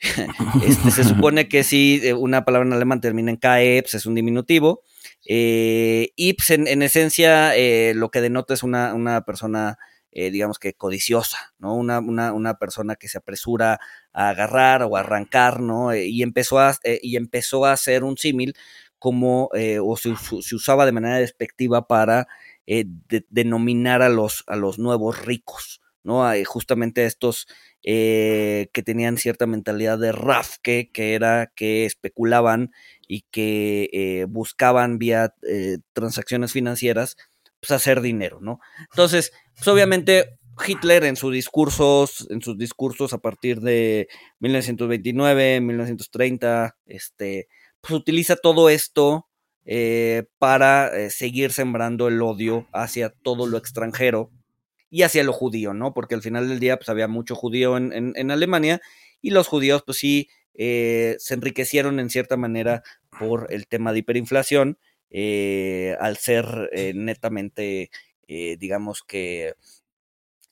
este, 0.66 0.90
se 0.90 1.04
supone 1.04 1.48
que 1.48 1.64
si 1.64 2.00
eh, 2.02 2.14
una 2.14 2.44
palabra 2.44 2.66
en 2.66 2.72
alemán 2.72 3.00
termina 3.00 3.30
en 3.30 3.36
KE, 3.36 3.82
pues 3.82 3.94
es 3.94 4.06
un 4.06 4.14
diminutivo. 4.14 4.82
Eh, 5.28 6.12
pues 6.36 6.50
en, 6.50 6.66
en 6.66 6.82
esencia 6.82 7.56
eh, 7.56 7.92
lo 7.94 8.10
que 8.10 8.20
denota 8.20 8.54
es 8.54 8.62
una, 8.62 8.94
una 8.94 9.22
persona, 9.22 9.78
eh, 10.12 10.30
digamos 10.30 10.58
que 10.58 10.74
codiciosa, 10.74 11.54
¿no? 11.58 11.74
Una, 11.74 12.00
una, 12.00 12.32
una, 12.32 12.58
persona 12.58 12.96
que 12.96 13.08
se 13.08 13.18
apresura 13.18 13.78
a 14.12 14.28
agarrar 14.30 14.82
o 14.82 14.96
arrancar, 14.96 15.60
¿no? 15.60 15.92
Eh, 15.92 16.06
y, 16.06 16.22
empezó 16.22 16.58
a, 16.58 16.76
y 16.84 17.16
empezó 17.16 17.64
a 17.66 17.72
hacer 17.72 18.04
un 18.04 18.16
símil 18.16 18.54
como, 18.98 19.50
o 19.82 19.96
se 19.96 20.54
usaba 20.54 20.86
de 20.86 20.92
manera 20.92 21.18
despectiva 21.18 21.86
para 21.86 22.26
eh, 22.66 22.84
denominar 23.30 24.02
a 24.02 24.08
los, 24.08 24.44
a 24.46 24.56
los 24.56 24.78
nuevos 24.78 25.24
ricos, 25.24 25.80
¿no? 26.02 26.24
justamente 26.44 27.04
estos 27.04 27.46
eh, 27.82 28.68
que 28.72 28.82
tenían 28.82 29.18
cierta 29.18 29.46
mentalidad 29.46 29.98
de 29.98 30.12
RAF, 30.12 30.56
que, 30.62 30.90
era 30.94 31.52
que 31.54 31.84
especulaban 31.84 32.72
y 33.06 33.22
que 33.30 33.88
eh, 33.92 34.26
buscaban 34.28 34.98
vía 34.98 35.34
transacciones 35.92 36.52
financieras, 36.52 37.16
pues 37.60 37.70
hacer 37.70 38.00
dinero, 38.00 38.38
¿no? 38.40 38.60
Entonces, 38.90 39.32
pues 39.54 39.68
obviamente 39.68 40.38
Hitler 40.66 41.04
en 41.04 41.16
sus 41.16 41.32
discursos, 41.32 42.26
en 42.30 42.42
sus 42.42 42.56
discursos 42.56 43.12
a 43.12 43.18
partir 43.18 43.60
de 43.60 44.08
1929, 44.40 45.60
1930, 45.60 46.76
este, 46.86 47.48
pues 47.80 47.94
utiliza 47.94 48.36
todo 48.36 48.68
esto 48.70 49.28
eh, 49.68 50.26
para 50.38 50.96
eh, 50.96 51.10
seguir 51.10 51.52
sembrando 51.52 52.06
el 52.06 52.22
odio 52.22 52.68
hacia 52.72 53.10
todo 53.10 53.48
lo 53.48 53.58
extranjero 53.58 54.30
y 54.90 55.02
hacia 55.02 55.24
lo 55.24 55.32
judío, 55.32 55.74
¿no? 55.74 55.92
Porque 55.92 56.14
al 56.14 56.22
final 56.22 56.48
del 56.48 56.60
día 56.60 56.76
pues 56.76 56.88
había 56.88 57.08
mucho 57.08 57.34
judío 57.34 57.76
en, 57.76 58.30
Alemania 58.30 58.80
y 59.20 59.30
los 59.30 59.48
judíos 59.48 59.82
pues 59.84 59.98
sí 59.98 60.28
eh, 60.54 61.16
se 61.18 61.34
enriquecieron 61.34 61.98
en 61.98 62.10
cierta 62.10 62.36
manera 62.36 62.84
por 63.18 63.48
el 63.52 63.66
tema 63.66 63.92
de 63.92 63.98
hiperinflación 63.98 64.78
al 65.98 66.16
ser 66.18 66.70
netamente, 66.94 67.90
digamos 68.28 69.02
que 69.02 69.54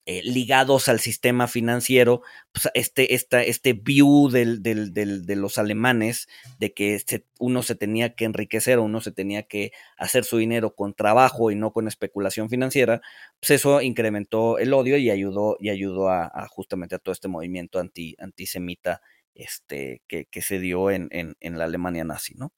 eh, 0.07 0.21
ligados 0.23 0.89
al 0.89 1.01
sistema 1.01 1.49
financiero, 1.49 2.21
pues 2.53 2.69
este, 2.75 3.15
esta, 3.15 3.43
este 3.43 3.73
view 3.73 4.29
del, 4.31 4.63
del, 4.63 4.93
de 4.93 5.37
los 5.37 5.57
alemanes 5.57 6.29
de 6.59 6.75
que 6.75 7.01
uno 7.39 7.63
se 7.63 7.75
tenía 7.75 8.15
que 8.15 8.27
enriquecer 8.27 8.79
o 8.79 8.83
uno 8.83 9.01
se 9.01 9.13
tenía 9.13 9.45
que 9.45 9.73
hacer 9.97 10.25
su 10.25 10.37
dinero 10.37 10.75
con 10.75 10.93
trabajo 10.93 11.51
y 11.51 11.55
no 11.55 11.73
con 11.73 11.89
especulación 11.89 12.51
financiera, 12.51 13.01
pues 13.41 13.51
eso 13.53 13.81
incrementó 13.81 14.59
el 14.59 14.75
odio 14.75 14.99
y 14.99 15.11
ayudó, 15.11 15.57
y 15.59 15.71
ayudó 15.71 16.11
a, 16.11 16.49
justamente 16.49 16.95
a 16.97 16.99
todo 16.99 17.13
este 17.13 17.29
movimiento 17.29 17.79
anti, 17.79 18.15
antisemita 18.19 19.01
este, 19.35 20.03
que, 20.07 20.27
que 20.27 20.43
se 20.43 20.59
dio 20.59 20.91
en, 20.91 21.09
en, 21.13 21.35
en 21.41 21.59
la 21.59 21.65
Alemania 21.65 22.05
nazi, 22.05 22.35
¿no? 22.35 22.53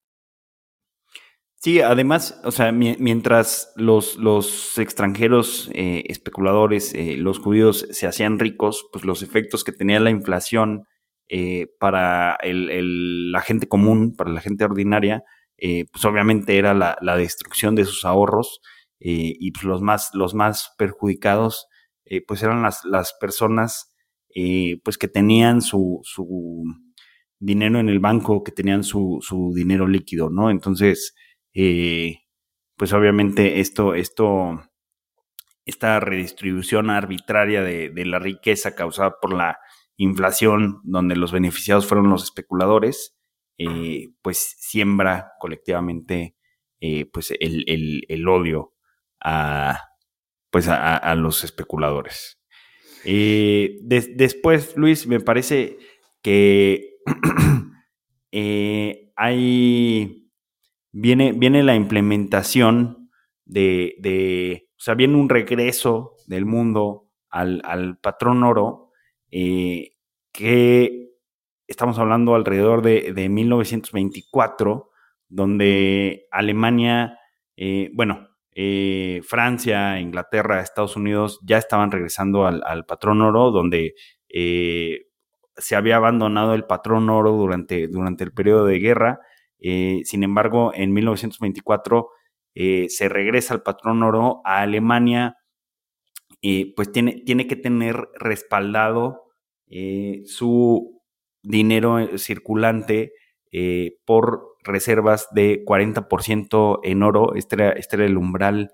Sí, 1.59 1.81
además, 1.81 2.41
o 2.45 2.53
sea, 2.53 2.71
mientras 2.71 3.73
los, 3.77 4.17
los 4.17 4.79
extranjeros 4.79 5.71
eh, 5.75 6.05
especuladores, 6.09 6.95
eh, 6.95 7.17
los 7.17 7.39
judíos 7.39 7.89
se 7.91 8.07
hacían 8.07 8.39
ricos, 8.39 8.87
pues 8.93 9.05
los 9.05 9.23
efectos 9.23 9.65
que 9.65 9.73
tenía 9.73 9.99
la 9.99 10.11
inflación 10.11 10.85
eh, 11.29 11.67
para 11.81 12.37
el, 12.43 13.33
la 13.33 13.41
gente 13.41 13.69
común, 13.69 14.15
para 14.17 14.31
la 14.31 14.41
gente 14.41 14.65
ordinaria, 14.65 15.25
pues 15.59 16.05
obviamente 16.05 16.59
era 16.59 16.75
la, 16.75 17.17
destrucción 17.17 17.75
de 17.75 17.87
sus 17.87 18.05
ahorros 18.05 18.61
y 19.01 19.51
pues 19.53 19.65
los 19.65 19.81
más, 19.81 20.11
los 20.13 20.35
más 20.35 20.75
perjudicados, 20.77 21.67
pues 22.29 22.43
eran 22.43 22.63
las, 22.63 22.85
las 22.85 23.15
personas 23.19 23.95
pues 24.85 24.99
que 24.99 25.09
tenían 25.09 25.63
su, 25.63 26.01
su 26.05 26.65
dinero 27.39 27.81
en 27.81 27.89
el 27.89 28.01
banco, 28.01 28.45
que 28.45 28.53
tenían 28.53 28.85
su, 28.85 29.19
su 29.23 29.53
dinero 29.55 29.89
líquido, 29.89 30.29
¿no? 30.29 30.51
Entonces, 30.51 31.15
eh, 31.59 32.19
pues 32.77 32.93
obviamente 32.93 33.61
esto, 33.61 33.95
esto, 33.95 34.63
esta 35.65 35.99
redistribución 36.01 36.91
arbitraria 36.91 37.63
de, 37.63 37.91
la 38.05 38.19
riqueza 38.19 38.75
causada 38.75 39.17
por 39.21 39.33
la 39.33 39.59
inflación, 39.97 40.81
donde 40.85 41.17
los 41.17 41.33
beneficiados 41.33 41.87
fueron 41.87 42.11
los 42.11 42.25
especuladores, 42.25 43.17
pues 44.21 44.57
siembra 44.59 45.33
colectivamente 45.41 46.37
pues 47.11 47.33
el, 47.41 48.29
odio 48.29 48.75
a, 49.19 49.81
pues 50.51 50.69
a, 50.69 51.15
los 51.15 51.43
especuladores. 51.43 52.39
después, 53.03 54.77
Luis, 54.77 55.07
me 55.07 55.21
parece 55.21 55.79
que 56.21 56.99
hay, 59.17 60.26
viene, 60.99 61.33
viene 61.33 61.63
la 61.63 61.75
implementación 61.75 63.11
de, 63.45 64.65
o 64.71 64.81
sea, 64.81 64.95
viene 64.95 65.17
un 65.17 65.29
regreso 65.29 66.15
del 66.27 66.47
mundo 66.47 67.11
al, 67.29 67.99
patrón 68.01 68.43
oro, 68.43 68.93
eh, 69.31 69.93
que 70.33 71.11
estamos 71.67 71.99
hablando 71.99 72.35
alrededor 72.35 72.81
de, 72.81 73.29
1924, 73.29 74.91
donde 75.29 76.27
Alemania, 76.31 77.19
eh, 77.57 77.91
bueno, 77.93 78.31
eh, 78.55 79.21
Francia, 79.23 80.01
Inglaterra, 80.01 80.63
Estados 80.63 80.97
Unidos 80.97 81.41
ya 81.45 81.59
estaban 81.59 81.91
regresando 81.91 82.47
al, 82.47 82.87
patrón 82.87 83.21
oro, 83.21 83.51
donde 83.51 83.95
se 84.29 85.77
había 85.77 85.97
abandonado 85.97 86.55
el 86.55 86.65
patrón 86.65 87.11
oro 87.11 87.33
durante, 87.33 87.87
durante 87.87 88.25
el 88.25 88.33
periodo 88.33 88.65
de 88.65 88.79
guerra. 88.79 89.21
Sin 89.59 90.23
embargo, 90.23 90.73
en 90.75 90.93
1924 90.93 92.09
se 92.55 93.09
regresa 93.09 93.55
al 93.55 93.63
patrón 93.63 94.03
oro 94.03 94.41
a 94.45 94.63
Alemania 94.63 95.37
pues 96.77 96.93
tiene, 96.93 97.23
tiene 97.25 97.47
que 97.47 97.57
tener 97.57 98.09
respaldado 98.19 99.27
eh, 99.69 100.23
su 100.27 101.03
dinero 101.43 101.99
eh, 101.99 102.19
circulante 102.19 103.13
eh, 103.51 103.97
por 104.05 104.57
reservas 104.63 105.29
de 105.33 105.65
40% 105.65 106.81
en 106.85 107.03
oro, 107.03 107.35
este 107.35 107.57
era, 107.57 107.71
este 107.71 108.05
el 108.05 108.17
umbral 108.17 108.71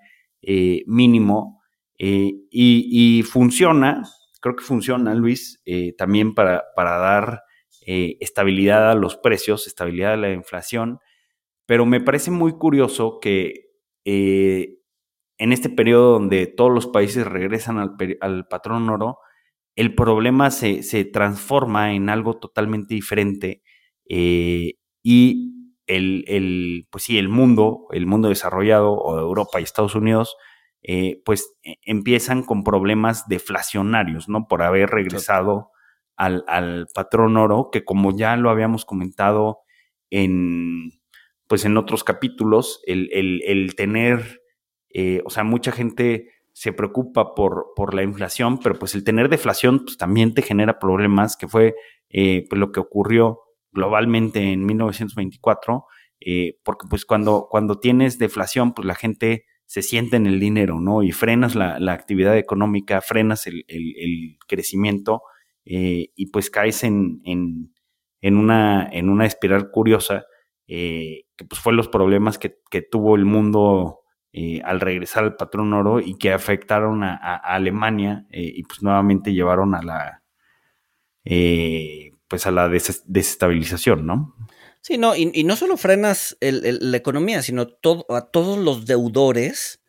mínimo, 0.86 1.62
y, 1.98 3.22
funciona, 3.22 4.02
creo 4.40 4.56
que 4.56 4.64
funciona, 4.64 5.14
Luis, 5.14 5.62
también 5.96 6.34
para, 6.34 6.64
para 6.74 6.98
dar 6.98 7.42
estabilidad 7.86 8.90
a 8.90 8.94
los 8.94 9.16
precios, 9.16 9.66
estabilidad 9.66 10.14
a 10.14 10.16
la 10.16 10.32
inflación, 10.32 11.00
pero 11.66 11.86
me 11.86 12.00
parece 12.00 12.30
muy 12.30 12.52
curioso 12.52 13.18
que 13.20 13.72
en 15.42 15.52
este 15.52 15.68
periodo 15.68 16.12
donde 16.12 16.46
todos 16.46 16.70
los 16.70 16.86
países 16.86 17.26
regresan 17.26 17.76
al, 18.20 18.46
patrón 18.46 18.88
oro, 18.88 19.18
el 19.74 19.92
problema 19.92 20.52
se, 20.52 21.04
transforma 21.06 21.94
en 21.94 22.10
algo 22.10 22.38
totalmente 22.38 22.94
diferente 22.94 23.64
eh, 24.08 24.74
y 25.02 25.72
el, 25.88 26.86
pues 26.92 27.02
sí, 27.02 27.18
el 27.18 27.28
mundo, 27.28 27.88
el 27.90 28.06
mundo 28.06 28.28
desarrollado 28.28 28.92
o 28.92 29.18
Europa 29.18 29.58
y 29.58 29.64
Estados 29.64 29.96
Unidos, 29.96 30.36
eh, 30.84 31.20
pues 31.24 31.52
e, 31.64 31.74
empiezan 31.86 32.44
con 32.44 32.62
problemas 32.62 33.26
deflacionarios, 33.26 34.28
¿no? 34.28 34.46
Por 34.46 34.62
haber 34.62 34.90
regresado 34.90 35.71
al, 36.16 36.86
patrón 36.94 37.36
oro, 37.36 37.70
que 37.72 37.84
como 37.84 38.16
ya 38.16 38.36
lo 38.36 38.50
habíamos 38.50 38.84
comentado 38.84 39.60
en, 40.10 40.92
pues 41.48 41.64
en 41.64 41.76
otros 41.76 42.04
capítulos, 42.04 42.80
el, 42.86 43.08
el 43.12 43.74
tener 43.74 44.42
eh, 44.92 45.22
o 45.24 45.30
sea, 45.30 45.44
mucha 45.44 45.72
gente 45.72 46.28
se 46.52 46.72
preocupa 46.72 47.34
por, 47.34 47.68
por, 47.74 47.94
la 47.94 48.02
inflación, 48.02 48.58
pero 48.58 48.78
pues 48.78 48.94
el 48.94 49.04
tener 49.04 49.28
deflación 49.30 49.84
pues, 49.84 49.96
también 49.96 50.34
te 50.34 50.42
genera 50.42 50.78
problemas, 50.78 51.36
que 51.36 51.48
fue 51.48 51.74
eh, 52.10 52.46
pues, 52.48 52.58
lo 52.58 52.72
que 52.72 52.80
ocurrió 52.80 53.40
globalmente 53.72 54.52
en 54.52 54.66
1924, 54.66 55.86
eh, 56.20 56.58
porque 56.62 56.86
pues 56.88 57.06
cuando, 57.06 57.48
cuando 57.50 57.80
tienes 57.80 58.18
deflación, 58.18 58.74
pues 58.74 58.86
la 58.86 58.94
gente 58.94 59.46
se 59.64 59.80
siente 59.80 60.16
en 60.16 60.26
el 60.26 60.38
dinero, 60.38 60.78
¿no? 60.78 61.02
Y 61.02 61.12
frenas 61.12 61.54
la, 61.54 61.76
actividad 61.92 62.36
económica, 62.36 63.00
frenas 63.00 63.46
el, 63.46 64.36
crecimiento 64.46 65.22
y 65.64 66.26
pues 66.26 66.50
caes 66.50 66.84
en, 66.84 67.20
en, 67.24 68.36
una, 68.36 68.88
en 68.90 69.08
una 69.08 69.26
espiral 69.26 69.70
curiosa, 69.70 70.26
que 70.66 71.24
pues 71.48 71.60
fue 71.60 71.72
los 71.72 71.88
problemas 71.88 72.38
que, 72.38 72.58
que 72.70 72.82
tuvo 72.82 73.16
el 73.16 73.24
mundo 73.24 74.02
eh, 74.34 74.62
al 74.64 74.80
regresar 74.80 75.24
al 75.24 75.36
patrón 75.36 75.74
oro 75.74 76.00
y 76.00 76.16
que 76.16 76.32
afectaron 76.32 77.04
a, 77.04 77.36
Alemania 77.36 78.24
eh, 78.30 78.50
y 78.56 78.62
pues 78.62 78.82
nuevamente 78.82 79.34
llevaron 79.34 79.74
a 79.74 79.82
la 79.82 80.22
eh, 81.26 82.12
pues 82.28 82.46
a 82.46 82.50
la 82.50 82.70
desestabilización, 82.70 84.06
¿no? 84.06 84.34
Sí, 84.80 84.96
no, 84.96 85.14
y, 85.14 85.44
no 85.44 85.54
solo 85.54 85.76
frenas 85.76 86.38
la 86.40 86.96
economía, 86.96 87.42
sino 87.42 87.66
a 88.08 88.20
todos 88.32 88.56
los 88.56 88.86
deudores 88.86 89.81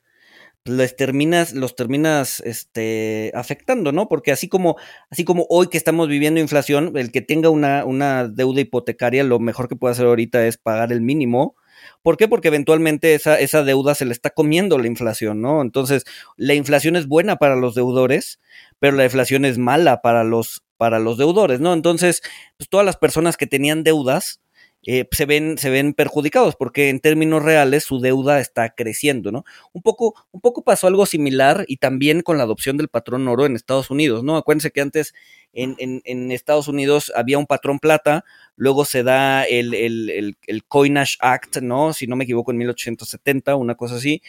les 0.66 0.96
terminas, 0.96 1.54
los 1.54 1.76
terminas 1.76 2.40
este, 2.42 3.32
afectando, 3.36 3.92
¿no? 3.92 4.08
Porque 4.08 4.32
así 4.32 4.48
como, 4.48 4.78
así 5.10 5.26
como 5.26 5.46
hoy 5.50 5.68
que 5.68 5.78
estamos 5.78 6.08
viviendo 6.08 6.40
inflación, 6.40 6.94
el 6.96 7.12
que 7.12 7.22
tenga 7.22 7.50
una, 7.50 7.86
una 7.86 8.28
deuda 8.28 8.62
hipotecaria, 8.62 9.24
lo 9.24 9.40
mejor 9.40 9.68
que 9.68 9.76
puede 9.76 9.94
hacer 9.94 10.06
ahorita 10.06 10.46
es 10.48 10.58
pagar 10.58 10.92
el 10.92 11.02
mínimo 11.02 11.56
¿Por 12.02 12.18
qué? 12.18 12.28
Porque 12.28 12.50
eventualmente 12.50 13.16
esa, 13.16 13.40
esa 13.40 13.64
deuda 13.64 13.96
se 13.96 14.06
le 14.06 14.14
está 14.14 14.30
comiendo 14.30 14.78
la 14.78 14.88
inflación, 14.88 15.42
¿no? 15.42 15.62
Entonces, 15.62 16.04
la 16.38 16.54
inflación 16.54 16.96
es 16.96 17.08
buena 17.08 17.38
para 17.38 17.56
los 17.56 17.76
deudores, 17.76 18.40
pero 18.80 18.96
la 18.96 19.06
inflación 19.06 19.46
es 19.46 19.58
mala 19.58 20.02
para 20.02 20.24
los, 20.24 20.64
para 20.78 21.00
los 21.00 21.18
deudores, 21.18 21.60
¿no? 21.60 21.74
Entonces, 21.74 22.22
pues 22.58 22.70
todas 22.70 22.86
las 22.86 22.98
personas 22.98 23.38
que 23.38 23.48
tenían 23.48 23.84
deudas, 23.84 24.42
eh, 24.86 25.08
se, 25.12 25.26
ven, 25.26 25.58
se 25.58 25.70
ven 25.70 25.94
perjudicados 25.94 26.58
porque 26.58 26.90
en 26.90 27.00
términos 27.00 27.42
reales 27.42 27.86
su 27.86 28.02
deuda 28.02 28.42
está 28.42 28.76
creciendo, 28.76 29.32
¿no? 29.32 29.46
Un 29.72 29.82
poco, 29.82 30.14
un 30.32 30.42
poco 30.42 30.64
pasó 30.64 30.88
algo 30.88 31.06
similar 31.06 31.64
y 31.70 31.78
también 31.78 32.22
con 32.22 32.38
la 32.38 32.44
adopción 32.44 32.76
del 32.76 32.90
patrón 32.90 33.28
oro 33.30 33.46
en 33.46 33.56
Estados 33.56 33.90
Unidos, 33.90 34.24
¿no? 34.24 34.36
Acuérdense 34.36 34.72
que 34.72 34.82
antes 34.82 35.14
en, 35.54 35.76
en, 35.78 36.32
Estados 36.32 36.68
Unidos 36.68 37.14
había 37.16 37.38
un 37.38 37.46
patrón 37.46 37.80
plata, 37.80 38.26
luego 38.58 38.84
se 38.84 39.04
da 39.04 39.44
el, 39.44 39.74
el, 39.74 40.36
el, 40.48 40.64
Coinage 40.66 41.18
Act, 41.22 41.58
¿no? 41.62 41.94
Si 41.94 42.08
no 42.08 42.16
me 42.18 42.26
equivoco, 42.26 42.52
en 42.52 42.58
1870, 42.58 43.56
una 43.56 43.76
cosa 43.76 43.96
así, 43.96 44.22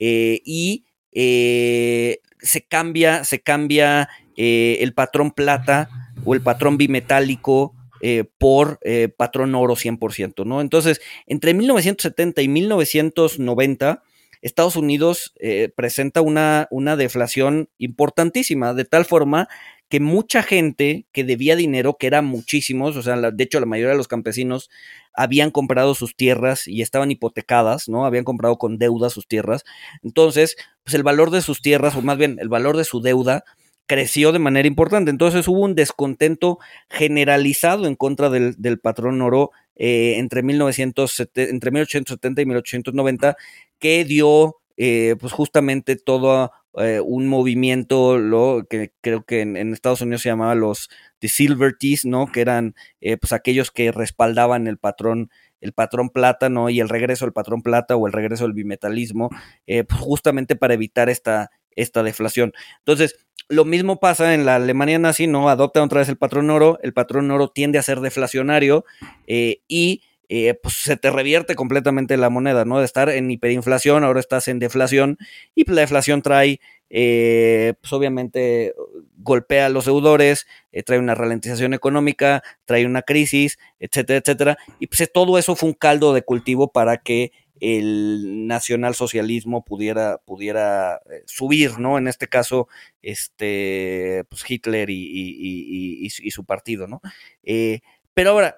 eh, 0.00 0.40
y 0.44 0.86
eh, 1.12 2.18
se 2.40 2.62
cambia, 2.62 3.22
se 3.24 3.40
cambia 3.40 4.08
el 4.36 4.94
patrón 4.94 5.32
plata 5.32 5.90
o 6.24 6.32
el 6.32 6.40
patrón 6.40 6.78
bimetálico 6.78 7.74
eh, 8.00 8.24
por 8.38 8.78
eh, 8.82 9.08
patrón 9.08 9.54
oro 9.54 9.76
100%, 9.76 10.44
¿no? 10.46 10.60
Entonces, 10.60 11.00
entre 11.26 11.54
1970 11.54 12.42
y 12.42 12.48
1990, 12.48 14.02
Estados 14.42 14.76
Unidos 14.76 15.34
eh, 15.38 15.70
presenta 15.74 16.22
una, 16.22 16.66
una 16.70 16.96
deflación 16.96 17.68
importantísima, 17.78 18.72
de 18.72 18.84
tal 18.84 19.04
forma 19.04 19.48
que 19.90 20.00
mucha 20.00 20.42
gente 20.42 21.06
que 21.12 21.24
debía 21.24 21.56
dinero, 21.56 21.96
que 21.98 22.06
eran 22.06 22.24
muchísimos, 22.24 22.96
o 22.96 23.02
sea, 23.02 23.16
de 23.16 23.44
hecho 23.44 23.58
la 23.58 23.66
mayoría 23.66 23.90
de 23.90 23.96
los 23.96 24.06
campesinos 24.06 24.70
habían 25.12 25.50
comprado 25.50 25.96
sus 25.96 26.16
tierras 26.16 26.68
y 26.68 26.80
estaban 26.80 27.10
hipotecadas, 27.10 27.88
¿no? 27.88 28.06
Habían 28.06 28.22
comprado 28.22 28.56
con 28.56 28.78
deuda 28.78 29.10
sus 29.10 29.26
tierras. 29.26 29.64
Entonces, 30.04 30.56
pues 30.84 30.94
el 30.94 31.02
valor 31.02 31.32
de 31.32 31.42
sus 31.42 31.60
tierras, 31.60 31.96
o 31.96 32.02
más 32.02 32.18
bien 32.18 32.38
el 32.40 32.48
valor 32.48 32.76
de 32.76 32.84
su 32.84 33.00
deuda, 33.00 33.44
creció 33.90 34.30
de 34.30 34.38
manera 34.38 34.68
importante. 34.68 35.10
Entonces 35.10 35.48
hubo 35.48 35.62
un 35.62 35.74
descontento 35.74 36.60
generalizado 36.88 37.88
en 37.88 37.96
contra 37.96 38.30
del, 38.30 38.78
patrón 38.80 39.20
oro 39.20 39.50
eh, 39.74 40.14
entre, 40.18 40.44
1970, 40.44 41.50
entre 41.50 41.72
1870 41.72 42.40
y 42.40 42.46
1890 42.46 43.36
que 43.80 44.04
dio 44.04 44.58
eh, 44.76 45.16
pues 45.18 45.32
justamente 45.32 45.96
todo 45.96 46.52
eh, 46.78 47.00
un 47.04 47.26
movimiento 47.26 48.16
lo 48.16 48.64
que 48.70 48.92
creo 49.00 49.24
que 49.24 49.40
en, 49.40 49.56
Estados 49.72 50.02
Unidos 50.02 50.22
se 50.22 50.28
llamaba 50.28 50.54
los 50.54 50.88
the 51.18 51.26
Silver 51.26 51.74
Tees, 51.76 52.04
¿no? 52.04 52.30
Que 52.30 52.42
eran 52.42 52.76
pues 53.20 53.32
aquellos 53.32 53.72
que 53.72 53.90
respaldaban 53.90 54.68
el 54.68 54.78
patrón 54.78 55.30
el 55.60 55.72
patrón 55.72 56.10
plata, 56.10 56.48
¿no? 56.48 56.70
Y 56.70 56.78
el 56.78 56.88
regreso 56.88 57.24
del 57.26 57.32
patrón 57.32 57.62
plata 57.62 57.96
o 57.96 58.06
el 58.06 58.12
regreso 58.12 58.44
del 58.44 58.54
bimetalismo, 58.54 59.30
pues 59.66 60.00
justamente 60.00 60.56
para 60.56 60.74
evitar 60.74 61.10
esta, 61.10 61.50
esta 61.76 62.02
deflación. 62.02 62.52
Entonces, 62.78 63.16
lo 63.50 63.64
mismo 63.64 63.98
pasa 63.98 64.32
en 64.32 64.46
la 64.46 64.56
Alemania 64.56 64.98
nazi, 64.98 65.26
¿no? 65.26 65.50
Adopta 65.50 65.82
otra 65.82 65.98
vez 65.98 66.08
el 66.08 66.16
patrón 66.16 66.50
oro, 66.50 66.78
el 66.82 66.92
patrón 66.92 67.30
oro 67.32 67.48
tiende 67.48 67.78
a 67.78 67.82
ser 67.82 68.00
deflacionario 68.00 68.84
eh, 69.26 69.60
y 69.66 70.02
eh, 70.28 70.54
pues 70.54 70.74
se 70.76 70.96
te 70.96 71.10
revierte 71.10 71.56
completamente 71.56 72.16
la 72.16 72.30
moneda, 72.30 72.64
¿no? 72.64 72.78
De 72.78 72.84
estar 72.84 73.08
en 73.08 73.28
hiperinflación, 73.28 74.04
ahora 74.04 74.20
estás 74.20 74.46
en 74.46 74.60
deflación 74.60 75.18
y 75.56 75.64
pues, 75.64 75.74
la 75.74 75.80
deflación 75.80 76.22
trae, 76.22 76.60
eh, 76.90 77.74
pues 77.80 77.92
obviamente 77.92 78.72
golpea 79.16 79.66
a 79.66 79.68
los 79.68 79.86
deudores, 79.86 80.46
trae 80.86 81.00
una 81.00 81.16
ralentización 81.16 81.74
económica, 81.74 82.44
trae 82.64 82.86
una 82.86 83.02
crisis, 83.02 83.58
etcétera, 83.80 84.20
etcétera. 84.20 84.58
Y 84.78 84.86
pues 84.86 85.10
todo 85.12 85.38
eso 85.38 85.56
fue 85.56 85.70
un 85.70 85.74
caldo 85.74 86.14
de 86.14 86.22
cultivo 86.22 86.70
para 86.70 86.98
que 86.98 87.32
el 87.60 88.46
nacionalsocialismo 88.46 89.64
pudiera, 89.64 90.18
pudiera 90.18 90.96
eh, 91.10 91.22
subir, 91.26 91.78
¿no? 91.78 91.98
En 91.98 92.08
este 92.08 92.26
caso, 92.26 92.68
este, 93.02 94.24
pues 94.28 94.48
Hitler 94.48 94.88
y, 94.90 96.10
su 96.30 96.44
partido, 96.44 96.86
¿no? 96.86 97.00
Eh, 97.42 97.80
pero 98.14 98.30
ahora, 98.30 98.56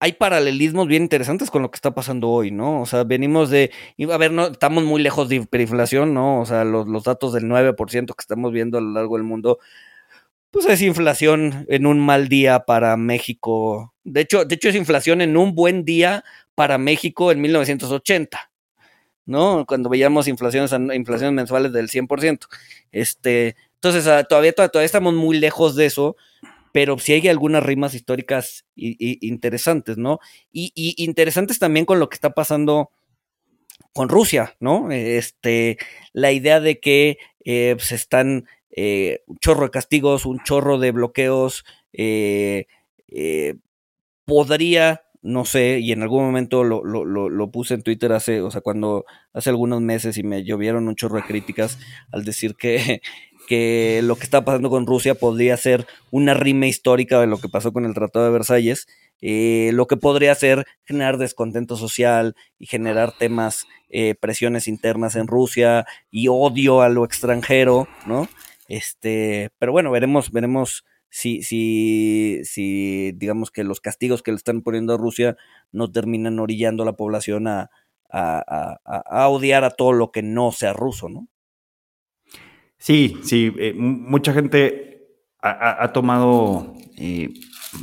hay 0.00 0.12
paralelismos 0.12 0.86
bien 0.86 1.02
interesantes 1.02 1.50
con 1.50 1.62
lo 1.62 1.70
que 1.70 1.76
está 1.76 1.94
pasando 1.94 2.28
hoy, 2.28 2.50
¿no? 2.50 2.80
O 2.82 2.86
sea, 2.86 3.04
venimos 3.04 3.50
de, 3.50 3.70
a 4.10 4.16
ver, 4.16 4.32
no, 4.32 4.48
estamos 4.48 4.84
muy 4.84 5.02
lejos 5.02 5.28
de 5.28 5.36
hiperinflación, 5.36 6.14
¿no? 6.14 6.40
O 6.40 6.46
sea, 6.46 6.64
los, 6.64 6.86
los 6.86 7.04
datos 7.04 7.32
del 7.32 7.44
9% 7.44 8.06
que 8.06 8.22
estamos 8.22 8.52
viendo 8.52 8.78
a 8.78 8.80
lo 8.80 8.92
largo 8.92 9.16
del 9.16 9.24
mundo, 9.24 9.58
pues 10.50 10.66
es 10.66 10.82
inflación 10.82 11.66
en 11.68 11.86
un 11.86 11.98
mal 11.98 12.28
día 12.28 12.60
para 12.60 12.96
México. 12.96 13.94
De 14.04 14.20
hecho, 14.22 14.44
de 14.44 14.54
hecho 14.54 14.68
es 14.68 14.76
inflación 14.76 15.20
en 15.20 15.36
un 15.36 15.54
buen 15.54 15.84
día 15.84 16.24
para 16.58 16.76
México 16.76 17.30
en 17.30 17.40
1980, 17.40 18.50
¿no? 19.26 19.64
Cuando 19.64 19.88
veíamos 19.88 20.26
inflaciones, 20.26 20.72
inflaciones 20.92 21.32
mensuales 21.32 21.72
del 21.72 21.88
100%. 21.88 22.48
Este, 22.90 23.54
entonces, 23.74 24.08
ah, 24.08 24.24
todavía, 24.24 24.52
todavía 24.52 24.82
estamos 24.82 25.14
muy 25.14 25.38
lejos 25.38 25.76
de 25.76 25.86
eso 25.86 26.16
pero 26.72 26.98
sí 26.98 27.12
hay 27.12 27.28
algunas 27.28 27.62
rimas 27.62 27.94
históricas 27.94 28.66
interesantes, 28.74 29.96
¿no? 29.98 30.18
Y, 30.52 30.94
interesantes 30.96 31.58
también 31.58 31.86
con 31.86 31.98
lo 32.00 32.08
que 32.08 32.14
está 32.14 32.34
pasando 32.34 32.90
con 33.92 34.08
Rusia, 34.08 34.56
¿no? 34.60 34.90
Este, 34.90 35.78
la 36.12 36.32
idea 36.32 36.60
de 36.60 36.80
que 36.80 37.18
eh, 37.44 37.70
se 37.70 37.74
pues, 37.76 37.92
están 37.92 38.48
eh, 38.70 39.22
un 39.26 39.38
chorro 39.38 39.64
de 39.64 39.70
castigos, 39.70 40.26
un 40.26 40.42
chorro 40.42 40.78
de 40.78 40.90
bloqueos, 40.90 41.64
eh, 41.92 42.66
podría, 44.24 45.07
no 45.28 45.44
sé, 45.44 45.78
y 45.80 45.92
en 45.92 46.02
algún 46.02 46.24
momento 46.24 46.64
lo, 46.64 46.82
lo, 46.84 47.04
lo, 47.04 47.50
puse 47.50 47.74
en 47.74 47.82
Twitter 47.82 48.12
hace, 48.12 48.40
o 48.40 48.50
sea, 48.50 48.62
cuando 48.62 49.04
hace 49.34 49.50
algunos 49.50 49.82
meses 49.82 50.16
y 50.16 50.22
me 50.22 50.42
llovieron 50.42 50.88
un 50.88 50.96
chorro 50.96 51.16
de 51.16 51.24
críticas 51.24 51.78
al 52.12 52.24
decir 52.24 52.56
que 52.56 53.02
que 53.48 54.00
lo 54.04 54.16
que 54.16 54.24
está 54.24 54.44
pasando 54.44 54.68
con 54.68 54.86
Rusia 54.86 55.14
podría 55.14 55.56
ser 55.56 55.86
una 56.10 56.34
rima 56.34 56.66
histórica 56.66 57.18
de 57.18 57.26
lo 57.26 57.38
que 57.38 57.48
pasó 57.48 57.72
con 57.72 57.86
el 57.86 57.94
Tratado 57.94 58.26
de 58.26 58.30
Versalles, 58.30 58.86
eh, 59.22 59.70
lo 59.72 59.86
que 59.86 59.96
podría 59.96 60.34
ser 60.34 60.66
generar 60.84 61.16
descontento 61.16 61.76
social 61.76 62.36
y 62.58 62.66
generar 62.66 63.12
temas, 63.16 63.66
eh, 63.88 64.14
presiones 64.14 64.68
internas 64.68 65.16
en 65.16 65.26
Rusia 65.26 65.86
y 66.10 66.28
odio 66.28 66.82
a 66.82 66.90
lo 66.90 67.06
extranjero, 67.06 67.88
¿no? 68.06 68.28
Este, 68.68 69.48
pero 69.58 69.72
bueno, 69.72 69.90
veremos, 69.90 70.30
veremos 70.30 70.84
si, 71.10 71.42
si, 71.42 72.40
si, 72.44 73.12
digamos 73.12 73.50
que 73.50 73.64
los 73.64 73.80
castigos 73.80 74.22
que 74.22 74.30
le 74.30 74.36
están 74.36 74.62
poniendo 74.62 74.94
a 74.94 74.98
Rusia 74.98 75.36
no 75.72 75.90
terminan 75.90 76.38
orillando 76.38 76.82
a 76.82 76.86
la 76.86 76.96
población 76.96 77.48
a, 77.48 77.70
a, 78.10 78.78
a, 78.84 79.22
a 79.24 79.28
odiar 79.28 79.64
a 79.64 79.70
todo 79.70 79.92
lo 79.92 80.12
que 80.12 80.22
no 80.22 80.52
sea 80.52 80.72
ruso, 80.72 81.08
¿no? 81.08 81.28
Sí, 82.78 83.16
sí, 83.24 83.52
eh, 83.58 83.74
mucha 83.74 84.32
gente 84.32 84.94
ha, 85.40 85.92
tomado 85.92 86.74
eh, 86.96 87.30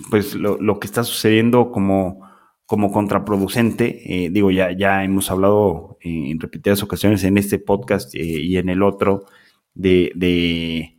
pues 0.09 0.35
lo, 0.35 0.79
que 0.79 0.87
está 0.87 1.03
sucediendo 1.03 1.71
como, 1.71 2.21
como 2.65 2.91
contraproducente. 2.91 4.25
Eh, 4.25 4.29
digo, 4.29 4.51
ya, 4.51 4.71
ya 4.71 5.03
hemos 5.03 5.31
hablado 5.31 5.97
en 6.01 6.39
repetidas 6.39 6.81
ocasiones 6.83 7.23
en 7.23 7.37
este 7.37 7.59
podcast 7.59 8.13
y 8.15 8.57
en 8.57 8.69
el 8.69 8.83
otro 8.83 9.25
de, 9.73 10.11
de 10.15 10.94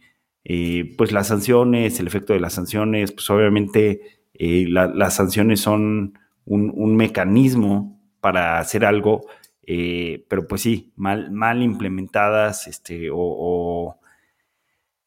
pues 0.96 1.12
las 1.12 1.28
sanciones, 1.28 1.98
el 1.98 2.06
efecto 2.06 2.32
de 2.32 2.40
las 2.40 2.52
sanciones, 2.54 3.12
pues 3.12 3.28
obviamente 3.30 4.20
las 4.38 5.14
sanciones 5.14 5.60
son 5.60 6.18
un, 6.44 6.72
un, 6.74 6.94
mecanismo 6.94 8.00
para 8.20 8.58
hacer 8.58 8.84
algo 8.84 9.22
eh, 9.66 10.24
pero 10.28 10.46
pues 10.46 10.62
sí, 10.62 10.92
mal, 10.96 11.32
mal 11.32 11.62
implementadas, 11.62 12.68
este, 12.68 13.08
o, 13.12 13.98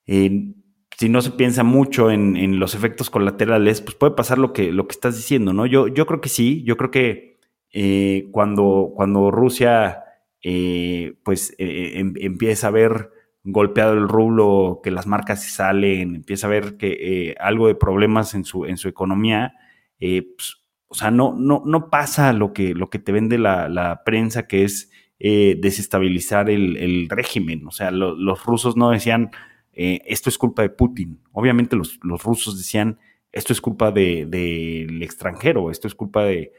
si 0.05 1.07
no 1.07 1.21
se 1.21 1.31
piensa 1.31 1.63
mucho 1.63 2.11
en, 2.11 2.59
los 2.59 2.75
efectos 2.75 3.09
colaterales, 3.09 3.81
pues 3.81 3.95
puede 3.95 4.15
pasar 4.15 4.37
lo 4.37 4.51
que, 4.51 4.71
lo 4.73 4.87
que 4.87 4.93
estás 4.93 5.15
diciendo, 5.15 5.53
¿no? 5.53 5.65
Yo, 5.65 5.87
yo 5.87 6.05
creo 6.05 6.19
que 6.19 6.29
sí, 6.29 6.63
yo 6.63 6.75
creo 6.75 6.91
que 6.91 7.39
eh, 7.71 8.27
cuando, 8.31 8.91
cuando 8.95 9.31
Rusia 9.31 10.03
eh, 10.43 11.13
pues 11.23 11.55
em, 11.57 12.13
empieza 12.17 12.67
a 12.67 12.71
ver 12.71 13.11
golpeado 13.43 13.93
el 13.93 14.07
rublo, 14.07 14.81
que 14.83 14.91
las 14.91 15.07
marcas 15.07 15.43
salen, 15.43 16.15
empieza 16.15 16.47
a 16.47 16.49
ver 16.49 16.77
que 16.77 17.35
algo 17.39 17.67
de 17.67 17.75
problemas 17.75 18.33
en 18.33 18.43
su, 18.43 18.65
en 18.65 18.77
su 18.77 18.87
economía, 18.87 19.53
pues 19.99 20.59
o 20.89 20.95
sea, 20.95 21.11
no, 21.11 21.33
no, 21.37 21.61
no 21.65 21.89
pasa 21.89 22.33
lo 22.33 22.51
que, 22.51 22.73
lo 22.73 22.89
que 22.89 22.97
te 22.97 23.11
vende 23.11 23.37
la, 23.37 24.01
prensa, 24.03 24.47
que 24.47 24.63
es 24.63 24.91
eh, 25.19 25.55
desestabilizar 25.61 26.49
el, 26.49 27.07
régimen. 27.09 27.65
O 27.67 27.71
sea, 27.71 27.91
los 27.91 28.43
rusos 28.43 28.75
no 28.75 28.89
decían, 28.89 29.29
eh, 29.71 30.01
esto 30.05 30.29
es 30.29 30.39
culpa 30.39 30.63
de 30.63 30.71
Putin. 30.71 31.21
Obviamente 31.31 31.75
los, 31.75 31.99
rusos 32.01 32.57
decían, 32.57 32.97
esto 33.31 33.53
es 33.53 33.61
culpa 33.61 33.91
del 33.91 35.01
extranjero, 35.03 35.69
esto 35.69 35.87
es 35.87 35.93
culpa 35.93 36.23
de, 36.23 36.51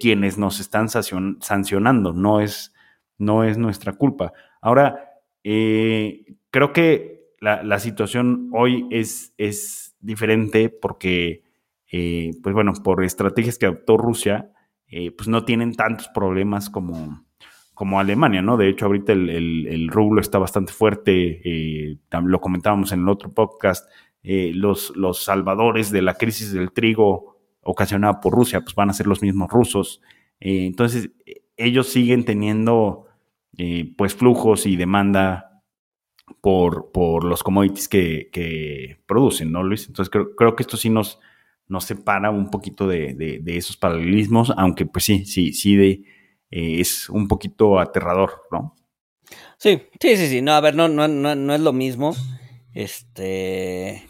quienes 0.00 0.38
nos 0.38 0.58
están 0.58 0.88
sancionando, 0.88 2.14
no 2.14 2.40
es, 2.40 2.72
no 3.18 3.44
es 3.44 3.58
nuestra 3.58 3.92
culpa. 3.92 4.32
Ahora, 4.62 5.15
eh, 5.48 6.24
creo 6.50 6.72
que 6.72 7.30
la, 7.38 7.78
situación 7.78 8.50
hoy 8.52 8.84
es, 8.90 9.32
es 9.38 9.94
diferente 10.00 10.68
porque 10.70 11.44
eh, 11.92 12.32
pues 12.42 12.52
bueno, 12.52 12.72
por 12.82 13.04
estrategias 13.04 13.56
que 13.56 13.66
adoptó 13.66 13.96
Rusia, 13.96 14.50
eh, 14.88 15.12
pues 15.12 15.28
no 15.28 15.44
tienen 15.44 15.76
tantos 15.76 16.08
problemas 16.08 16.68
como, 16.68 17.24
como 17.74 18.00
Alemania, 18.00 18.42
¿no? 18.42 18.56
De 18.56 18.68
hecho, 18.68 18.86
ahorita 18.86 19.12
el, 19.12 19.86
rublo 19.88 20.20
está 20.20 20.40
bastante 20.40 20.72
fuerte, 20.72 21.40
lo 22.10 22.40
comentábamos 22.40 22.90
en 22.90 23.02
el 23.02 23.08
otro 23.08 23.32
podcast, 23.32 23.88
los, 24.24 24.96
los 24.96 25.22
salvadores 25.22 25.92
de 25.92 26.02
la 26.02 26.14
crisis 26.14 26.52
del 26.52 26.72
trigo 26.72 27.38
ocasionada 27.62 28.20
por 28.20 28.32
Rusia, 28.34 28.62
pues 28.62 28.74
van 28.74 28.90
a 28.90 28.94
ser 28.94 29.06
los 29.06 29.22
mismos 29.22 29.48
rusos. 29.48 30.02
entonces, 30.40 31.10
ellos 31.56 31.86
siguen 31.86 32.24
teniendo 32.24 33.05
pues 33.96 34.14
flujos 34.14 34.66
y 34.66 34.76
demanda 34.76 35.62
por, 36.40 36.92
por 36.92 37.24
los 37.24 37.42
commodities 37.42 37.88
que, 37.88 38.98
producen, 39.06 39.52
¿no, 39.52 39.62
Luis? 39.62 39.86
Entonces, 39.88 40.10
creo, 40.10 40.34
creo 40.34 40.56
que 40.56 40.62
esto 40.62 40.76
sí 40.76 40.90
nos 40.90 41.18
nos 41.68 41.84
separa 41.84 42.30
un 42.30 42.50
poquito 42.50 42.86
de, 42.86 43.42
esos 43.46 43.76
paralelismos, 43.76 44.52
aunque 44.56 44.86
pues 44.86 45.04
sí, 45.04 45.24
sí, 45.24 45.52
sí 45.52 45.76
de, 45.76 45.90
eh, 46.50 46.80
es 46.80 47.08
un 47.08 47.28
poquito 47.28 47.78
aterrador, 47.78 48.42
¿no? 48.50 48.76
Sí, 49.58 49.82
sí, 50.00 50.16
sí, 50.16 50.28
sí, 50.28 50.42
no, 50.42 50.52
a 50.52 50.60
ver, 50.60 50.76
no, 50.76 50.88
no, 50.88 51.08
no, 51.08 51.54
es 51.54 51.60
lo 51.60 51.72
mismo, 51.72 52.14
este, 52.72 54.04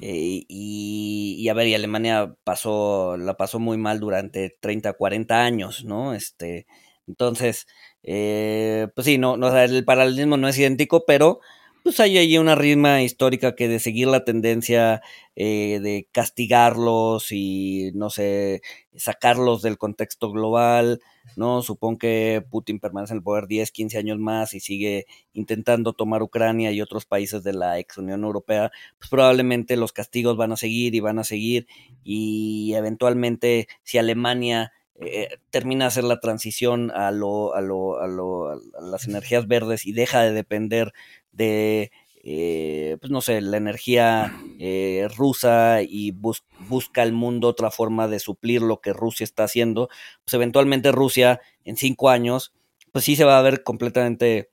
eh, 0.00 0.44
y, 0.48 1.48
a 1.48 1.54
ver, 1.54 1.66
y 1.66 1.74
Alemania 1.74 2.36
pasó, 2.44 3.16
la 3.16 3.36
pasó 3.36 3.58
muy 3.58 3.78
mal 3.78 3.98
durante 3.98 4.56
30, 4.60 4.92
40 4.92 5.44
años, 5.44 5.84
¿no? 5.84 6.14
Este, 6.14 6.66
entonces, 7.08 7.66
eh, 8.06 8.86
pues 8.94 9.04
sí, 9.04 9.18
no, 9.18 9.36
no, 9.36 9.56
el 9.58 9.84
paralelismo 9.84 10.36
no 10.36 10.48
es 10.48 10.56
idéntico, 10.58 11.04
pero 11.06 11.40
pues 11.82 12.00
hay 12.00 12.18
ahí 12.18 12.38
una 12.38 12.54
rima 12.54 13.02
histórica 13.02 13.54
que 13.56 13.68
de 13.68 13.80
seguir 13.80 14.08
la 14.08 14.24
tendencia 14.24 15.02
eh, 15.34 15.80
de 15.82 16.08
castigarlos 16.12 17.30
y, 17.32 17.90
no 17.94 18.10
sé, 18.10 18.62
sacarlos 18.96 19.62
del 19.62 19.76
contexto 19.78 20.30
global, 20.30 21.00
¿no? 21.36 21.62
Supongo 21.62 21.98
que 21.98 22.44
Putin 22.48 22.80
permanece 22.80 23.12
en 23.12 23.18
el 23.18 23.22
poder 23.24 23.46
10, 23.48 23.72
15 23.72 23.98
años 23.98 24.18
más 24.18 24.54
y 24.54 24.60
sigue 24.60 25.06
intentando 25.32 25.92
tomar 25.92 26.22
Ucrania 26.22 26.70
y 26.72 26.80
otros 26.80 27.06
países 27.06 27.42
de 27.42 27.52
la 27.54 27.78
ex 27.78 27.98
Unión 27.98 28.24
Europea, 28.24 28.70
pues 28.98 29.10
probablemente 29.10 29.76
los 29.76 29.92
castigos 29.92 30.36
van 30.36 30.52
a 30.52 30.56
seguir 30.56 30.94
y 30.94 31.00
van 31.00 31.18
a 31.18 31.24
seguir 31.24 31.66
y 32.04 32.72
eventualmente 32.74 33.68
si 33.82 33.98
Alemania 33.98 34.72
eh, 35.00 35.38
termina 35.50 35.84
de 35.84 35.88
hacer 35.88 36.04
la 36.04 36.20
transición 36.20 36.90
a, 36.90 37.10
lo, 37.10 37.54
a, 37.54 37.60
lo, 37.60 38.00
a, 38.00 38.06
lo, 38.06 38.48
a 38.50 38.58
las 38.80 39.06
energías 39.06 39.46
verdes 39.46 39.86
y 39.86 39.92
deja 39.92 40.22
de 40.22 40.32
depender 40.32 40.92
de, 41.32 41.90
eh, 42.24 42.96
pues 43.00 43.10
no 43.10 43.20
sé, 43.20 43.40
la 43.40 43.56
energía 43.56 44.34
eh, 44.58 45.06
rusa 45.16 45.82
y 45.82 46.12
busca 46.12 47.02
el 47.02 47.12
mundo 47.12 47.48
otra 47.48 47.70
forma 47.70 48.08
de 48.08 48.18
suplir 48.18 48.62
lo 48.62 48.80
que 48.80 48.92
Rusia 48.92 49.24
está 49.24 49.44
haciendo, 49.44 49.88
pues 50.24 50.34
eventualmente 50.34 50.92
Rusia 50.92 51.40
en 51.64 51.76
cinco 51.76 52.10
años, 52.10 52.52
pues 52.90 53.04
sí 53.04 53.16
se 53.16 53.24
va 53.24 53.38
a 53.38 53.42
ver 53.42 53.62
completamente 53.62 54.50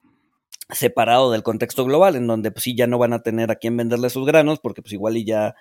separado 0.69 1.31
del 1.31 1.43
contexto 1.43 1.85
global, 1.85 2.15
en 2.15 2.27
donde 2.27 2.51
pues 2.51 2.63
sí 2.63 2.75
ya 2.75 2.87
no 2.87 2.97
van 2.97 3.13
a 3.13 3.23
tener 3.23 3.49
a 3.49 3.55
quién 3.55 3.77
venderle 3.77 4.09
sus 4.09 4.25
granos, 4.25 4.59
porque 4.59 4.81
pues 4.81 4.93
igual 4.93 5.17
y 5.17 5.25
ya 5.25 5.55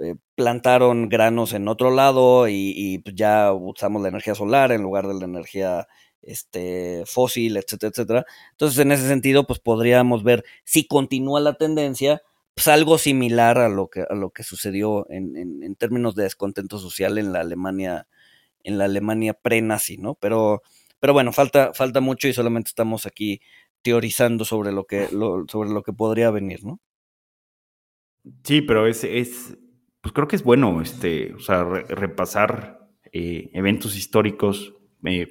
eh, 0.00 0.14
plantaron 0.34 1.08
granos 1.08 1.52
en 1.52 1.68
otro 1.68 1.90
lado 1.90 2.48
y, 2.48 3.00
pues 3.04 3.14
ya 3.16 3.52
usamos 3.52 4.02
la 4.02 4.08
energía 4.08 4.34
solar 4.34 4.72
en 4.72 4.82
lugar 4.82 5.06
de 5.06 5.14
la 5.14 5.24
energía 5.24 5.86
este, 6.22 7.04
fósil, 7.06 7.56
etcétera, 7.56 7.90
etcétera. 7.90 8.26
Entonces, 8.52 8.78
en 8.78 8.92
ese 8.92 9.08
sentido, 9.08 9.46
pues 9.46 9.58
podríamos 9.58 10.22
ver 10.22 10.44
si 10.64 10.86
continúa 10.86 11.40
la 11.40 11.54
tendencia, 11.54 12.22
pues 12.54 12.68
algo 12.68 12.98
similar 12.98 13.58
a 13.58 13.68
lo 13.68 13.88
que, 13.88 14.04
a 14.08 14.14
lo 14.14 14.30
que 14.30 14.42
sucedió 14.44 15.06
en, 15.10 15.36
en, 15.36 15.74
términos 15.76 16.14
de 16.14 16.24
descontento 16.24 16.78
social 16.78 17.18
en 17.18 17.32
la 17.32 17.40
Alemania, 17.40 18.06
en 18.64 18.78
la 18.78 18.84
Alemania 18.84 19.34
pre-nazi, 19.34 19.98
¿no? 19.98 20.14
Pero, 20.14 20.62
pero 21.00 21.12
bueno, 21.12 21.32
falta, 21.32 21.72
falta 21.74 22.00
mucho 22.00 22.28
y 22.28 22.34
solamente 22.34 22.68
estamos 22.68 23.06
aquí 23.06 23.40
teorizando 23.82 24.44
sobre 24.44 24.72
lo 24.72 24.84
que, 24.86 25.08
sobre 25.48 25.70
lo 25.70 25.82
que 25.82 25.92
podría 25.92 26.30
venir, 26.30 26.64
¿no? 26.64 26.80
Sí, 28.44 28.62
pero 28.62 28.86
es, 28.86 29.02
es, 29.02 29.56
pues 30.02 30.12
creo 30.12 30.28
que 30.28 30.36
es 30.36 30.42
bueno, 30.42 30.82
este, 30.82 31.32
o 31.32 31.40
sea, 31.40 31.64
repasar 31.64 32.88
eventos 33.12 33.96
históricos, 33.96 34.74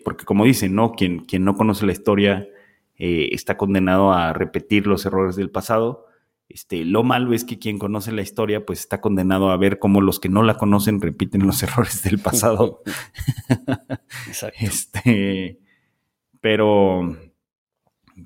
porque 0.03 0.25
como 0.25 0.45
dicen, 0.45 0.73
¿no? 0.73 0.93
Quien, 0.93 1.25
quien 1.25 1.45
no 1.45 1.55
conoce 1.55 1.85
la 1.85 1.91
historia 1.91 2.47
está 2.97 3.57
condenado 3.57 4.13
a 4.13 4.33
repetir 4.33 4.87
los 4.87 5.05
errores 5.05 5.35
del 5.35 5.51
pasado. 5.51 6.07
Este, 6.53 6.83
lo 6.83 7.03
malo 7.03 7.33
es 7.33 7.45
que 7.45 7.59
quien 7.59 7.79
conoce 7.79 8.11
la 8.11 8.21
historia, 8.21 8.65
pues 8.65 8.79
está 8.79 8.99
condenado 8.99 9.51
a 9.51 9.57
ver 9.57 9.79
cómo 9.79 10.01
los 10.01 10.19
que 10.19 10.27
no 10.27 10.43
la 10.43 10.57
conocen 10.57 10.99
repiten 10.99 11.45
los 11.45 11.63
errores 11.63 12.03
del 12.03 12.19
pasado. 12.19 12.81
Exacto. 14.27 14.57
Este, 14.59 15.59
pero, 16.41 17.17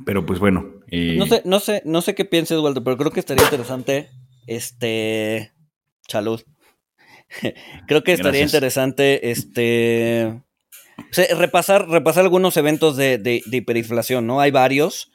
pero 0.06 0.26
pues 0.26 0.39
bueno. 0.39 0.66
Eh, 0.89 1.16
no 1.18 1.28
sé, 1.28 1.41
no 1.46 1.60
sé, 1.60 1.82
no 1.86 2.02
sé 2.02 2.16
qué 2.16 2.26
pienses, 2.26 2.60
Walter, 2.60 2.84
pero 2.84 2.98
creo 2.98 3.12
que 3.12 3.20
estaría 3.20 3.43
interesante. 3.43 4.10
Este. 4.48 5.52
Salud. 6.08 6.43
creo 7.88 8.03
que 8.03 8.14
estaría 8.14 8.41
interesante. 8.41 9.32
Este. 9.32 10.41
repasar, 11.36 11.88
repasar 11.89 12.24
algunos 12.24 12.58
eventos 12.58 12.97
de, 12.97 13.18
de, 13.18 13.41
de 13.45 13.58
hiperinflación, 13.58 14.28
¿no? 14.28 14.41
Hay 14.41 14.51
varios. 14.51 15.12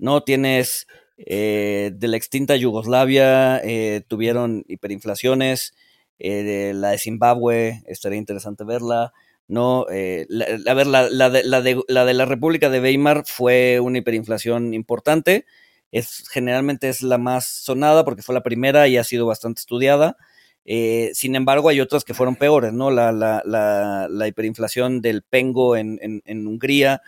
¿no? 0.00 0.22
Tienes 0.22 0.86
eh, 1.18 1.92
de 1.94 2.08
la 2.08 2.16
extinta 2.16 2.56
Yugoslavia 2.56 3.58
eh, 3.62 4.02
tuvieron 4.08 4.64
hiperinflaciones, 4.66 5.74
eh, 6.18 6.72
la 6.74 6.90
de 6.90 6.98
Zimbabue, 6.98 7.82
estaría 7.86 8.18
interesante 8.18 8.64
verla. 8.64 9.12
No, 9.46 9.82
a 9.82 10.74
ver, 10.74 10.86
la, 10.86 11.08
de, 11.28 11.42
la, 11.42 12.04
de, 12.04 12.14
la, 12.14 12.24
República 12.24 12.70
de 12.70 12.80
Weimar 12.80 13.24
fue 13.26 13.80
una 13.80 13.98
hiperinflación 13.98 14.74
importante. 14.74 15.44
Es, 15.90 16.28
generalmente 16.30 16.88
es 16.88 17.02
la 17.02 17.18
más 17.18 17.46
sonada 17.46 18.04
porque 18.04 18.22
fue 18.22 18.32
la 18.36 18.44
primera 18.44 18.86
y 18.86 18.96
ha 18.96 19.02
sido 19.02 19.26
bastante 19.26 19.58
estudiada. 19.58 20.16
Sin 21.14 21.34
embargo, 21.34 21.68
hay 21.68 21.80
otras 21.80 22.04
que 22.04 22.14
fueron 22.14 22.36
peores, 22.36 22.72
¿no? 22.72 22.90
La, 22.90 23.12
la 23.12 24.28
hiperinflación 24.28 25.00
del 25.00 25.22
Pengo 25.22 25.76
en, 25.76 25.98
en, 26.00 26.46
Hungría 26.46 27.02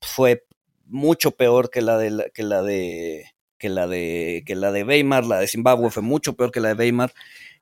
fue 0.00 0.44
mucho 0.86 1.32
peor 1.32 1.70
que 1.70 1.82
la 1.82 1.98
de, 1.98 2.30
que 2.32 2.42
la 2.42 2.62
de 2.62 3.34
que 3.58 3.68
la 3.68 3.88
de, 3.88 4.44
que 4.46 4.54
la 4.54 4.70
de 4.70 4.84
Weimar, 4.84 5.24
la 5.24 5.40
de 5.40 5.48
Zimbabue 5.48 5.90
fue 5.90 6.02
mucho 6.02 6.34
peor 6.34 6.52
que 6.52 6.60
la 6.60 6.68
de 6.68 6.74
Weimar. 6.74 7.12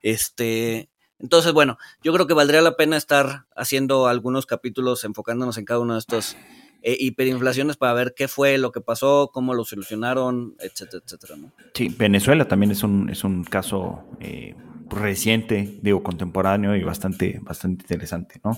Este, 0.02 0.90
entonces, 1.18 1.52
bueno, 1.52 1.78
yo 2.02 2.12
creo 2.12 2.26
que 2.26 2.34
valdría 2.34 2.60
la 2.60 2.76
pena 2.76 2.96
estar 2.96 3.46
haciendo 3.56 4.06
algunos 4.06 4.44
capítulos 4.44 5.04
enfocándonos 5.04 5.56
en 5.56 5.64
cada 5.64 5.80
uno 5.80 5.94
de 5.94 6.00
estos 6.00 6.36
eh, 6.82 6.96
hiperinflaciones 7.00 7.76
para 7.78 7.94
ver 7.94 8.12
qué 8.14 8.28
fue 8.28 8.58
lo 8.58 8.72
que 8.72 8.82
pasó, 8.82 9.30
cómo 9.32 9.54
lo 9.54 9.64
solucionaron, 9.64 10.54
etcétera, 10.60 11.02
etcétera. 11.04 11.36
Sí, 11.72 11.88
Venezuela 11.88 12.46
también 12.46 12.72
es 12.72 12.82
un, 12.82 13.08
es 13.08 13.24
un 13.24 13.44
caso 13.44 14.04
eh, 14.20 14.54
reciente, 14.88 15.78
digo, 15.82 16.02
contemporáneo 16.02 16.76
y 16.76 16.84
bastante, 16.84 17.40
bastante 17.42 17.84
interesante, 17.84 18.40
¿no? 18.44 18.52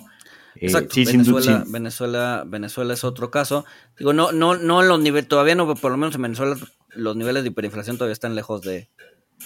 Eh, 0.56 0.66
Exacto. 0.66 0.94
Venezuela, 0.96 1.64
Venezuela, 1.66 2.44
Venezuela 2.46 2.94
es 2.94 3.04
otro 3.04 3.30
caso. 3.30 3.64
Digo, 3.98 4.12
no, 4.12 4.32
no, 4.32 4.56
no 4.56 4.82
los 4.82 5.00
niveles, 5.00 5.28
todavía 5.28 5.54
no, 5.54 5.74
por 5.74 5.90
lo 5.90 5.96
menos 5.96 6.14
en 6.14 6.22
Venezuela 6.22 6.56
los 6.94 7.16
niveles 7.16 7.42
de 7.42 7.50
hiperinflación 7.50 7.96
todavía 7.96 8.12
están 8.12 8.34
lejos 8.34 8.62
de, 8.62 8.88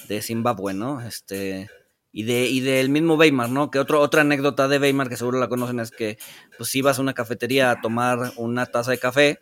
de 0.07 0.21
Zimbabue, 0.21 0.73
¿no? 0.73 1.01
Este, 1.01 1.69
y 2.11 2.23
de 2.23 2.47
y 2.47 2.61
del 2.61 2.89
mismo 2.89 3.15
Weimar, 3.15 3.49
¿no? 3.49 3.71
Que 3.71 3.79
otro, 3.79 3.99
otra 3.99 4.21
anécdota 4.21 4.67
de 4.67 4.79
Weimar 4.79 5.09
que 5.09 5.17
seguro 5.17 5.39
la 5.39 5.49
conocen 5.49 5.79
es 5.79 5.91
que 5.91 6.17
pues 6.57 6.69
si 6.69 6.81
vas 6.81 6.99
a 6.99 7.01
una 7.01 7.13
cafetería 7.13 7.71
a 7.71 7.81
tomar 7.81 8.33
una 8.37 8.65
taza 8.65 8.91
de 8.91 8.99
café, 8.99 9.39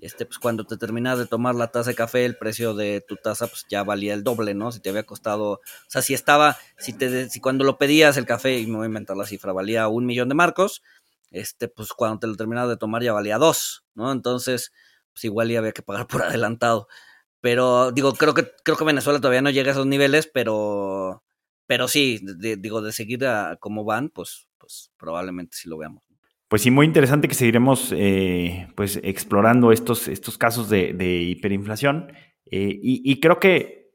este 0.00 0.26
pues 0.26 0.38
cuando 0.38 0.64
te 0.66 0.76
terminas 0.76 1.18
de 1.18 1.26
tomar 1.26 1.54
la 1.54 1.68
taza 1.68 1.90
de 1.90 1.96
café, 1.96 2.24
el 2.24 2.36
precio 2.36 2.74
de 2.74 3.00
tu 3.00 3.16
taza 3.16 3.46
pues 3.46 3.66
ya 3.68 3.84
valía 3.84 4.14
el 4.14 4.24
doble, 4.24 4.54
¿no? 4.54 4.72
Si 4.72 4.80
te 4.80 4.90
había 4.90 5.04
costado, 5.04 5.52
o 5.52 5.60
sea, 5.88 6.02
si 6.02 6.14
estaba, 6.14 6.56
si 6.78 6.92
te 6.92 7.30
si 7.30 7.40
cuando 7.40 7.64
lo 7.64 7.78
pedías 7.78 8.16
el 8.16 8.26
café 8.26 8.58
y 8.58 8.66
me 8.66 8.76
voy 8.76 8.84
a 8.84 8.86
inventar 8.88 9.16
la 9.16 9.26
cifra, 9.26 9.52
valía 9.52 9.88
un 9.88 10.06
millón 10.06 10.28
de 10.28 10.34
marcos, 10.34 10.82
este 11.30 11.68
pues 11.68 11.92
cuando 11.92 12.18
te 12.20 12.26
lo 12.26 12.36
terminabas 12.36 12.70
de 12.70 12.76
tomar 12.76 13.02
ya 13.02 13.12
valía 13.12 13.38
dos, 13.38 13.84
¿no? 13.94 14.12
Entonces, 14.12 14.72
pues 15.12 15.24
igual 15.24 15.48
ya 15.48 15.58
había 15.60 15.72
que 15.72 15.82
pagar 15.82 16.06
por 16.06 16.22
adelantado. 16.24 16.88
Pero 17.40 17.92
digo, 17.92 18.14
creo 18.14 18.34
que, 18.34 18.52
creo 18.64 18.76
que 18.78 18.84
Venezuela 18.84 19.20
todavía 19.20 19.42
no 19.42 19.50
llega 19.50 19.70
a 19.70 19.72
esos 19.74 19.86
niveles, 19.86 20.30
pero, 20.32 21.24
pero 21.66 21.88
sí, 21.88 22.20
digo, 22.58 22.82
de 22.82 22.92
seguir 22.92 23.26
a 23.26 23.56
cómo 23.60 23.84
van, 23.84 24.10
pues, 24.10 24.48
pues 24.58 24.92
probablemente 24.98 25.56
sí 25.56 25.68
lo 25.68 25.78
veamos. 25.78 26.03
Pues 26.54 26.62
sí, 26.62 26.70
muy 26.70 26.86
interesante 26.86 27.26
que 27.26 27.34
seguiremos 27.34 27.92
eh, 27.96 28.68
pues 28.76 29.00
explorando 29.02 29.72
estos, 29.72 30.06
estos 30.06 30.38
casos 30.38 30.68
de, 30.68 31.20
hiperinflación. 31.20 32.12
Eh, 32.48 32.78
y, 32.80 33.18
creo 33.18 33.40
que, 33.40 33.90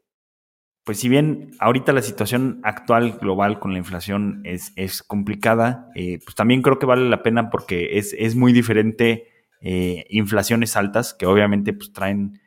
pues 0.83 0.99
si 0.99 1.07
bien 1.07 1.51
ahorita 1.59 1.93
la 1.93 2.01
situación 2.01 2.59
actual 2.65 3.13
global 3.13 3.61
con 3.61 3.71
la 3.71 3.77
inflación 3.77 4.41
es, 4.43 4.73
es 4.75 5.03
complicada, 5.03 5.87
eh, 5.95 6.19
pues 6.21 6.35
también 6.35 6.61
creo 6.61 6.79
que 6.79 6.85
vale 6.85 7.07
la 7.07 7.23
pena 7.23 7.49
porque 7.49 7.97
es, 7.97 8.13
es 8.19 8.35
muy 8.35 8.51
diferente 8.51 9.29
inflaciones 10.09 10.75
altas 10.75 11.13
que 11.13 11.27
obviamente 11.27 11.71
pues 11.71 11.93
traen 11.93 12.41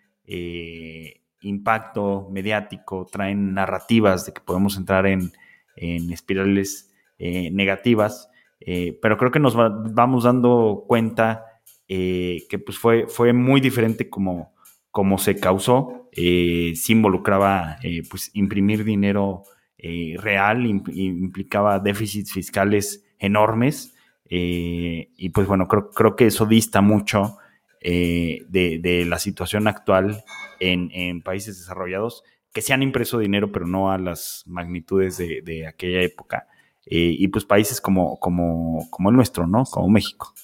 impacto 1.41 2.29
mediático, 2.31 3.07
traen 3.11 3.55
narrativas 3.55 4.27
de 4.27 4.35
que 4.35 4.43
podemos 4.43 4.77
entrar 4.77 5.07
en, 5.07 5.33
espirales 5.75 6.93
eh, 7.17 7.51
negativas, 7.51 8.29
eh, 8.67 8.99
pero 9.01 9.17
creo 9.17 9.31
que 9.31 9.41
nos 9.41 9.57
vamos 9.57 10.25
dando 10.25 10.85
cuenta 10.87 11.47
que 11.89 12.63
pues 12.65 12.79
fue, 12.79 13.07
fue 13.07 13.35
muy 13.35 13.61
diferente 13.61 14.09
como, 14.09 14.55
como 14.91 15.19
se 15.19 15.39
causó, 15.39 16.09
sí 16.11 16.85
involucraba 16.89 17.77
pues 18.09 18.31
imprimir 18.33 18.83
dinero 18.83 19.43
real, 19.77 20.65
implicaba 20.65 21.81
déficits 21.81 22.33
fiscales 22.33 23.05
enormes, 23.19 23.95
y 24.25 25.29
pues 25.35 25.47
bueno, 25.47 25.69
creo, 25.69 25.91
creo 25.91 26.17
que 26.17 26.29
eso 26.29 26.47
dista 26.47 26.81
mucho 26.81 27.37
eh, 27.85 28.45
de, 28.49 29.05
la 29.07 29.19
situación 29.19 29.67
actual 29.67 30.23
en, 30.61 31.21
países 31.21 31.59
desarrollados 31.59 32.23
que 32.53 32.63
se 32.63 32.73
han 32.73 32.83
impreso 32.83 33.19
dinero, 33.19 33.51
pero 33.51 33.67
no 33.67 33.91
a 33.91 33.99
las 33.99 34.45
magnitudes 34.47 35.17
de, 35.19 35.67
aquella 35.67 36.01
época. 36.03 36.47
Eh, 36.87 37.15
y 37.19 37.29
pues 37.29 37.45
países 37.45 37.81
como, 37.81 38.19
como, 38.19 38.89
como 38.91 39.11
el 39.11 39.17
nuestro, 39.17 39.47
¿no? 39.47 39.65
Como 39.65 39.89
México. 39.89 40.35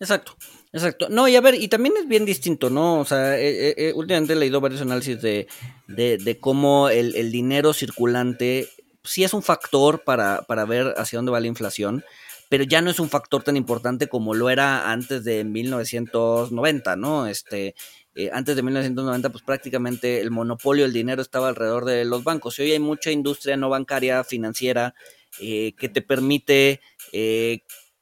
Exacto, 0.00 0.36
exacto. 0.72 1.08
No, 1.08 1.26
y 1.26 1.36
a 1.36 1.40
ver, 1.40 1.54
y 1.54 1.68
también 1.68 1.94
es 1.98 2.06
bien 2.06 2.24
distinto, 2.24 2.70
¿no? 2.70 3.00
O 3.00 3.04
sea, 3.04 3.38
eh, 3.38 3.92
últimamente 3.94 4.34
he 4.34 4.36
leído 4.36 4.60
varios 4.60 4.82
análisis 4.82 5.20
de, 5.20 5.48
de, 5.88 6.38
cómo 6.40 6.88
el, 6.88 7.16
el, 7.16 7.32
dinero 7.32 7.72
circulante 7.72 8.68
sí 9.02 9.24
es 9.24 9.34
un 9.34 9.42
factor 9.42 10.04
para, 10.04 10.42
para 10.42 10.64
ver 10.64 10.94
hacia 10.98 11.18
dónde 11.18 11.32
va 11.32 11.40
la 11.40 11.46
inflación 11.46 12.04
pero 12.48 12.64
ya 12.64 12.80
no 12.80 12.90
es 12.90 12.98
un 12.98 13.08
factor 13.08 13.42
tan 13.42 13.56
importante 13.56 14.08
como 14.08 14.34
lo 14.34 14.50
era 14.50 14.90
antes 14.90 15.24
de 15.24 15.44
1990, 15.44 16.96
¿no? 16.96 17.26
Este, 17.26 17.74
eh, 18.14 18.30
antes 18.32 18.56
de 18.56 18.62
1990, 18.62 19.30
pues 19.30 19.44
prácticamente 19.44 20.20
el 20.20 20.30
monopolio 20.30 20.84
del 20.84 20.92
dinero 20.92 21.20
estaba 21.20 21.48
alrededor 21.48 21.84
de 21.84 22.04
los 22.04 22.24
bancos. 22.24 22.58
Y 22.58 22.62
hoy 22.62 22.72
hay 22.72 22.78
mucha 22.78 23.10
industria 23.10 23.56
no 23.56 23.68
bancaria, 23.68 24.24
financiera, 24.24 24.94
eh, 25.40 25.74
que 25.78 25.88
te 25.88 26.02
permite 26.02 26.80
eh, 27.12 27.60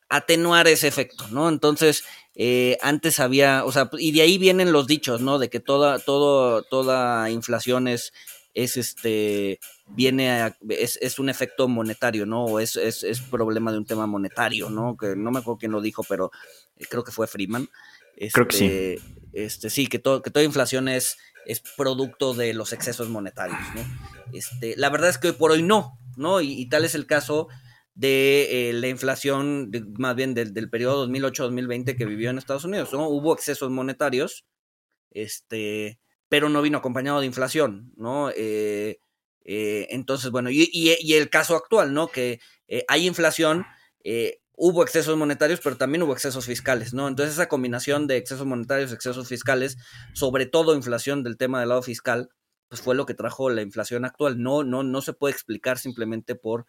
atenuar 0.08 0.68
ese 0.68 0.88
efecto, 0.88 1.26
¿no? 1.30 1.48
Entonces, 1.48 2.04
antes 2.82 3.18
había, 3.18 3.64
o 3.64 3.72
sea, 3.72 3.88
y 3.98 4.12
de 4.12 4.20
ahí 4.20 4.36
vienen 4.36 4.70
los 4.70 4.86
dichos, 4.86 5.22
¿no? 5.22 5.38
De 5.38 5.48
que 5.48 5.58
toda, 5.58 5.98
todo, 5.98 6.62
toda 6.62 7.30
inflación 7.30 7.88
es 7.88 8.12
es 8.56 8.78
este 8.78 9.60
viene 9.86 10.54
es, 10.70 10.98
es, 11.00 11.18
un 11.18 11.28
efecto 11.28 11.68
monetario, 11.68 12.24
¿no? 12.26 12.44
O 12.44 12.58
es, 12.58 12.74
es, 12.76 13.04
es, 13.04 13.20
problema 13.20 13.70
de 13.70 13.78
un 13.78 13.84
tema 13.84 14.06
monetario, 14.06 14.70
¿no? 14.70 14.96
Que 14.96 15.14
no 15.14 15.30
me 15.30 15.40
acuerdo 15.40 15.58
quién 15.58 15.72
lo 15.72 15.82
dijo, 15.82 16.02
pero 16.08 16.32
eh, 16.78 16.86
creo 16.88 17.04
que 17.04 17.12
fue 17.12 17.26
Freeman. 17.26 17.68
creo 18.32 18.48
que 18.48 18.56
sí. 18.56 18.64
Este, 18.64 19.00
este, 19.34 19.70
sí, 19.70 19.86
que, 19.86 19.98
todo, 19.98 20.22
que 20.22 20.30
toda 20.30 20.44
inflación 20.44 20.88
es, 20.88 21.18
es 21.44 21.60
producto 21.76 22.32
de 22.32 22.54
los 22.54 22.72
excesos 22.72 23.10
monetarios, 23.10 23.60
¿no? 23.74 23.82
Este, 24.32 24.74
la 24.76 24.88
verdad 24.88 25.10
es 25.10 25.18
que 25.18 25.28
hoy 25.28 25.34
por 25.34 25.50
hoy 25.50 25.62
no, 25.62 25.98
¿no? 26.16 26.40
Y, 26.40 26.68
tal 26.68 26.84
es 26.84 26.94
el 26.94 27.06
caso 27.06 27.48
de 27.94 28.70
eh, 28.70 28.72
la 28.74 28.88
inflación, 28.88 29.70
más 29.98 30.14
bien 30.16 30.34
del, 30.34 30.52
del 30.52 30.70
periodo 30.70 31.08
2008-2020 31.08 31.96
que 31.96 32.04
vivió 32.04 32.30
en 32.30 32.38
Estados 32.38 32.64
Unidos, 32.64 32.92
¿no? 32.92 33.08
Hubo 33.08 33.34
excesos 33.34 33.70
monetarios, 33.70 34.44
este, 35.10 35.98
pero 36.28 36.48
no 36.48 36.62
vino 36.62 36.78
acompañado 36.78 37.20
de 37.20 37.26
inflación, 37.26 37.92
¿no? 37.96 38.30
Eh, 38.36 38.98
eh, 39.44 39.86
entonces, 39.90 40.30
bueno, 40.30 40.50
y, 40.50 41.14
el 41.14 41.30
caso 41.30 41.56
actual, 41.56 41.94
¿no? 41.94 42.08
Que 42.08 42.40
hay 42.88 43.06
inflación, 43.06 43.64
hubo 44.56 44.82
excesos 44.82 45.16
monetarios, 45.16 45.60
pero 45.62 45.76
también 45.76 46.02
hubo 46.02 46.12
excesos 46.12 46.46
fiscales, 46.46 46.92
¿no? 46.94 47.08
Entonces 47.08 47.34
esa 47.34 47.48
combinación 47.48 48.06
de 48.06 48.16
excesos 48.16 48.46
monetarios, 48.46 48.92
excesos 48.92 49.28
fiscales, 49.28 49.76
sobre 50.14 50.46
todo 50.46 50.74
inflación 50.74 51.22
del 51.22 51.36
tema 51.36 51.60
del 51.60 51.68
lado 51.70 51.82
fiscal, 51.82 52.30
pues 52.68 52.80
fue 52.80 52.94
lo 52.94 53.06
que 53.06 53.14
trajo 53.14 53.50
la 53.50 53.62
inflación 53.62 54.04
actual. 54.04 54.42
No, 54.42 54.64
no, 54.64 54.82
no 54.82 55.00
se 55.02 55.12
puede 55.12 55.32
explicar 55.32 55.78
simplemente 55.78 56.34
por 56.34 56.66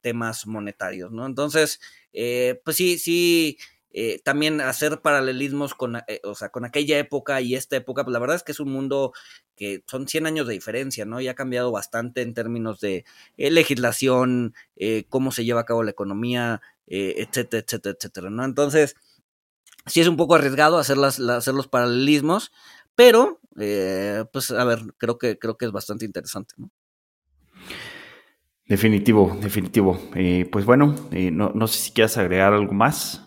temas 0.00 0.46
monetarios, 0.46 1.12
¿no? 1.12 1.26
Entonces, 1.26 1.80
pues 2.12 2.76
sí, 2.76 2.98
sí 2.98 3.58
eh, 3.90 4.20
también 4.22 4.60
hacer 4.60 5.00
paralelismos 5.00 5.74
con, 5.74 5.96
eh, 5.96 6.20
o 6.24 6.34
sea, 6.34 6.50
con 6.50 6.64
aquella 6.64 6.98
época 6.98 7.40
y 7.40 7.54
esta 7.54 7.76
época, 7.76 8.04
pues 8.04 8.12
la 8.12 8.18
verdad 8.18 8.36
es 8.36 8.42
que 8.42 8.52
es 8.52 8.60
un 8.60 8.70
mundo 8.70 9.12
que 9.56 9.82
son 9.86 10.06
100 10.06 10.26
años 10.26 10.46
de 10.46 10.52
diferencia, 10.54 11.04
¿no? 11.06 11.20
Y 11.20 11.28
ha 11.28 11.34
cambiado 11.34 11.72
bastante 11.72 12.22
en 12.22 12.34
términos 12.34 12.80
de 12.80 13.04
eh, 13.36 13.50
legislación, 13.50 14.54
cómo 15.08 15.32
se 15.32 15.44
lleva 15.44 15.62
a 15.62 15.64
cabo 15.64 15.82
la 15.82 15.90
economía, 15.90 16.60
eh, 16.86 17.14
etcétera, 17.18 17.64
etcétera, 17.66 17.96
etcétera, 17.98 18.30
¿no? 18.30 18.44
Entonces, 18.44 18.94
sí 19.86 20.00
es 20.00 20.08
un 20.08 20.16
poco 20.16 20.34
arriesgado 20.34 20.78
hacer, 20.78 20.98
hacer 20.98 21.54
los 21.54 21.68
paralelismos, 21.68 22.52
pero, 22.98 23.40
eh, 23.60 24.24
pues, 24.32 24.50
a 24.50 24.64
ver, 24.64 24.80
creo 24.96 25.18
que, 25.18 25.38
creo 25.38 25.56
que 25.56 25.66
es 25.66 25.70
bastante 25.70 26.04
interesante, 26.04 26.56
¿no? 26.56 26.68
Definitivo, 28.66 29.38
definitivo. 29.40 30.00
Eh, 30.16 30.48
pues 30.50 30.64
bueno, 30.64 30.96
no, 31.12 31.52
no 31.54 31.66
sé 31.68 31.78
si 31.78 31.92
quieras 31.92 32.18
agregar 32.18 32.52
algo 32.52 32.72
más. 32.72 33.24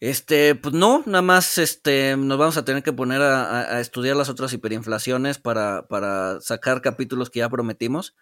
Este, 0.00 0.56
pues 0.56 0.74
no, 0.74 1.04
nada 1.06 1.22
más 1.22 1.58
este, 1.58 2.16
nos 2.16 2.38
vamos 2.38 2.56
a 2.56 2.64
tener 2.64 2.82
que 2.82 2.92
poner 2.92 3.22
a, 3.22 3.78
estudiar 3.80 4.16
las 4.16 4.28
otras 4.28 4.52
hiperinflaciones 4.52 5.38
para, 5.38 5.86
para, 5.86 6.40
sacar 6.40 6.82
capítulos 6.82 7.30
que 7.30 7.38
ya 7.38 7.48
prometimos. 7.48 8.16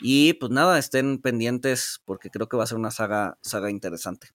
Y 0.00 0.32
pues 0.32 0.50
nada, 0.50 0.76
estén 0.76 1.18
pendientes 1.18 2.02
porque 2.04 2.30
creo 2.30 2.48
que 2.48 2.56
va 2.56 2.64
a 2.64 2.66
ser 2.66 2.78
una 2.78 2.90
saga, 2.90 3.38
saga 3.42 3.70
interesante. 3.70 4.30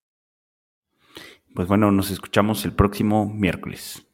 Pues 1.53 1.67
bueno, 1.67 1.91
nos 1.91 2.11
escuchamos 2.11 2.63
el 2.63 2.71
próximo 2.71 3.25
miércoles. 3.25 4.07